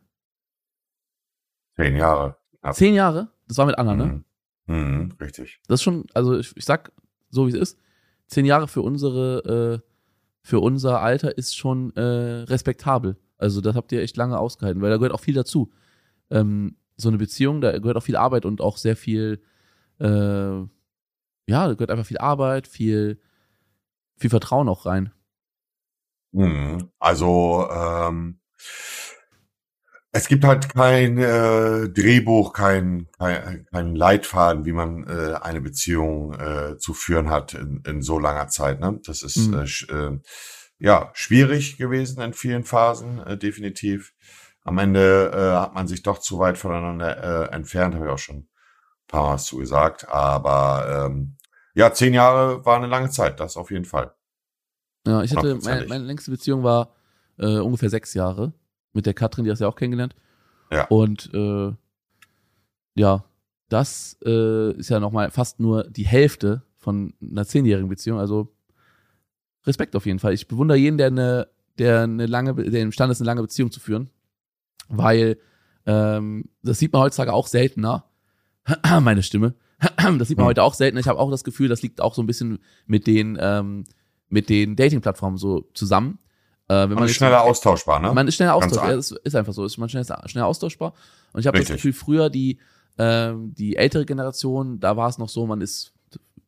Zehn 1.76 1.96
Jahre. 1.96 2.38
Ja. 2.64 2.72
Zehn 2.72 2.94
Jahre? 2.96 3.30
Das 3.48 3.58
war 3.58 3.66
mit 3.66 3.78
Anna, 3.78 3.96
ne? 3.96 4.24
Hm, 4.68 4.76
hm, 4.76 5.12
richtig. 5.20 5.60
Das 5.68 5.80
ist 5.80 5.84
schon, 5.84 6.06
also 6.14 6.38
ich, 6.38 6.56
ich 6.58 6.66
sag 6.66 6.92
so 7.30 7.48
wie 7.48 7.52
es 7.52 7.58
ist, 7.58 7.80
zehn 8.28 8.46
Jahre 8.46 8.68
für 8.68 8.82
unsere, 8.82 9.82
äh, 9.84 9.90
für 10.42 10.60
unser 10.60 11.02
Alter 11.02 11.38
ist 11.38 11.56
schon 11.56 11.96
äh, 11.96 12.02
respektabel. 12.02 13.18
Also 13.38 13.62
das 13.62 13.76
habt 13.76 13.92
ihr 13.92 14.02
echt 14.02 14.18
lange 14.18 14.40
ausgehalten, 14.40 14.82
weil 14.82 14.90
da 14.90 14.98
gehört 14.98 15.14
auch 15.14 15.20
viel 15.20 15.34
dazu. 15.34 15.72
Ähm, 16.30 16.78
so 16.98 17.10
eine 17.10 17.18
Beziehung, 17.18 17.62
da 17.62 17.78
gehört 17.78 17.98
auch 17.98 18.04
viel 18.04 18.16
Arbeit 18.16 18.46
und 18.46 18.62
auch 18.62 18.78
sehr 18.78 18.96
viel, 18.96 19.44
äh, 20.00 20.06
ja, 20.08 20.68
da 21.48 21.74
gehört 21.74 21.92
einfach 21.92 22.06
viel 22.06 22.18
Arbeit, 22.18 22.68
viel, 22.68 23.20
viel 24.18 24.30
Vertrauen 24.30 24.70
auch 24.70 24.86
rein. 24.86 25.12
Hm, 26.34 26.90
Also, 27.00 27.68
ähm, 27.72 28.40
es 30.16 30.30
gibt 30.30 30.46
halt 30.46 30.74
kein 30.74 31.18
äh, 31.18 31.90
Drehbuch, 31.90 32.54
kein, 32.54 33.10
kein, 33.20 33.66
kein 33.70 33.96
Leitfaden, 33.96 34.64
wie 34.64 34.72
man 34.72 35.06
äh, 35.08 35.34
eine 35.42 35.60
Beziehung 35.60 36.34
äh, 36.34 36.78
zu 36.78 36.94
führen 36.94 37.30
hat 37.30 37.54
in, 37.54 37.84
in 37.86 38.02
so 38.02 38.18
langer 38.18 38.48
Zeit. 38.48 38.80
Ne? 38.80 38.98
Das 39.06 39.24
ist 39.24 39.36
Mhm. 39.36 39.54
äh, 39.54 39.64
sch- 39.64 39.92
äh, 39.92 40.20
ja 40.80 41.10
schwierig 41.14 41.76
gewesen 41.78 42.22
in 42.22 42.32
vielen 42.34 42.64
Phasen, 42.64 43.20
äh, 43.28 43.38
definitiv. 43.38 44.14
Am 44.64 44.78
Ende 44.78 45.32
äh, 45.34 45.60
hat 45.60 45.74
man 45.76 45.86
sich 45.86 46.02
doch 46.02 46.20
zu 46.20 46.40
weit 46.40 46.58
voneinander 46.58 47.50
äh, 47.52 47.54
entfernt, 47.54 47.94
habe 47.96 48.06
ich 48.06 48.12
auch 48.12 48.18
schon 48.18 48.38
ein 48.38 48.48
paar 49.10 49.24
Mal 49.32 49.38
zu 49.38 49.58
gesagt. 49.58 50.08
Aber 50.08 51.08
ähm, 51.10 51.36
ja, 51.74 51.92
zehn 51.94 52.14
Jahre 52.14 52.66
war 52.66 52.78
eine 52.78 52.88
lange 52.88 53.10
Zeit, 53.10 53.42
das 53.42 53.58
auf 53.58 53.70
jeden 53.70 53.84
Fall. 53.86 54.16
Ja, 55.06 55.24
ich 55.24 55.36
hatte, 55.36 55.56
meine, 55.56 55.88
meine 55.88 56.06
längste 56.06 56.32
Beziehung 56.32 56.64
war 56.64 56.94
äh, 57.38 57.58
ungefähr 57.58 57.90
sechs 57.90 58.14
Jahre 58.14 58.54
mit 58.96 59.06
der 59.06 59.14
Katrin, 59.14 59.46
die 59.46 59.52
hast 59.52 59.60
du 59.60 59.66
ja 59.66 59.70
auch 59.70 59.76
kennengelernt. 59.76 60.16
Ja. 60.72 60.86
Und 60.88 61.32
äh, 61.34 61.72
ja, 62.96 63.26
das 63.70 64.18
äh, 64.26 64.72
ist 64.74 64.90
ja 64.90 65.00
nochmal 65.00 65.32
fast 65.32 65.60
nur 65.60 65.84
die 65.86 66.06
Hälfte 66.06 66.64
von 66.78 67.14
einer 67.22 67.46
zehnjährigen 67.46 67.90
Beziehung. 67.90 68.20
Also 68.20 68.54
Respekt 69.66 69.96
auf 69.96 70.06
jeden 70.06 70.20
Fall. 70.20 70.34
Ich 70.34 70.48
bewundere 70.48 70.78
jeden, 70.78 70.98
der 70.98 71.08
eine, 71.08 71.48
der 71.78 72.04
eine 72.04 72.26
lange, 72.26 72.54
der 72.56 72.82
imstande 72.82 73.12
ist, 73.12 73.22
eine 73.22 73.28
lange 73.28 73.42
Beziehung 73.42 73.72
zu 73.72 73.80
führen, 73.80 74.10
weil 74.88 75.38
ähm, 75.86 76.46
das 76.64 76.80
sieht 76.80 76.94
man 76.94 77.02
heutzutage 77.02 77.34
auch 77.34 77.48
seltener. 77.48 78.06
Meine 79.02 79.24
Stimme. 79.24 79.56
Das 80.18 80.28
sieht 80.30 80.38
man 80.38 80.46
Hm. 80.46 80.50
heute 80.50 80.64
auch 80.64 80.74
seltener. 80.74 81.02
Ich 81.02 81.08
habe 81.08 81.20
auch 81.20 81.30
das 81.32 81.44
Gefühl, 81.44 81.68
das 81.68 81.82
liegt 81.82 82.00
auch 82.00 82.14
so 82.14 82.24
ein 82.24 82.28
bisschen 82.28 82.60
mit 82.86 83.08
den 83.08 83.38
ähm, 83.40 83.84
mit 84.30 84.50
den 84.50 84.76
Dating-Plattformen 84.76 85.38
so 85.38 85.70
zusammen. 85.74 86.20
Äh, 86.68 86.90
wenn 86.90 86.96
Man 86.96 87.06
ist 87.06 87.16
schneller 87.16 87.44
austauschbar, 87.44 88.00
ne? 88.00 88.12
man 88.14 88.28
ist 88.28 88.36
schneller 88.36 88.56
austauschbar. 88.56 88.92
Ja, 88.92 88.98
ist 88.98 89.36
einfach 89.36 89.54
so. 89.54 89.66
Ist 89.66 89.78
man 89.78 89.90
schnell, 89.90 90.06
schnell 90.26 90.44
austauschbar. 90.44 90.94
Und 91.34 91.42
ich 91.42 91.48
habe 91.48 91.60
das. 91.60 91.68
Gefühl, 91.68 91.94
früher 91.94 92.30
die, 92.30 92.60
ähm, 92.98 93.54
die 93.54 93.76
ältere 93.76 94.06
Generation, 94.06 94.80
da 94.80 94.98
war 94.98 95.10
es 95.10 95.18
noch 95.18 95.30
so, 95.30 95.46
man 95.46 95.62
ist 95.62 95.94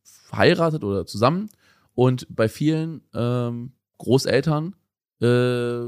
verheiratet 0.02 0.82
oder 0.82 1.06
zusammen. 1.06 1.48
Und 1.94 2.26
bei 2.30 2.48
vielen 2.48 3.02
ähm, 3.14 3.72
Großeltern 3.98 4.74
äh, 5.20 5.86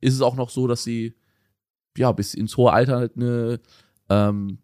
ist 0.00 0.14
es 0.14 0.20
auch 0.22 0.36
noch 0.36 0.50
so, 0.50 0.66
dass 0.66 0.82
sie 0.82 1.14
ja 1.96 2.12
bis 2.12 2.34
ins 2.34 2.56
hohe 2.56 2.72
Alter 2.72 2.96
halt 2.96 3.16
eine 3.16 3.60
ähm, 4.08 4.58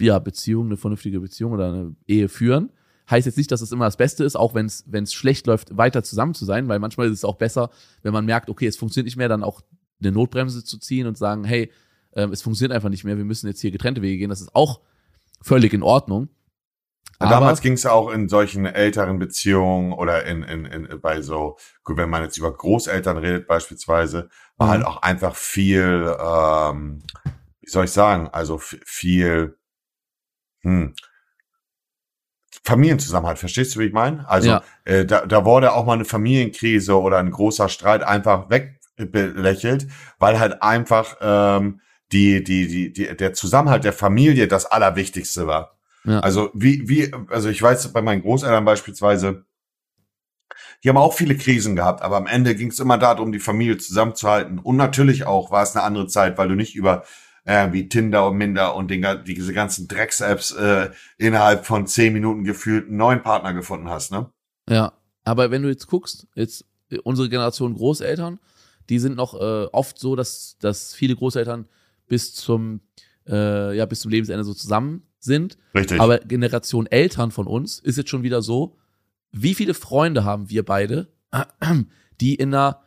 ja, 0.00 0.18
Beziehung, 0.18 0.66
eine 0.66 0.76
vernünftige 0.76 1.20
Beziehung 1.20 1.52
oder 1.52 1.68
eine 1.68 1.96
Ehe 2.06 2.28
führen. 2.28 2.72
Heißt 3.10 3.26
jetzt 3.26 3.38
nicht, 3.38 3.50
dass 3.50 3.60
es 3.60 3.72
immer 3.72 3.86
das 3.86 3.96
Beste 3.96 4.24
ist, 4.24 4.36
auch 4.36 4.54
wenn 4.54 4.66
es 4.66 4.84
wenn 4.86 5.04
es 5.04 5.12
schlecht 5.12 5.46
läuft, 5.46 5.76
weiter 5.76 6.02
zusammen 6.02 6.34
zu 6.34 6.44
sein, 6.44 6.68
weil 6.68 6.78
manchmal 6.78 7.08
ist 7.08 7.14
es 7.14 7.24
auch 7.24 7.36
besser, 7.36 7.70
wenn 8.02 8.12
man 8.12 8.24
merkt, 8.24 8.48
okay, 8.48 8.66
es 8.66 8.76
funktioniert 8.76 9.06
nicht 9.06 9.16
mehr, 9.16 9.28
dann 9.28 9.42
auch 9.42 9.62
eine 10.00 10.12
Notbremse 10.12 10.64
zu 10.64 10.78
ziehen 10.78 11.06
und 11.06 11.18
sagen, 11.18 11.44
hey, 11.44 11.72
ähm, 12.14 12.32
es 12.32 12.42
funktioniert 12.42 12.72
einfach 12.74 12.88
nicht 12.88 13.04
mehr, 13.04 13.16
wir 13.16 13.24
müssen 13.24 13.46
jetzt 13.48 13.60
hier 13.60 13.70
getrennte 13.70 14.02
Wege 14.02 14.18
gehen. 14.18 14.30
Das 14.30 14.40
ist 14.40 14.54
auch 14.54 14.80
völlig 15.42 15.72
in 15.72 15.82
Ordnung. 15.82 16.28
Aber, 17.18 17.30
Damals 17.30 17.60
ging 17.60 17.74
es 17.74 17.84
auch 17.84 18.10
in 18.10 18.28
solchen 18.30 18.64
älteren 18.64 19.18
Beziehungen 19.18 19.92
oder 19.92 20.24
in, 20.24 20.42
in, 20.42 20.64
in 20.64 21.00
bei 21.02 21.20
so, 21.20 21.58
gut, 21.84 21.98
wenn 21.98 22.08
man 22.08 22.22
jetzt 22.22 22.38
über 22.38 22.50
Großeltern 22.50 23.18
redet 23.18 23.46
beispielsweise, 23.46 24.30
war 24.56 24.68
Mhm. 24.68 24.70
halt 24.70 24.84
auch 24.86 25.02
einfach 25.02 25.34
viel, 25.34 26.16
ähm, 26.18 27.02
wie 27.60 27.70
soll 27.70 27.84
ich 27.84 27.90
sagen, 27.90 28.28
also 28.28 28.58
viel 28.58 29.58
hm, 30.62 30.94
Familienzusammenhalt, 32.64 33.38
verstehst 33.38 33.74
du, 33.74 33.80
wie 33.80 33.86
ich 33.86 33.92
meine? 33.92 34.28
Also 34.28 34.50
Ja. 34.50 34.62
äh, 34.84 35.04
da, 35.06 35.26
da 35.26 35.44
wurde 35.44 35.72
auch 35.72 35.86
mal 35.86 35.94
eine 35.94 36.04
Familienkrise 36.04 37.00
oder 37.00 37.18
ein 37.18 37.30
großer 37.30 37.68
Streit 37.68 38.02
einfach 38.02 38.50
wegbelächelt, 38.50 39.86
weil 40.18 40.38
halt 40.38 40.62
einfach 40.62 41.16
ähm, 41.20 41.80
die, 42.12 42.42
die, 42.42 42.66
die, 42.66 42.92
die, 42.92 43.16
der 43.16 43.32
Zusammenhalt 43.34 43.84
der 43.84 43.92
Familie 43.92 44.48
das 44.48 44.66
Allerwichtigste 44.66 45.46
war. 45.46 45.78
Ja. 46.04 46.20
Also 46.20 46.50
wie, 46.54 46.88
wie, 46.88 47.12
also 47.28 47.48
ich 47.48 47.62
weiß 47.62 47.92
bei 47.92 48.02
meinen 48.02 48.22
Großeltern 48.22 48.64
beispielsweise, 48.64 49.44
die 50.82 50.88
haben 50.88 50.96
auch 50.96 51.12
viele 51.14 51.36
Krisen 51.36 51.76
gehabt, 51.76 52.02
aber 52.02 52.16
am 52.16 52.26
Ende 52.26 52.54
ging 52.54 52.70
es 52.70 52.80
immer 52.80 52.98
darum, 52.98 53.32
die 53.32 53.38
Familie 53.38 53.76
zusammenzuhalten. 53.78 54.58
Und 54.58 54.76
natürlich 54.76 55.24
auch 55.24 55.50
war 55.50 55.62
es 55.62 55.76
eine 55.76 55.84
andere 55.84 56.06
Zeit, 56.06 56.38
weil 56.38 56.48
du 56.48 56.54
nicht 56.54 56.74
über 56.74 57.04
äh, 57.44 57.72
wie 57.72 57.88
Tinder 57.88 58.28
und 58.28 58.36
Minder 58.36 58.74
und 58.74 58.90
den, 58.90 59.06
diese 59.26 59.52
ganzen 59.52 59.88
Drecks-Apps 59.88 60.52
äh, 60.52 60.90
innerhalb 61.18 61.66
von 61.66 61.86
zehn 61.86 62.12
Minuten 62.12 62.44
gefühlt 62.44 62.88
einen 62.88 62.96
neuen 62.96 63.22
Partner 63.22 63.52
gefunden 63.52 63.88
hast, 63.88 64.12
ne? 64.12 64.30
ja, 64.68 64.92
Aber 65.24 65.50
wenn 65.50 65.62
du 65.62 65.68
jetzt 65.68 65.86
guckst, 65.86 66.26
jetzt 66.34 66.64
äh, 66.90 66.98
unsere 66.98 67.28
Generation 67.28 67.74
Großeltern, 67.74 68.38
die 68.88 68.98
sind 68.98 69.16
noch 69.16 69.34
äh, 69.34 69.66
oft 69.72 69.98
so, 69.98 70.16
dass, 70.16 70.56
dass 70.60 70.94
viele 70.94 71.16
Großeltern 71.16 71.68
bis 72.08 72.34
zum, 72.34 72.80
äh, 73.26 73.76
ja, 73.76 73.86
bis 73.86 74.00
zum 74.00 74.10
Lebensende 74.10 74.44
so 74.44 74.52
zusammen 74.52 75.04
sind. 75.20 75.56
Richtig. 75.74 76.00
Aber 76.00 76.18
Generation 76.18 76.86
Eltern 76.86 77.30
von 77.30 77.46
uns 77.46 77.78
ist 77.78 77.96
jetzt 77.96 78.10
schon 78.10 78.22
wieder 78.22 78.42
so, 78.42 78.76
wie 79.32 79.54
viele 79.54 79.74
Freunde 79.74 80.24
haben 80.24 80.50
wir 80.50 80.64
beide, 80.64 81.08
die 82.20 82.34
in 82.34 82.52
einer, 82.52 82.82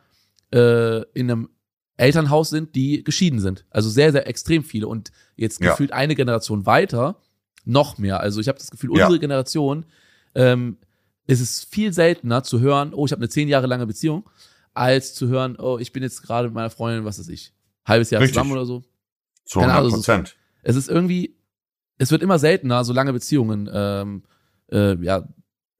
äh, 0.52 1.02
in 1.14 1.30
einem 1.30 1.48
Elternhaus 1.96 2.50
sind, 2.50 2.74
die 2.74 3.04
geschieden 3.04 3.38
sind. 3.40 3.64
Also 3.70 3.88
sehr, 3.88 4.12
sehr 4.12 4.26
extrem 4.26 4.64
viele. 4.64 4.88
Und 4.88 5.12
jetzt 5.36 5.60
Ja. 5.62 5.70
gefühlt 5.70 5.92
eine 5.92 6.14
Generation 6.14 6.66
weiter 6.66 7.16
noch 7.64 7.98
mehr. 7.98 8.20
Also 8.20 8.40
ich 8.40 8.48
habe 8.48 8.58
das 8.58 8.70
Gefühl, 8.70 8.90
Ja. 8.96 9.04
unsere 9.06 9.20
Generation 9.20 9.86
ähm, 10.34 10.76
ist 11.26 11.40
es 11.40 11.62
viel 11.64 11.92
seltener 11.92 12.42
zu 12.42 12.60
hören, 12.60 12.92
oh, 12.92 13.06
ich 13.06 13.12
habe 13.12 13.20
eine 13.20 13.28
zehn 13.28 13.48
Jahre 13.48 13.66
lange 13.66 13.86
Beziehung, 13.86 14.28
als 14.74 15.14
zu 15.14 15.28
hören, 15.28 15.56
oh, 15.58 15.78
ich 15.78 15.92
bin 15.92 16.02
jetzt 16.02 16.22
gerade 16.22 16.48
mit 16.48 16.54
meiner 16.54 16.70
Freundin, 16.70 17.04
was 17.04 17.18
weiß 17.18 17.28
ich, 17.28 17.52
halbes 17.86 18.10
Jahr 18.10 18.20
Richtig. 18.20 18.34
zusammen 18.34 18.52
oder 18.52 18.66
so. 18.66 18.82
Zu 19.44 19.60
keine 19.60 19.72
100 19.72 19.78
Ahnung, 19.78 19.92
Prozent. 19.92 20.36
Es 20.62 20.74
ist 20.76 20.88
irgendwie, 20.88 21.36
es 21.98 22.10
wird 22.10 22.22
immer 22.22 22.38
seltener, 22.38 22.84
so 22.84 22.92
lange 22.92 23.12
Beziehungen. 23.12 23.70
Ähm, 23.72 24.24
äh, 24.72 24.96
ja, 25.04 25.28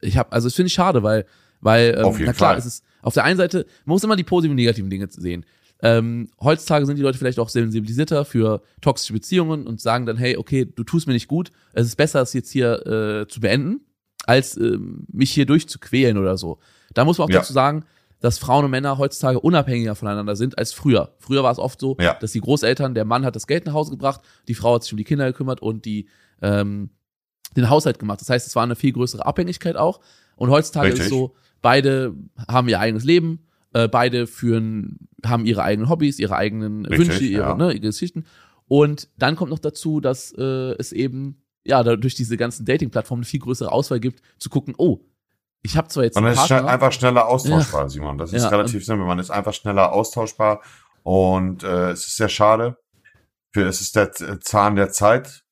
ich 0.00 0.16
habe, 0.16 0.30
also 0.32 0.46
das 0.46 0.54
finde 0.54 0.68
ich 0.68 0.74
schade, 0.74 1.02
weil, 1.02 1.26
weil, 1.60 1.94
ähm, 1.98 2.14
na 2.24 2.32
klar, 2.32 2.50
Fall. 2.50 2.58
es 2.58 2.66
ist 2.66 2.84
auf 3.02 3.14
der 3.14 3.24
einen 3.24 3.36
Seite, 3.36 3.66
man 3.84 3.94
muss 3.94 4.04
immer 4.04 4.16
die 4.16 4.22
positiven 4.24 4.52
und 4.52 4.56
negativen 4.56 4.88
Dinge 4.90 5.08
sehen. 5.10 5.44
Ähm, 5.86 6.30
heutzutage 6.40 6.86
sind 6.86 6.96
die 6.96 7.02
Leute 7.02 7.18
vielleicht 7.18 7.38
auch 7.38 7.50
sensibilisierter 7.50 8.24
für 8.24 8.62
toxische 8.80 9.12
Beziehungen 9.12 9.66
und 9.66 9.82
sagen 9.82 10.06
dann, 10.06 10.16
hey, 10.16 10.38
okay, 10.38 10.64
du 10.64 10.82
tust 10.82 11.06
mir 11.06 11.12
nicht 11.12 11.28
gut, 11.28 11.52
es 11.74 11.86
ist 11.86 11.96
besser, 11.96 12.22
es 12.22 12.32
jetzt 12.32 12.50
hier 12.50 12.86
äh, 12.86 13.28
zu 13.28 13.38
beenden, 13.40 13.82
als 14.24 14.56
ähm, 14.56 15.04
mich 15.12 15.30
hier 15.30 15.44
durchzuquälen 15.44 16.16
oder 16.16 16.38
so. 16.38 16.58
Da 16.94 17.04
muss 17.04 17.18
man 17.18 17.26
auch 17.26 17.30
Ja. 17.30 17.40
dazu 17.40 17.52
sagen, 17.52 17.84
dass 18.20 18.38
Frauen 18.38 18.64
und 18.64 18.70
Männer 18.70 18.96
heutzutage 18.96 19.38
unabhängiger 19.38 19.94
voneinander 19.94 20.36
sind 20.36 20.56
als 20.56 20.72
früher. 20.72 21.14
Früher 21.18 21.42
war 21.42 21.52
es 21.52 21.58
oft 21.58 21.78
so, 21.78 21.98
Ja. 22.00 22.14
dass 22.14 22.32
die 22.32 22.40
Großeltern, 22.40 22.94
der 22.94 23.04
Mann 23.04 23.26
hat 23.26 23.36
das 23.36 23.46
Geld 23.46 23.66
nach 23.66 23.74
Hause 23.74 23.90
gebracht, 23.90 24.22
die 24.48 24.54
Frau 24.54 24.76
hat 24.76 24.84
sich 24.84 24.92
um 24.94 24.96
die 24.96 25.04
Kinder 25.04 25.26
gekümmert 25.26 25.60
und 25.60 25.84
die 25.84 26.08
ähm, 26.40 26.88
den 27.56 27.68
Haushalt 27.68 27.98
gemacht. 27.98 28.22
Das 28.22 28.30
heißt, 28.30 28.46
es 28.46 28.56
war 28.56 28.62
eine 28.62 28.74
viel 28.74 28.92
größere 28.92 29.26
Abhängigkeit 29.26 29.76
auch. 29.76 30.00
Und 30.36 30.48
heutzutage 30.50 30.88
ist 30.88 30.94
es 30.94 31.00
Richtig. 31.00 31.10
so, 31.18 31.34
beide 31.60 32.14
haben 32.48 32.68
ihr 32.68 32.80
eigenes 32.80 33.04
Leben, 33.04 33.43
äh, 33.74 33.88
beide 33.88 34.26
führen, 34.26 35.08
haben 35.24 35.44
ihre 35.44 35.62
eigenen 35.62 35.88
Hobbys, 35.88 36.18
ihre 36.18 36.36
eigenen 36.36 36.86
Richtig, 36.86 37.08
Wünsche, 37.08 37.24
ihre, 37.24 37.42
ja. 37.42 37.54
ne, 37.54 37.72
ihre 37.72 37.80
Geschichten. 37.80 38.24
Und 38.66 39.08
dann 39.18 39.36
kommt 39.36 39.50
noch 39.50 39.58
dazu, 39.58 40.00
dass 40.00 40.32
äh, 40.36 40.72
es 40.78 40.92
eben 40.92 41.42
ja 41.64 41.82
durch 41.82 42.14
diese 42.14 42.36
ganzen 42.36 42.64
Dating-Plattformen 42.64 43.20
eine 43.20 43.26
viel 43.26 43.40
größere 43.40 43.70
Auswahl 43.70 44.00
gibt, 44.00 44.22
zu 44.38 44.48
gucken, 44.48 44.74
oh, 44.78 45.00
ich 45.62 45.76
habe 45.76 45.88
zwar 45.88 46.04
jetzt 46.04 46.14
Man 46.14 46.24
einen 46.24 46.34
ist 46.34 46.46
Partner, 46.46 46.68
einfach 46.68 46.92
schneller 46.92 47.26
austauschbar, 47.26 47.88
Simon. 47.88 48.18
Das 48.18 48.32
ist 48.32 48.42
Ja, 48.42 48.48
relativ 48.48 48.84
simpel. 48.84 49.06
Man 49.06 49.18
ist 49.18 49.30
einfach 49.30 49.54
schneller 49.54 49.92
austauschbar 49.92 50.60
und 51.02 51.62
äh, 51.62 51.90
es 51.90 52.06
ist 52.06 52.16
sehr 52.16 52.28
schade. 52.28 52.76
Für, 53.50 53.66
es 53.66 53.80
ist 53.80 53.96
der 53.96 54.12
Zahn 54.40 54.76
der 54.76 54.90
Zeit. 54.90 55.44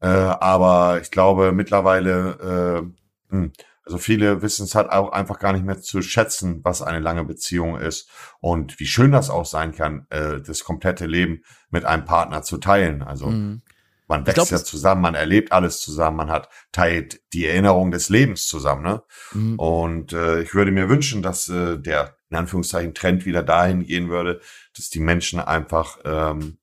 Äh, 0.00 0.08
aber 0.08 1.00
ich 1.00 1.10
glaube 1.10 1.52
mittlerweile, 1.52 2.90
äh, 3.30 3.34
hm, 3.34 3.52
also 3.86 3.98
viele 3.98 4.42
wissen 4.42 4.64
es 4.64 4.74
halt 4.74 4.90
auch 4.90 5.12
einfach 5.12 5.38
gar 5.38 5.52
nicht 5.52 5.64
mehr 5.64 5.80
zu 5.80 6.02
schätzen, 6.02 6.60
was 6.64 6.82
eine 6.82 6.98
lange 6.98 7.24
Beziehung 7.24 7.78
ist 7.78 8.10
und 8.40 8.80
wie 8.80 8.86
schön 8.86 9.12
das 9.12 9.30
auch 9.30 9.46
sein 9.46 9.72
kann, 9.72 10.06
äh, 10.10 10.40
das 10.40 10.64
komplette 10.64 11.06
Leben 11.06 11.42
mit 11.70 11.84
einem 11.84 12.04
Partner 12.04 12.42
zu 12.42 12.58
teilen. 12.58 13.02
Also 13.02 13.28
Mhm. 13.28 13.62
man 14.08 14.26
wächst 14.26 14.34
glaub, 14.34 14.50
ja 14.50 14.58
zusammen, 14.58 15.02
man 15.02 15.14
erlebt 15.14 15.52
alles 15.52 15.80
zusammen, 15.80 16.16
man 16.16 16.30
hat 16.30 16.48
teilt 16.72 17.20
die 17.32 17.46
Erinnerung 17.46 17.92
des 17.92 18.08
Lebens 18.08 18.46
zusammen, 18.48 18.82
ne? 18.82 19.02
Mhm. 19.32 19.58
Und 19.58 20.12
äh, 20.12 20.42
ich 20.42 20.52
würde 20.54 20.72
mir 20.72 20.88
wünschen, 20.88 21.22
dass 21.22 21.48
äh, 21.48 21.78
der 21.78 22.16
in 22.28 22.36
Anführungszeichen 22.36 22.92
Trend 22.92 23.24
wieder 23.24 23.44
dahin 23.44 23.84
gehen 23.84 24.08
würde, 24.08 24.40
dass 24.76 24.90
die 24.90 25.00
Menschen 25.00 25.38
einfach 25.38 25.98
ähm, 26.04 26.58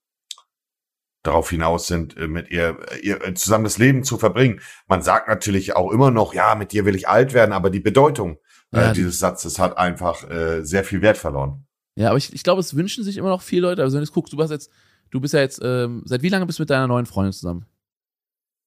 darauf 1.24 1.50
hinaus 1.50 1.88
sind, 1.88 2.16
äh, 2.18 2.28
mit 2.28 2.52
ihr, 2.52 2.78
ihr 3.02 3.22
äh, 3.26 3.34
zusammen 3.34 3.64
das 3.64 3.78
Leben 3.78 4.04
zu 4.04 4.18
verbringen. 4.18 4.60
Man 4.88 5.02
sagt 5.02 5.28
natürlich 5.28 5.76
auch 5.76 5.92
immer 5.92 6.12
noch, 6.12 6.34
ja, 6.34 6.56
mit 6.56 6.72
dir 6.74 6.86
will 6.86 6.96
ich 6.96 7.08
alt 7.08 7.34
werden, 7.34 7.54
aber 7.54 7.70
die 7.70 7.80
Bedeutung 7.80 8.38
Ja, 8.72 8.90
äh, 8.90 8.94
die- 8.94 9.00
dieses 9.02 9.20
Satzes 9.20 9.58
hat 9.60 9.78
einfach 9.78 10.30
äh, 10.30 10.64
sehr 10.64 10.84
viel 10.84 11.02
Wert 11.02 11.18
verloren. 11.18 11.66
Ja, 11.96 12.10
aber 12.10 12.18
ich, 12.18 12.34
ich 12.34 12.44
glaube, 12.44 12.60
es 12.60 12.76
wünschen 12.76 13.04
sich 13.04 13.18
immer 13.18 13.30
noch 13.30 13.42
viele 13.42 13.64
Leute. 13.68 13.82
Also 13.84 13.96
wenn 13.96 14.02
du 14.02 14.06
jetzt 14.06 14.14
guckst, 14.14 14.34
du 14.34 14.42
hast 14.42 14.50
jetzt, 14.52 14.70
du 15.12 15.20
bist 15.22 15.34
ja 15.34 15.40
jetzt, 15.42 15.62
ähm, 15.64 16.02
seit 16.06 16.22
wie 16.24 16.30
lange 16.30 16.46
bist 16.46 16.60
du 16.60 16.64
mit 16.64 16.70
deiner 16.70 16.88
neuen 16.88 17.06
Freundin 17.06 17.32
zusammen? 17.34 17.66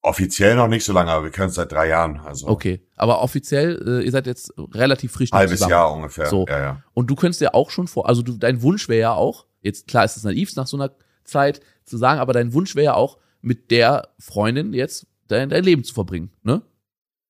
Offiziell 0.02 0.54
noch 0.54 0.68
nicht 0.68 0.84
so 0.84 0.92
lange, 0.92 1.10
aber 1.10 1.24
wir 1.24 1.30
können 1.32 1.48
es 1.48 1.56
seit 1.56 1.72
drei 1.72 1.88
Jahren, 1.88 2.20
also 2.20 2.46
Okay, 2.46 2.86
aber 2.94 3.22
offiziell, 3.22 3.82
äh, 4.00 4.04
ihr 4.04 4.12
seid 4.12 4.28
jetzt 4.28 4.52
relativ 4.72 5.10
frisch 5.12 5.32
halbes 5.32 5.54
zusammen. 5.54 5.70
Jahr 5.70 5.92
ungefähr. 5.92 6.26
So. 6.26 6.46
Ja, 6.48 6.58
ja. 6.60 6.82
Und 6.94 7.10
du 7.10 7.16
könntest 7.16 7.40
ja 7.40 7.54
auch 7.54 7.70
schon 7.70 7.88
vor, 7.88 8.08
also 8.08 8.22
du, 8.22 8.36
dein 8.36 8.62
Wunsch 8.62 8.88
wäre 8.88 9.00
ja 9.00 9.12
auch, 9.14 9.46
jetzt 9.62 9.88
klar 9.88 10.04
ist 10.04 10.16
es 10.16 10.22
naiv 10.22 10.54
nach 10.54 10.68
so 10.68 10.76
einer 10.76 10.92
Zeit 11.26 11.60
zu 11.84 11.96
sagen, 11.96 12.20
aber 12.20 12.32
dein 12.32 12.52
Wunsch 12.52 12.74
wäre 12.74 12.86
ja 12.86 12.94
auch, 12.94 13.18
mit 13.42 13.70
der 13.70 14.08
Freundin 14.18 14.72
jetzt 14.72 15.06
dein, 15.28 15.48
dein 15.50 15.62
Leben 15.62 15.84
zu 15.84 15.94
verbringen, 15.94 16.30
ne? 16.42 16.62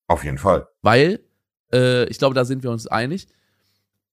Auf 0.06 0.24
jeden 0.24 0.38
Fall. 0.38 0.68
Weil, 0.82 1.20
äh, 1.72 2.08
ich 2.08 2.18
glaube, 2.18 2.34
da 2.34 2.44
sind 2.44 2.62
wir 2.62 2.70
uns 2.70 2.86
einig, 2.86 3.28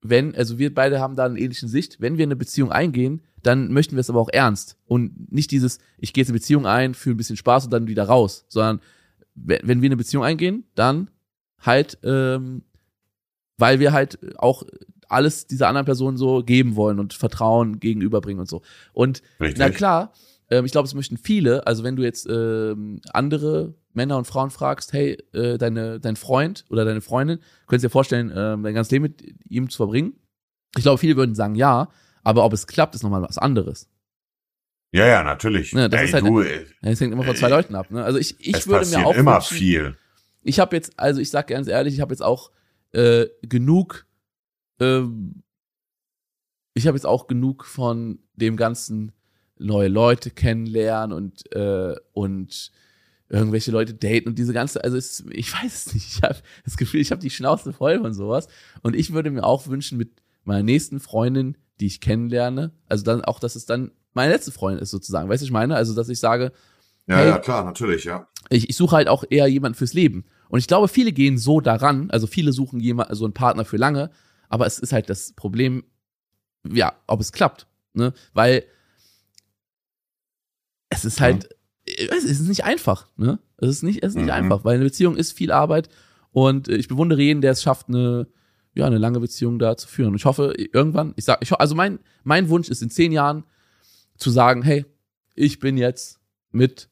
wenn, 0.02 0.36
also 0.36 0.60
wir 0.60 0.74
beide 0.74 1.00
haben 1.00 1.16
da 1.16 1.26
eine 1.26 1.40
ähnliche 1.40 1.68
Sicht, 1.68 2.02
wenn 2.02 2.18
wir 2.18 2.24
eine 2.24 2.36
Beziehung 2.36 2.72
eingehen, 2.72 3.22
dann 3.42 3.72
möchten 3.72 3.96
wir 3.96 4.02
es 4.02 4.10
aber 4.10 4.20
auch 4.20 4.30
ernst 4.32 4.78
und 4.86 5.32
nicht 5.32 5.52
dieses, 5.52 5.80
ich 5.98 6.14
gehe 6.14 6.24
jetzt 6.24 6.30
eine 6.30 6.40
Beziehung 6.40 6.66
ein, 6.66 6.94
für 6.94 7.12
ein 7.12 7.18
bisschen 7.18 7.38
Spaß 7.38 7.66
und 7.66 7.72
dann 7.72 7.88
wieder 7.88 8.06
raus, 8.06 8.46
sondern 8.50 8.82
wenn 9.36 9.62
wenn 9.64 9.82
wir 9.82 9.88
eine 9.88 9.98
Beziehung 9.98 10.24
eingehen, 10.24 10.66
dann 10.76 11.10
halt, 11.60 11.98
ähm, 12.04 12.64
weil 13.58 13.80
wir 13.80 13.94
halt 13.94 14.20
auch 14.38 14.64
alles 15.14 15.47
dieser 15.47 15.68
anderen 15.68 15.86
Person 15.86 16.18
so 16.18 16.43
geben 16.43 16.76
wollen 16.76 16.99
und 16.99 17.14
Vertrauen 17.14 17.80
gegenüberbringen 17.80 18.39
und 18.41 18.49
so. 18.49 18.61
Und 18.93 19.22
Richtig. 19.39 19.59
na 19.59 19.70
klar, 19.70 20.14
ähm, 20.49 20.66
ich 20.66 20.72
glaube, 20.72 20.88
es 20.88 20.93
möchten 20.93 21.18
viele, 21.18 21.66
also 21.68 21.84
wenn 21.84 21.95
du 21.95 22.03
jetzt 22.03 22.28
ähm, 22.30 22.99
andere 23.11 23.74
Männer 23.93 24.18
und 24.18 24.26
Frauen 24.26 24.49
fragst, 24.49 24.91
hey, 24.93 25.18
äh, 25.34 25.57
deine, 25.57 25.99
dein 25.99 26.16
Freund 26.16 26.66
oder 26.70 26.84
deine 26.86 27.01
Freundin, 27.01 27.39
könntest 27.68 27.86
dir 27.86 27.89
vorstellen, 27.89 28.32
ähm, 28.36 28.64
dein 28.64 28.74
ganzes 28.74 28.91
Leben 28.91 29.03
mit 29.03 29.24
ihm 29.49 29.70
zu 29.70 29.78
verbringen? 29.78 30.14
Ich 30.76 30.82
glaube, 30.84 30.97
viele 30.97 31.16
würden 31.16 31.36
sagen 31.36 31.55
ja, 31.55 31.89
aber 32.24 32.43
ob 32.43 32.53
es 32.53 32.66
klappt, 32.68 32.95
ist 32.95 33.03
nochmal 33.03 33.22
was 33.22 33.38
anderes. 33.38 33.89
Ja, 34.91 35.07
ja, 35.07 35.24
natürlich. 35.24 35.72
Ja, 35.72 35.88
das 35.88 36.01
Ey, 36.01 36.07
ist 36.07 36.14
halt- 36.14 36.26
du, 36.26 36.41
äh, 36.41 36.66
Ja, 36.82 36.91
Es 36.91 37.01
hängt 37.01 37.14
immer 37.14 37.24
von 37.24 37.36
zwei 37.36 37.47
Äh, 37.47 37.51
Leuten 37.51 37.76
ab. 37.76 37.89
Ne? 37.91 38.03
Also 38.03 38.20
ich, 38.20 38.36
ich 38.39 38.68
würde 38.68 38.86
mir 38.88 39.05
auch 39.05 39.16
immer 39.16 39.41
viel. 39.41 39.95
ich 40.43 40.59
habe 40.59 40.76
jetzt, 40.76 40.93
also 40.99 41.20
ich 41.20 41.30
sag 41.32 41.47
ganz 41.47 41.68
ehrlich, 41.68 41.93
ich 41.95 42.01
habe 42.01 42.14
jetzt 42.14 42.22
auch 42.22 42.51
äh, 42.93 43.26
genug, 43.41 44.05
ähm, 44.84 45.44
ich 46.74 46.88
habe 46.88 46.98
jetzt 46.98 47.06
auch 47.06 47.28
genug 47.28 47.66
von 47.66 48.20
dem 48.36 48.58
ganzen 48.58 49.12
neue 49.58 49.88
Leute 49.88 50.32
kennenlernen 50.32 51.16
und 51.16 51.52
äh, 51.56 51.96
und 52.14 52.72
irgendwelche 53.30 53.72
Leute 53.72 53.94
daten 53.94 54.30
und 54.30 54.38
diese 54.38 54.54
ganze, 54.54 54.84
also 54.84 54.98
es, 54.98 55.24
ich 55.32 55.52
weiß 55.54 55.88
es 55.88 55.94
nicht, 55.94 56.08
ich 56.18 56.24
habe 56.24 56.38
das 56.66 56.78
Gefühl, 56.78 57.02
ich 57.02 57.12
habe 57.12 57.22
die 57.22 57.30
Schnauze 57.30 57.74
voll 57.74 58.00
von 58.00 58.14
sowas 58.14 58.48
und 58.82 58.96
ich 58.96 59.14
würde 59.14 59.32
mir 59.32 59.44
auch 59.44 59.68
wünschen 59.68 59.98
mit 59.98 60.22
meiner 60.44 60.64
nächsten 60.64 61.00
Freundin, 61.00 61.58
die 61.80 61.88
ich 61.88 62.02
kennenlerne, 62.02 62.72
also 62.90 63.04
dann 63.04 63.24
auch, 63.24 63.40
dass 63.40 63.56
es 63.56 63.66
dann 63.66 63.92
meine 64.14 64.32
letzte 64.34 64.52
Freundin 64.52 64.84
ist 64.84 64.92
sozusagen, 64.92 65.30
weißt 65.30 65.42
du, 65.42 65.46
ich 65.46 65.52
meine, 65.52 65.76
also 65.76 65.96
dass 65.96 66.10
ich 66.10 66.20
sage, 66.20 66.52
Ja, 67.08 67.18
Hey. 67.18 67.28
ja, 67.30 67.40
klar, 67.40 67.64
natürlich, 67.64 68.04
ja. 68.04 68.28
ich, 68.50 68.70
ich 68.70 68.78
suche 68.78 68.96
halt 68.96 69.08
auch 69.08 69.24
eher 69.30 69.48
jemanden 69.48 69.78
fürs 69.78 69.94
Leben. 69.94 70.26
Und 70.50 70.60
ich 70.60 70.68
glaube, 70.68 70.88
viele 70.88 71.12
gehen 71.12 71.38
so 71.38 71.62
daran, 71.62 72.12
also 72.12 72.28
viele 72.28 72.54
suchen 72.54 72.80
jemanden, 72.80 73.16
so 73.16 73.26
einen 73.26 73.34
Partner 73.34 73.66
für 73.66 73.78
lange, 73.78 74.12
aber 74.54 74.68
es 74.68 74.78
ist 74.78 74.93
halt 74.93 75.10
das 75.10 75.34
Problem, 75.34 75.84
ja, 76.64 76.93
ob 77.08 77.20
es 77.22 77.32
klappt. 77.32 77.66
Ne? 77.95 78.14
Weil 78.34 78.64
es 80.89 81.06
ist 81.06 81.20
halt, 81.20 81.49
es 81.86 82.24
ist 82.24 82.41
nicht 82.47 82.64
einfach, 82.64 83.10
ne? 83.18 83.39
Es 83.58 83.68
ist 83.70 83.82
nicht, 83.82 84.04
es 84.04 84.10
ist 84.10 84.16
nicht 84.18 84.26
Mhm. 84.26 84.30
einfach, 84.32 84.64
weil 84.64 84.76
eine 84.76 84.84
Beziehung 84.84 85.18
ist 85.18 85.32
viel 85.32 85.51
Arbeit 85.51 85.89
und 86.30 86.68
äh, 86.68 86.76
ich 86.76 86.88
bewundere 86.88 87.20
jeden, 87.20 87.41
der 87.41 87.54
es 87.54 87.64
schafft, 87.64 87.88
eine, 87.89 88.28
ja, 88.76 88.86
eine 88.86 88.99
lange 88.99 89.20
Beziehung 89.20 89.58
da 89.58 89.76
zu 89.76 89.88
führen. 89.88 90.10
Und 90.10 90.18
ich 90.18 90.26
hoffe, 90.26 90.54
irgendwann, 90.56 91.14
ich 91.16 91.26
sag, 91.26 91.39
ich, 91.41 91.51
also 91.51 91.74
mein, 91.74 91.97
mein 92.24 92.47
Wunsch 92.49 92.70
ist 92.70 92.84
in 92.84 92.91
zehn 92.91 93.12
Jahren 93.12 93.45
zu 94.18 94.30
sagen, 94.30 94.62
hey, 94.62 94.86
ich 95.34 95.58
bin 95.58 95.78
jetzt 95.78 96.20
mit 96.51 96.89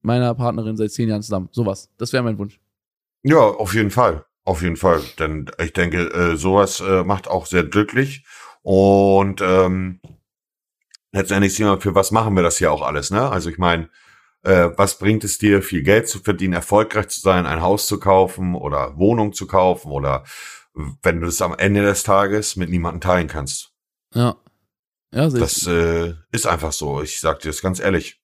meiner 0.00 0.32
Partnerin 0.36 0.76
seit 0.76 0.92
zehn 0.92 1.08
Jahren 1.08 1.22
zusammen. 1.22 1.48
Sowas. 1.50 1.90
Das 1.98 2.12
wäre 2.12 2.22
mein 2.22 2.38
Wunsch. 2.38 2.60
Ja, 3.24 3.38
auf 3.40 3.74
jeden 3.74 3.90
Fall. 3.90 4.24
Auf 4.44 4.62
jeden 4.62 4.76
Fall. 4.76 5.02
Denn 5.18 5.50
ich 5.62 5.72
denke, 5.72 6.12
äh, 6.12 6.36
sowas 6.36 6.80
äh, 6.80 7.04
macht 7.04 7.28
auch 7.28 7.46
sehr 7.46 7.64
glücklich. 7.64 8.24
Und 8.62 9.40
ähm, 9.40 10.00
letztendlich 11.12 11.54
sehen 11.54 11.66
wir, 11.66 11.80
für 11.80 11.94
was 11.94 12.10
machen 12.10 12.34
wir 12.34 12.42
das 12.42 12.58
hier 12.58 12.72
auch 12.72 12.82
alles, 12.82 13.10
ne? 13.10 13.28
Also 13.28 13.50
ich 13.50 13.58
meine, 13.58 13.88
äh, 14.42 14.70
was 14.76 14.98
bringt 14.98 15.24
es 15.24 15.38
dir, 15.38 15.62
viel 15.62 15.82
Geld 15.82 16.08
zu 16.08 16.20
verdienen, 16.20 16.54
erfolgreich 16.54 17.08
zu 17.08 17.20
sein, 17.20 17.46
ein 17.46 17.60
Haus 17.60 17.86
zu 17.86 17.98
kaufen 18.00 18.54
oder 18.54 18.96
Wohnung 18.96 19.32
zu 19.32 19.46
kaufen 19.46 19.90
oder 19.90 20.24
wenn 21.02 21.20
du 21.20 21.26
es 21.26 21.42
am 21.42 21.54
Ende 21.54 21.82
des 21.82 22.04
Tages 22.04 22.56
mit 22.56 22.70
niemandem 22.70 23.00
teilen 23.00 23.28
kannst. 23.28 23.72
Ja. 24.14 24.36
Ja, 25.12 25.28
sehe 25.28 25.40
Das 25.40 25.66
äh, 25.66 26.14
ist 26.30 26.46
einfach 26.46 26.72
so. 26.72 27.02
Ich 27.02 27.20
sag 27.20 27.40
dir 27.40 27.48
das 27.48 27.62
ganz 27.62 27.80
ehrlich. 27.80 28.20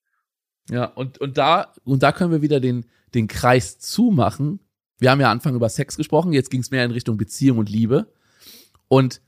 Ja, 0.71 0.85
und, 0.85 1.19
und 1.19 1.37
da, 1.37 1.73
und 1.85 2.03
da 2.03 2.12
können 2.12 2.31
wir 2.31 2.43
wieder 2.43 2.61
den, 2.61 2.87
den 3.14 3.29
Kreis 3.29 3.79
zumachen 3.79 4.61
wir 4.99 5.11
haben 5.11 5.20
ja 5.20 5.30
Anfang 5.30 5.55
über 5.55 5.68
Sex 5.68 5.97
gesprochen, 5.97 6.32
jetzt 6.32 6.51
ging 6.51 6.61
es 6.61 6.70
mehr 6.70 6.84
in 6.84 6.90
Richtung 6.90 7.16
Beziehung 7.16 7.59
und 7.59 7.68
Liebe. 7.68 8.12
Und 8.88 9.20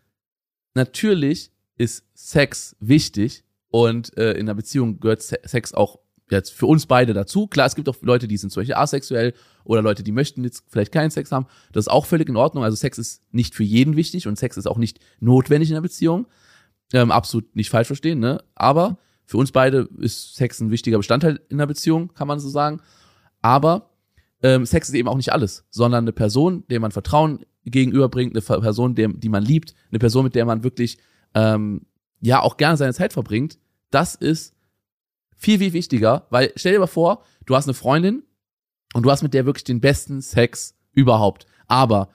natürlich 0.75 1.51
ist 1.77 2.05
Sex 2.15 2.77
wichtig 2.81 3.45
und 3.71 4.17
äh, 4.17 4.33
in 4.33 4.41
einer 4.41 4.55
Beziehung 4.55 5.01
gehört 5.01 5.23
Sex 5.23 5.75
auch 5.75 5.99
jetzt 6.31 6.53
für 6.53 6.67
uns 6.67 6.87
beide 6.87 7.13
dazu. 7.13 7.47
Klar, 7.47 7.67
es 7.67 7.75
gibt 7.75 7.89
auch 7.89 7.97
Leute, 8.03 8.29
die 8.29 8.37
sind 8.37 8.51
zum 8.51 8.61
Beispiel 8.61 8.75
asexuell 8.75 9.35
oder 9.65 9.83
Leute, 9.83 10.03
die 10.03 10.13
möchten 10.13 10.45
jetzt 10.45 10.65
vielleicht 10.69 10.93
keinen 10.93 11.11
Sex 11.11 11.33
haben. 11.33 11.47
Das 11.73 11.85
ist 11.85 11.89
auch 11.89 12.07
völlig 12.07 12.29
in 12.29 12.37
Ordnung. 12.37 12.65
Also 12.65 12.77
Sex 12.77 12.99
ist 12.99 13.23
nicht 13.33 13.55
für 13.55 13.65
jeden 13.65 13.97
wichtig 13.97 14.27
und 14.27 14.39
Sex 14.39 14.57
ist 14.57 14.67
auch 14.67 14.79
nicht 14.79 15.01
notwendig 15.21 15.71
in 15.71 15.77
einer 15.77 15.83
Beziehung. 15.83 16.27
Ähm, 16.93 17.11
absolut 17.11 17.55
nicht 17.55 17.71
falsch 17.71 17.87
verstehen, 17.87 18.19
ne? 18.19 18.43
Aber 18.55 18.99
für 19.27 19.37
uns 19.37 19.53
beide 19.53 19.89
ist 19.99 20.37
Sex 20.37 20.61
ein 20.61 20.71
wichtiger 20.71 20.97
Bestandteil 20.97 21.41
in 21.51 21.59
einer 21.59 21.67
Beziehung, 21.67 22.15
kann 22.15 22.29
man 22.29 22.41
so 22.41 22.49
sagen. 22.49 22.81
Aber 23.43 23.88
ähm, 24.43 24.67
Sex 24.67 24.89
ist 24.89 24.95
eben 24.95 25.09
auch 25.09 25.17
nicht 25.17 25.33
alles, 25.33 25.67
sondern 25.71 26.05
eine 26.05 26.13
Person, 26.13 26.65
der 26.69 26.81
man 26.81 26.93
Vertrauen 26.93 27.45
gegenüberbringt, 27.65 28.35
eine 28.35 28.61
Person, 28.61 28.95
der, 28.95 29.09
die 29.09 29.29
man 29.29 29.43
liebt, 29.43 29.75
eine 29.91 29.99
Person, 29.99 30.25
mit 30.25 30.35
der 30.35 30.45
man 30.45 30.65
wirklich 30.65 30.99
ähm, 31.35 31.87
ja 32.21 32.41
auch 32.41 32.57
gerne 32.57 32.77
seine 32.77 32.95
Zeit 32.95 33.13
verbringt, 33.13 33.59
das 33.91 34.15
ist 34.15 34.55
viel, 35.37 35.59
viel 35.59 35.73
wichtiger, 35.73 36.27
weil 36.31 36.53
stell 36.57 36.73
dir 36.73 36.81
mal 36.81 36.87
vor, 36.87 37.25
du 37.47 37.57
hast 37.57 37.67
eine 37.67 37.75
Freundin 37.75 38.23
und 38.95 39.05
du 39.05 39.11
hast 39.11 39.23
mit 39.23 39.35
der 39.35 39.47
wirklich 39.47 39.65
den 39.65 39.81
besten 39.81 40.21
Sex 40.21 40.77
überhaupt. 40.93 41.47
Aber 41.67 42.09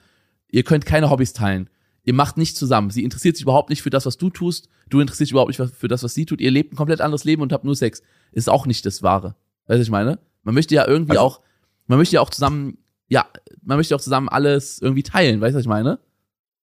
ihr 0.48 0.62
könnt 0.62 0.86
keine 0.86 1.10
Hobbys 1.10 1.32
teilen. 1.32 1.70
Ihr 2.04 2.14
macht 2.14 2.36
nicht 2.36 2.56
zusammen. 2.56 2.90
Sie 2.90 3.02
interessiert 3.02 3.36
sich 3.36 3.44
überhaupt 3.44 3.70
nicht 3.70 3.82
für 3.82 3.90
das, 3.90 4.04
was 4.04 4.18
du 4.18 4.28
tust. 4.28 4.68
Du 4.90 5.00
interessierst 5.00 5.30
dich 5.30 5.32
überhaupt 5.32 5.48
nicht 5.48 5.74
für 5.74 5.88
das, 5.88 6.02
was 6.02 6.12
sie 6.12 6.26
tut. 6.26 6.40
Ihr 6.40 6.50
lebt 6.50 6.72
ein 6.72 6.76
komplett 6.76 7.00
anderes 7.00 7.24
Leben 7.24 7.40
und 7.40 7.52
habt 7.52 7.64
nur 7.64 7.74
Sex. 7.74 8.02
Ist 8.32 8.50
auch 8.50 8.66
nicht 8.66 8.84
das 8.84 9.02
Wahre. 9.02 9.36
Weißt 9.66 9.78
du, 9.78 9.82
ich 9.82 9.90
meine? 9.90 10.18
Man 10.42 10.54
möchte 10.54 10.74
ja 10.74 10.86
irgendwie 10.86 11.12
also, 11.12 11.22
auch, 11.22 11.40
man 11.86 11.98
möchte 11.98 12.14
ja 12.14 12.20
auch 12.20 12.30
zusammen, 12.30 12.78
ja, 13.08 13.26
man 13.62 13.76
möchte 13.76 13.94
auch 13.94 14.00
zusammen 14.00 14.28
alles 14.28 14.80
irgendwie 14.80 15.02
teilen. 15.02 15.40
Weißt 15.40 15.52
du, 15.52 15.56
was 15.56 15.64
ich 15.64 15.68
meine? 15.68 15.98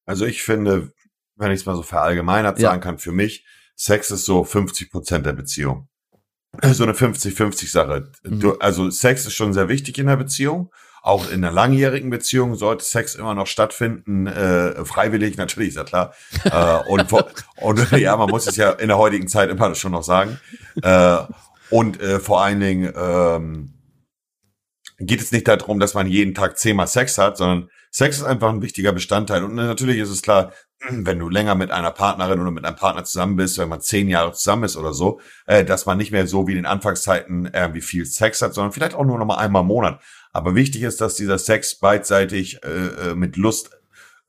Also 0.06 0.26
ich 0.26 0.44
finde, 0.44 0.92
wenn 1.36 1.52
ich 1.52 1.62
es 1.62 1.66
mal 1.66 1.76
so 1.76 1.84
verallgemeinert 1.84 2.60
ja. 2.60 2.70
sagen 2.70 2.82
kann, 2.82 2.98
für 2.98 3.12
mich, 3.12 3.46
Sex 3.76 4.12
ist 4.12 4.26
so 4.26 4.44
50 4.44 4.92
Prozent 4.92 5.26
der 5.26 5.34
Beziehung. 5.34 5.88
So 6.62 6.84
eine 6.84 6.94
50-50-Sache. 6.94 8.12
Mhm. 8.24 8.58
Also 8.60 8.90
Sex 8.90 9.26
ist 9.26 9.34
schon 9.34 9.54
sehr 9.54 9.70
wichtig 9.70 9.98
in 9.98 10.08
der 10.08 10.18
Beziehung. 10.18 10.72
Auch 11.02 11.32
in 11.32 11.44
einer 11.44 11.54
langjährigen 11.54 12.10
Beziehung 12.10 12.56
sollte 12.56 12.84
Sex 12.84 13.16
immer 13.16 13.34
noch 13.34 13.48
stattfinden, 13.48 14.28
äh, 14.28 14.86
freiwillig 14.86 15.38
natürlich, 15.38 15.70
ist 15.70 15.78
ja 15.78 15.84
klar. 15.84 16.14
äh, 16.44 16.90
und, 16.90 17.12
und 17.56 17.92
ja, 17.98 18.16
man 18.18 18.30
muss 18.30 18.48
es 18.48 18.56
ja 18.56 18.72
in 18.72 18.90
der 18.90 18.98
heutigen 18.98 19.28
Zeit 19.28 19.50
immer 19.50 19.74
schon 19.74 19.94
noch 19.94 20.04
sagen. 20.04 20.40
Äh, 20.84 21.18
und 21.72 22.00
äh, 22.02 22.20
vor 22.20 22.44
allen 22.44 22.60
Dingen 22.60 22.94
ähm, 22.96 23.74
geht 25.06 25.22
es 25.22 25.32
nicht 25.32 25.48
darum, 25.48 25.80
dass 25.80 25.94
man 25.94 26.08
jeden 26.08 26.34
Tag 26.34 26.58
zehnmal 26.58 26.88
Sex 26.88 27.18
hat, 27.18 27.38
sondern 27.38 27.70
Sex 27.92 28.18
ist 28.18 28.24
einfach 28.24 28.50
ein 28.50 28.62
wichtiger 28.62 28.94
Bestandteil. 28.94 29.44
Und 29.44 29.56
natürlich 29.56 29.98
ist 29.98 30.10
es 30.10 30.22
klar, 30.22 30.54
wenn 30.90 31.20
du 31.20 31.30
länger 31.30 31.56
mit 31.56 31.72
einer 31.72 31.92
Partnerin 31.92 32.40
oder 32.40 32.52
mit 32.52 32.66
einem 32.66 32.76
Partner 32.76 33.04
zusammen 33.04 33.36
bist, 33.36 33.58
wenn 33.58 33.70
man 33.70 33.82
zehn 33.82 34.08
Jahre 34.08 34.34
zusammen 34.34 34.64
ist 34.64 34.78
oder 34.78 34.94
so, 34.94 35.20
äh, 35.46 35.66
dass 35.66 35.86
man 35.86 35.98
nicht 35.98 36.12
mehr 36.12 36.28
so 36.28 36.48
wie 36.48 36.52
in 36.52 36.58
den 36.58 36.66
Anfangszeiten 36.66 37.52
irgendwie 37.54 37.82
viel 37.82 38.06
Sex 38.06 38.42
hat, 38.42 38.54
sondern 38.54 38.72
vielleicht 38.72 38.96
auch 38.96 39.06
nur 39.06 39.18
noch 39.20 39.26
mal 39.26 39.38
einmal 39.38 39.62
im 39.62 39.68
Monat. 39.68 40.02
Aber 40.32 40.56
wichtig 40.56 40.84
ist, 40.84 41.02
dass 41.02 41.16
dieser 41.16 41.38
Sex 41.38 41.80
beidseitig 41.80 42.64
äh, 42.64 43.10
äh, 43.10 43.16
mit 43.16 43.36
Lust 43.36 43.72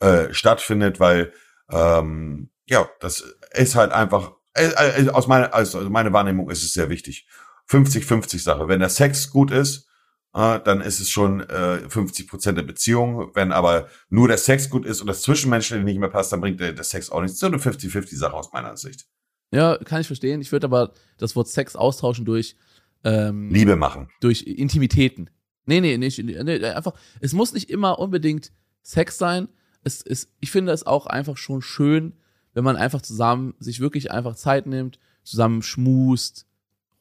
äh, 0.01 0.33
stattfindet, 0.33 0.99
weil 0.99 1.33
ähm, 1.71 2.51
ja, 2.67 2.89
das 3.01 3.25
ist 3.53 3.77
halt 3.77 3.93
einfach 3.93 4.33
äh, 4.55 5.05
äh, 5.05 5.11
aus 5.11 5.27
meiner 5.27 5.55
also 5.55 5.81
meine 5.89 6.13
Wahrnehmung 6.13 6.51
ist 6.51 6.63
es 6.63 6.73
sehr 6.73 6.91
wichtig. 6.91 7.27
50-50 7.71 8.43
Sache. 8.43 8.69
Wenn 8.69 8.81
der 8.81 8.89
Sex 8.89 9.31
gut 9.31 9.51
ist, 9.51 9.89
dann 10.33 10.81
ist 10.81 11.01
es 11.01 11.11
schon 11.11 11.41
äh, 11.41 11.89
50 11.89 12.29
Prozent 12.29 12.57
der 12.57 12.63
Beziehung. 12.63 13.31
Wenn 13.35 13.53
aber 13.53 13.89
nur 14.09 14.29
der 14.29 14.39
Sex 14.39 14.71
gut 14.71 14.87
ist 14.87 15.01
und 15.01 15.07
das 15.07 15.23
Zwischenmenschliche 15.23 15.85
nicht 15.85 15.99
mehr 15.99 16.09
passt, 16.09 16.33
dann 16.33 16.41
bringt 16.41 16.61
der, 16.61 16.73
der 16.73 16.85
Sex 16.85 17.11
auch 17.11 17.21
nichts. 17.21 17.39
So 17.39 17.47
eine 17.47 17.59
50-50 17.59 18.17
Sache 18.17 18.35
aus 18.35 18.53
meiner 18.53 18.77
Sicht. 18.77 19.07
Ja, 19.53 19.77
kann 19.77 20.01
ich 20.01 20.07
verstehen. 20.07 20.41
Ich 20.41 20.51
würde 20.51 20.67
aber 20.67 20.93
das 21.19 21.37
Wort 21.37 21.49
Sex 21.49 21.77
austauschen 21.77 22.25
durch 22.25 22.57
ähm, 23.05 23.51
Liebe 23.51 23.77
machen. 23.77 24.09
Durch 24.21 24.43
Intimitäten. 24.43 25.29
Nee, 25.67 25.81
nee, 25.81 25.99
nicht. 25.99 26.19
Nee, 26.19 26.65
einfach, 26.65 26.95
es 27.21 27.35
muss 27.35 27.53
nicht 27.53 27.69
immer 27.69 27.99
unbedingt 27.99 28.53
Sex 28.83 29.19
sein. 29.19 29.49
Es 29.85 30.01
ist, 30.01 30.31
ich 30.41 30.51
finde 30.51 30.73
es 30.73 30.87
auch 30.87 31.07
einfach 31.07 31.37
schon 31.37 31.61
schön, 31.61 32.15
wenn 32.55 32.65
man 32.65 32.77
einfach 32.77 33.03
zusammen 33.03 33.55
sich 33.59 33.81
wirklich 33.81 34.11
einfach 34.11 34.35
Zeit 34.35 34.67
nimmt, 34.67 34.99
zusammen 35.25 35.63
schmust, 35.63 36.47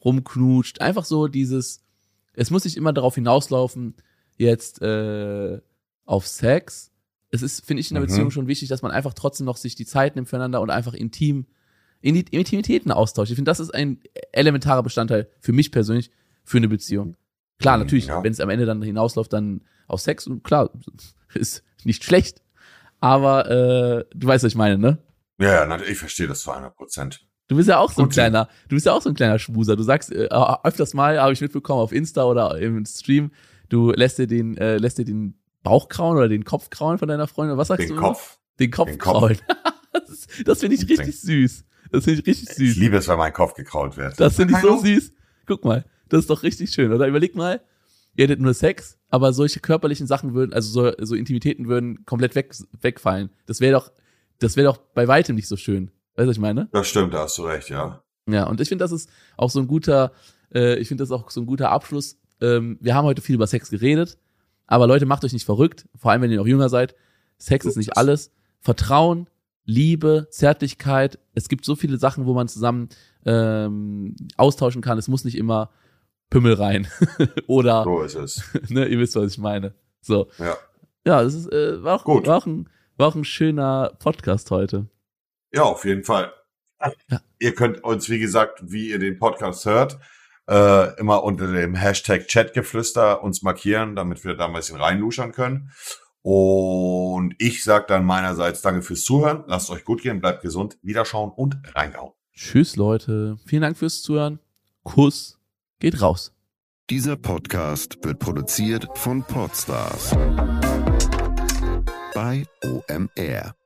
rumknutscht. 0.03 0.81
Einfach 0.81 1.05
so 1.05 1.27
dieses, 1.27 1.83
es 2.33 2.51
muss 2.51 2.65
nicht 2.65 2.77
immer 2.77 2.93
darauf 2.93 3.15
hinauslaufen, 3.15 3.95
jetzt 4.37 4.81
äh, 4.81 5.59
auf 6.05 6.27
Sex. 6.27 6.91
Es 7.29 7.41
ist, 7.41 7.65
finde 7.65 7.81
ich, 7.81 7.91
in 7.91 7.95
der 7.95 8.03
mhm. 8.03 8.07
Beziehung 8.07 8.31
schon 8.31 8.47
wichtig, 8.47 8.69
dass 8.69 8.81
man 8.81 8.91
einfach 8.91 9.13
trotzdem 9.13 9.45
noch 9.45 9.57
sich 9.57 9.75
die 9.75 9.85
Zeit 9.85 10.15
nimmt 10.15 10.29
füreinander 10.29 10.61
und 10.61 10.69
einfach 10.69 10.93
intim, 10.93 11.45
in 12.01 12.15
die 12.15 12.25
Intimitäten 12.35 12.91
austauscht. 12.91 13.31
Ich 13.31 13.35
finde, 13.35 13.49
das 13.49 13.59
ist 13.59 13.73
ein 13.73 13.99
elementarer 14.31 14.83
Bestandteil 14.83 15.29
für 15.39 15.53
mich 15.53 15.71
persönlich 15.71 16.11
für 16.43 16.57
eine 16.57 16.67
Beziehung. 16.67 17.15
Klar, 17.59 17.77
mhm, 17.77 17.83
natürlich, 17.83 18.07
ja. 18.07 18.23
wenn 18.23 18.31
es 18.31 18.39
am 18.39 18.49
Ende 18.49 18.65
dann 18.65 18.81
hinausläuft, 18.81 19.31
dann 19.31 19.61
auf 19.87 20.01
Sex, 20.01 20.27
und 20.27 20.43
klar, 20.43 20.71
ist 21.33 21.63
nicht 21.83 22.03
schlecht. 22.03 22.41
Aber 22.99 23.49
äh, 23.49 24.05
du 24.13 24.27
weißt, 24.27 24.43
was 24.43 24.51
ich 24.51 24.57
meine, 24.57 24.77
ne? 24.77 24.97
Ja, 25.39 25.67
ja, 25.67 25.81
ich 25.81 25.97
verstehe 25.97 26.27
das 26.27 26.41
zu 26.41 26.51
100 26.51 26.75
Prozent. 26.75 27.25
Du 27.51 27.57
bist 27.57 27.67
ja 27.67 27.79
auch 27.79 27.91
so 27.91 28.03
ein 28.03 28.07
kleiner, 28.07 28.47
du 28.69 28.75
bist 28.77 28.85
ja 28.85 28.93
auch 28.93 29.01
so 29.01 29.09
ein 29.09 29.13
kleiner 29.13 29.37
Schmuser. 29.37 29.75
Du 29.75 29.83
sagst 29.83 30.09
äh, 30.09 30.29
öfters 30.63 30.93
mal, 30.93 31.19
habe 31.19 31.33
ich 31.33 31.41
mitbekommen 31.41 31.81
auf 31.81 31.91
Insta 31.91 32.23
oder 32.23 32.57
im 32.57 32.85
Stream, 32.85 33.31
du 33.67 33.91
lässt 33.91 34.19
dir 34.19 34.25
den, 34.25 34.55
äh, 34.55 34.77
lässt 34.77 34.99
dir 34.99 35.03
den 35.03 35.37
Bauch 35.61 35.89
krauen 35.89 36.15
oder 36.15 36.29
den 36.29 36.45
Kopf 36.45 36.69
krauen 36.69 36.97
von 36.97 37.09
deiner 37.09 37.27
Freundin. 37.27 37.57
Was 37.57 37.67
sagst 37.67 37.89
den 37.89 37.97
du? 37.97 38.01
Kopf. 38.01 38.39
Den 38.57 38.71
Kopf 38.71 38.91
den 38.91 38.99
krauen. 38.99 39.37
das 39.91 40.27
das 40.45 40.59
finde 40.61 40.77
ich 40.77 40.87
richtig 40.87 41.19
süß. 41.19 41.65
Das 41.91 42.05
finde 42.05 42.21
ich 42.21 42.27
richtig 42.27 42.55
süß. 42.55 42.71
Ich 42.71 42.77
liebe 42.77 42.95
es, 42.95 43.09
wenn 43.09 43.17
mein 43.17 43.33
Kopf 43.33 43.53
gekraut 43.53 43.97
wird. 43.97 44.17
Das 44.17 44.37
finde 44.37 44.53
ich 44.53 44.61
so 44.61 44.77
süß. 44.77 45.11
Guck 45.45 45.65
mal. 45.65 45.83
Das 46.07 46.21
ist 46.21 46.29
doch 46.29 46.43
richtig 46.43 46.71
schön, 46.71 46.93
oder? 46.93 47.05
Überleg 47.05 47.35
mal, 47.35 47.59
ihr 48.15 48.23
hättet 48.23 48.39
nur 48.39 48.53
Sex, 48.53 48.97
aber 49.09 49.33
solche 49.33 49.59
körperlichen 49.59 50.07
Sachen 50.07 50.33
würden, 50.33 50.53
also 50.53 50.69
so, 50.71 51.05
so 51.05 51.15
Intimitäten 51.15 51.67
würden 51.67 52.05
komplett 52.05 52.33
weg, 52.35 52.55
wegfallen. 52.79 53.29
Das 53.45 53.59
wäre 53.59 53.73
doch, 53.73 53.91
das 54.39 54.55
wäre 54.55 54.67
doch 54.67 54.77
bei 54.77 55.09
weitem 55.09 55.35
nicht 55.35 55.49
so 55.49 55.57
schön. 55.57 55.91
Weißt 56.15 56.25
du, 56.25 56.29
was 56.29 56.35
ich 56.37 56.41
meine? 56.41 56.67
Das 56.71 56.87
stimmt, 56.87 57.13
da 57.13 57.23
hast 57.23 57.37
du 57.37 57.43
recht, 57.43 57.69
ja. 57.69 58.03
Ja, 58.27 58.47
und 58.47 58.61
ich 58.61 58.69
finde, 58.69 58.83
das 58.83 58.91
ist 58.91 59.09
auch 59.37 59.49
so 59.49 59.59
ein 59.59 59.67
guter, 59.67 60.11
äh, 60.53 60.77
ich 60.77 60.87
finde 60.87 61.03
das 61.03 61.11
auch 61.11 61.29
so 61.31 61.41
ein 61.41 61.45
guter 61.45 61.71
Abschluss. 61.71 62.17
Ähm, 62.39 62.77
wir 62.81 62.95
haben 62.95 63.05
heute 63.05 63.21
viel 63.21 63.35
über 63.35 63.47
Sex 63.47 63.69
geredet, 63.69 64.17
aber 64.67 64.87
Leute, 64.87 65.05
macht 65.05 65.23
euch 65.25 65.33
nicht 65.33 65.45
verrückt, 65.45 65.87
vor 65.95 66.11
allem 66.11 66.21
wenn 66.21 66.31
ihr 66.31 66.37
noch 66.37 66.47
jünger 66.47 66.69
seid. 66.69 66.95
Sex 67.37 67.65
ist 67.65 67.77
nicht 67.77 67.97
alles. 67.97 68.31
Vertrauen, 68.59 69.27
Liebe, 69.65 70.27
Zärtlichkeit. 70.29 71.19
Es 71.33 71.49
gibt 71.49 71.65
so 71.65 71.75
viele 71.75 71.97
Sachen, 71.97 72.25
wo 72.25 72.33
man 72.33 72.47
zusammen 72.47 72.89
ähm, 73.25 74.15
austauschen 74.37 74.81
kann. 74.81 74.97
Es 74.97 75.07
muss 75.07 75.23
nicht 75.23 75.37
immer 75.37 75.71
Pimmel 76.29 76.53
rein. 76.53 76.87
Oder. 77.47 77.83
So 77.83 78.01
ist 78.01 78.15
es. 78.15 78.43
ne, 78.69 78.85
ihr 78.87 78.99
wisst, 78.99 79.15
was 79.15 79.31
ich 79.31 79.37
meine. 79.37 79.73
So. 80.01 80.27
Ja. 80.37 80.57
Ja, 81.05 81.23
das 81.23 81.33
ist, 81.33 81.51
äh, 81.51 81.83
war, 81.83 81.95
auch, 81.95 82.03
Gut. 82.03 82.27
War, 82.27 82.37
auch 82.37 82.45
ein, 82.45 82.69
war 82.97 83.07
auch 83.07 83.15
ein 83.15 83.23
schöner 83.23 83.91
Podcast 83.99 84.51
heute. 84.51 84.87
Ja, 85.51 85.63
auf 85.63 85.85
jeden 85.85 86.03
Fall. 86.03 86.33
Ja. 87.09 87.21
Ihr 87.39 87.53
könnt 87.53 87.83
uns, 87.83 88.09
wie 88.09 88.19
gesagt, 88.19 88.59
wie 88.63 88.89
ihr 88.89 88.99
den 88.99 89.19
Podcast 89.19 89.65
hört, 89.65 89.99
äh, 90.49 90.99
immer 90.99 91.23
unter 91.23 91.51
dem 91.51 91.75
Hashtag 91.75 92.27
Chatgeflüster 92.27 93.23
uns 93.23 93.41
markieren, 93.41 93.95
damit 93.95 94.23
wir 94.25 94.35
da 94.35 94.45
ein 94.47 94.53
bisschen 94.53 94.79
reinluschern 94.79 95.31
können. 95.31 95.71
Und 96.23 97.35
ich 97.39 97.63
sage 97.63 97.85
dann 97.87 98.05
meinerseits 98.05 98.61
danke 98.61 98.81
fürs 98.81 99.03
Zuhören. 99.03 99.43
Lasst 99.47 99.69
euch 99.69 99.83
gut 99.83 100.01
gehen, 100.01 100.21
bleibt 100.21 100.41
gesund, 100.41 100.77
wiederschauen 100.81 101.31
und 101.31 101.57
reingehauen. 101.75 102.13
Tschüss, 102.33 102.75
Leute. 102.75 103.37
Vielen 103.45 103.63
Dank 103.63 103.77
fürs 103.77 104.01
Zuhören. 104.01 104.39
Kuss 104.83 105.39
geht 105.79 106.01
raus. 106.01 106.33
Dieser 106.89 107.15
Podcast 107.15 107.97
wird 108.03 108.19
produziert 108.19 108.87
von 108.95 109.23
Podstars 109.23 110.11
bei 112.13 112.45
OMR. 112.63 113.60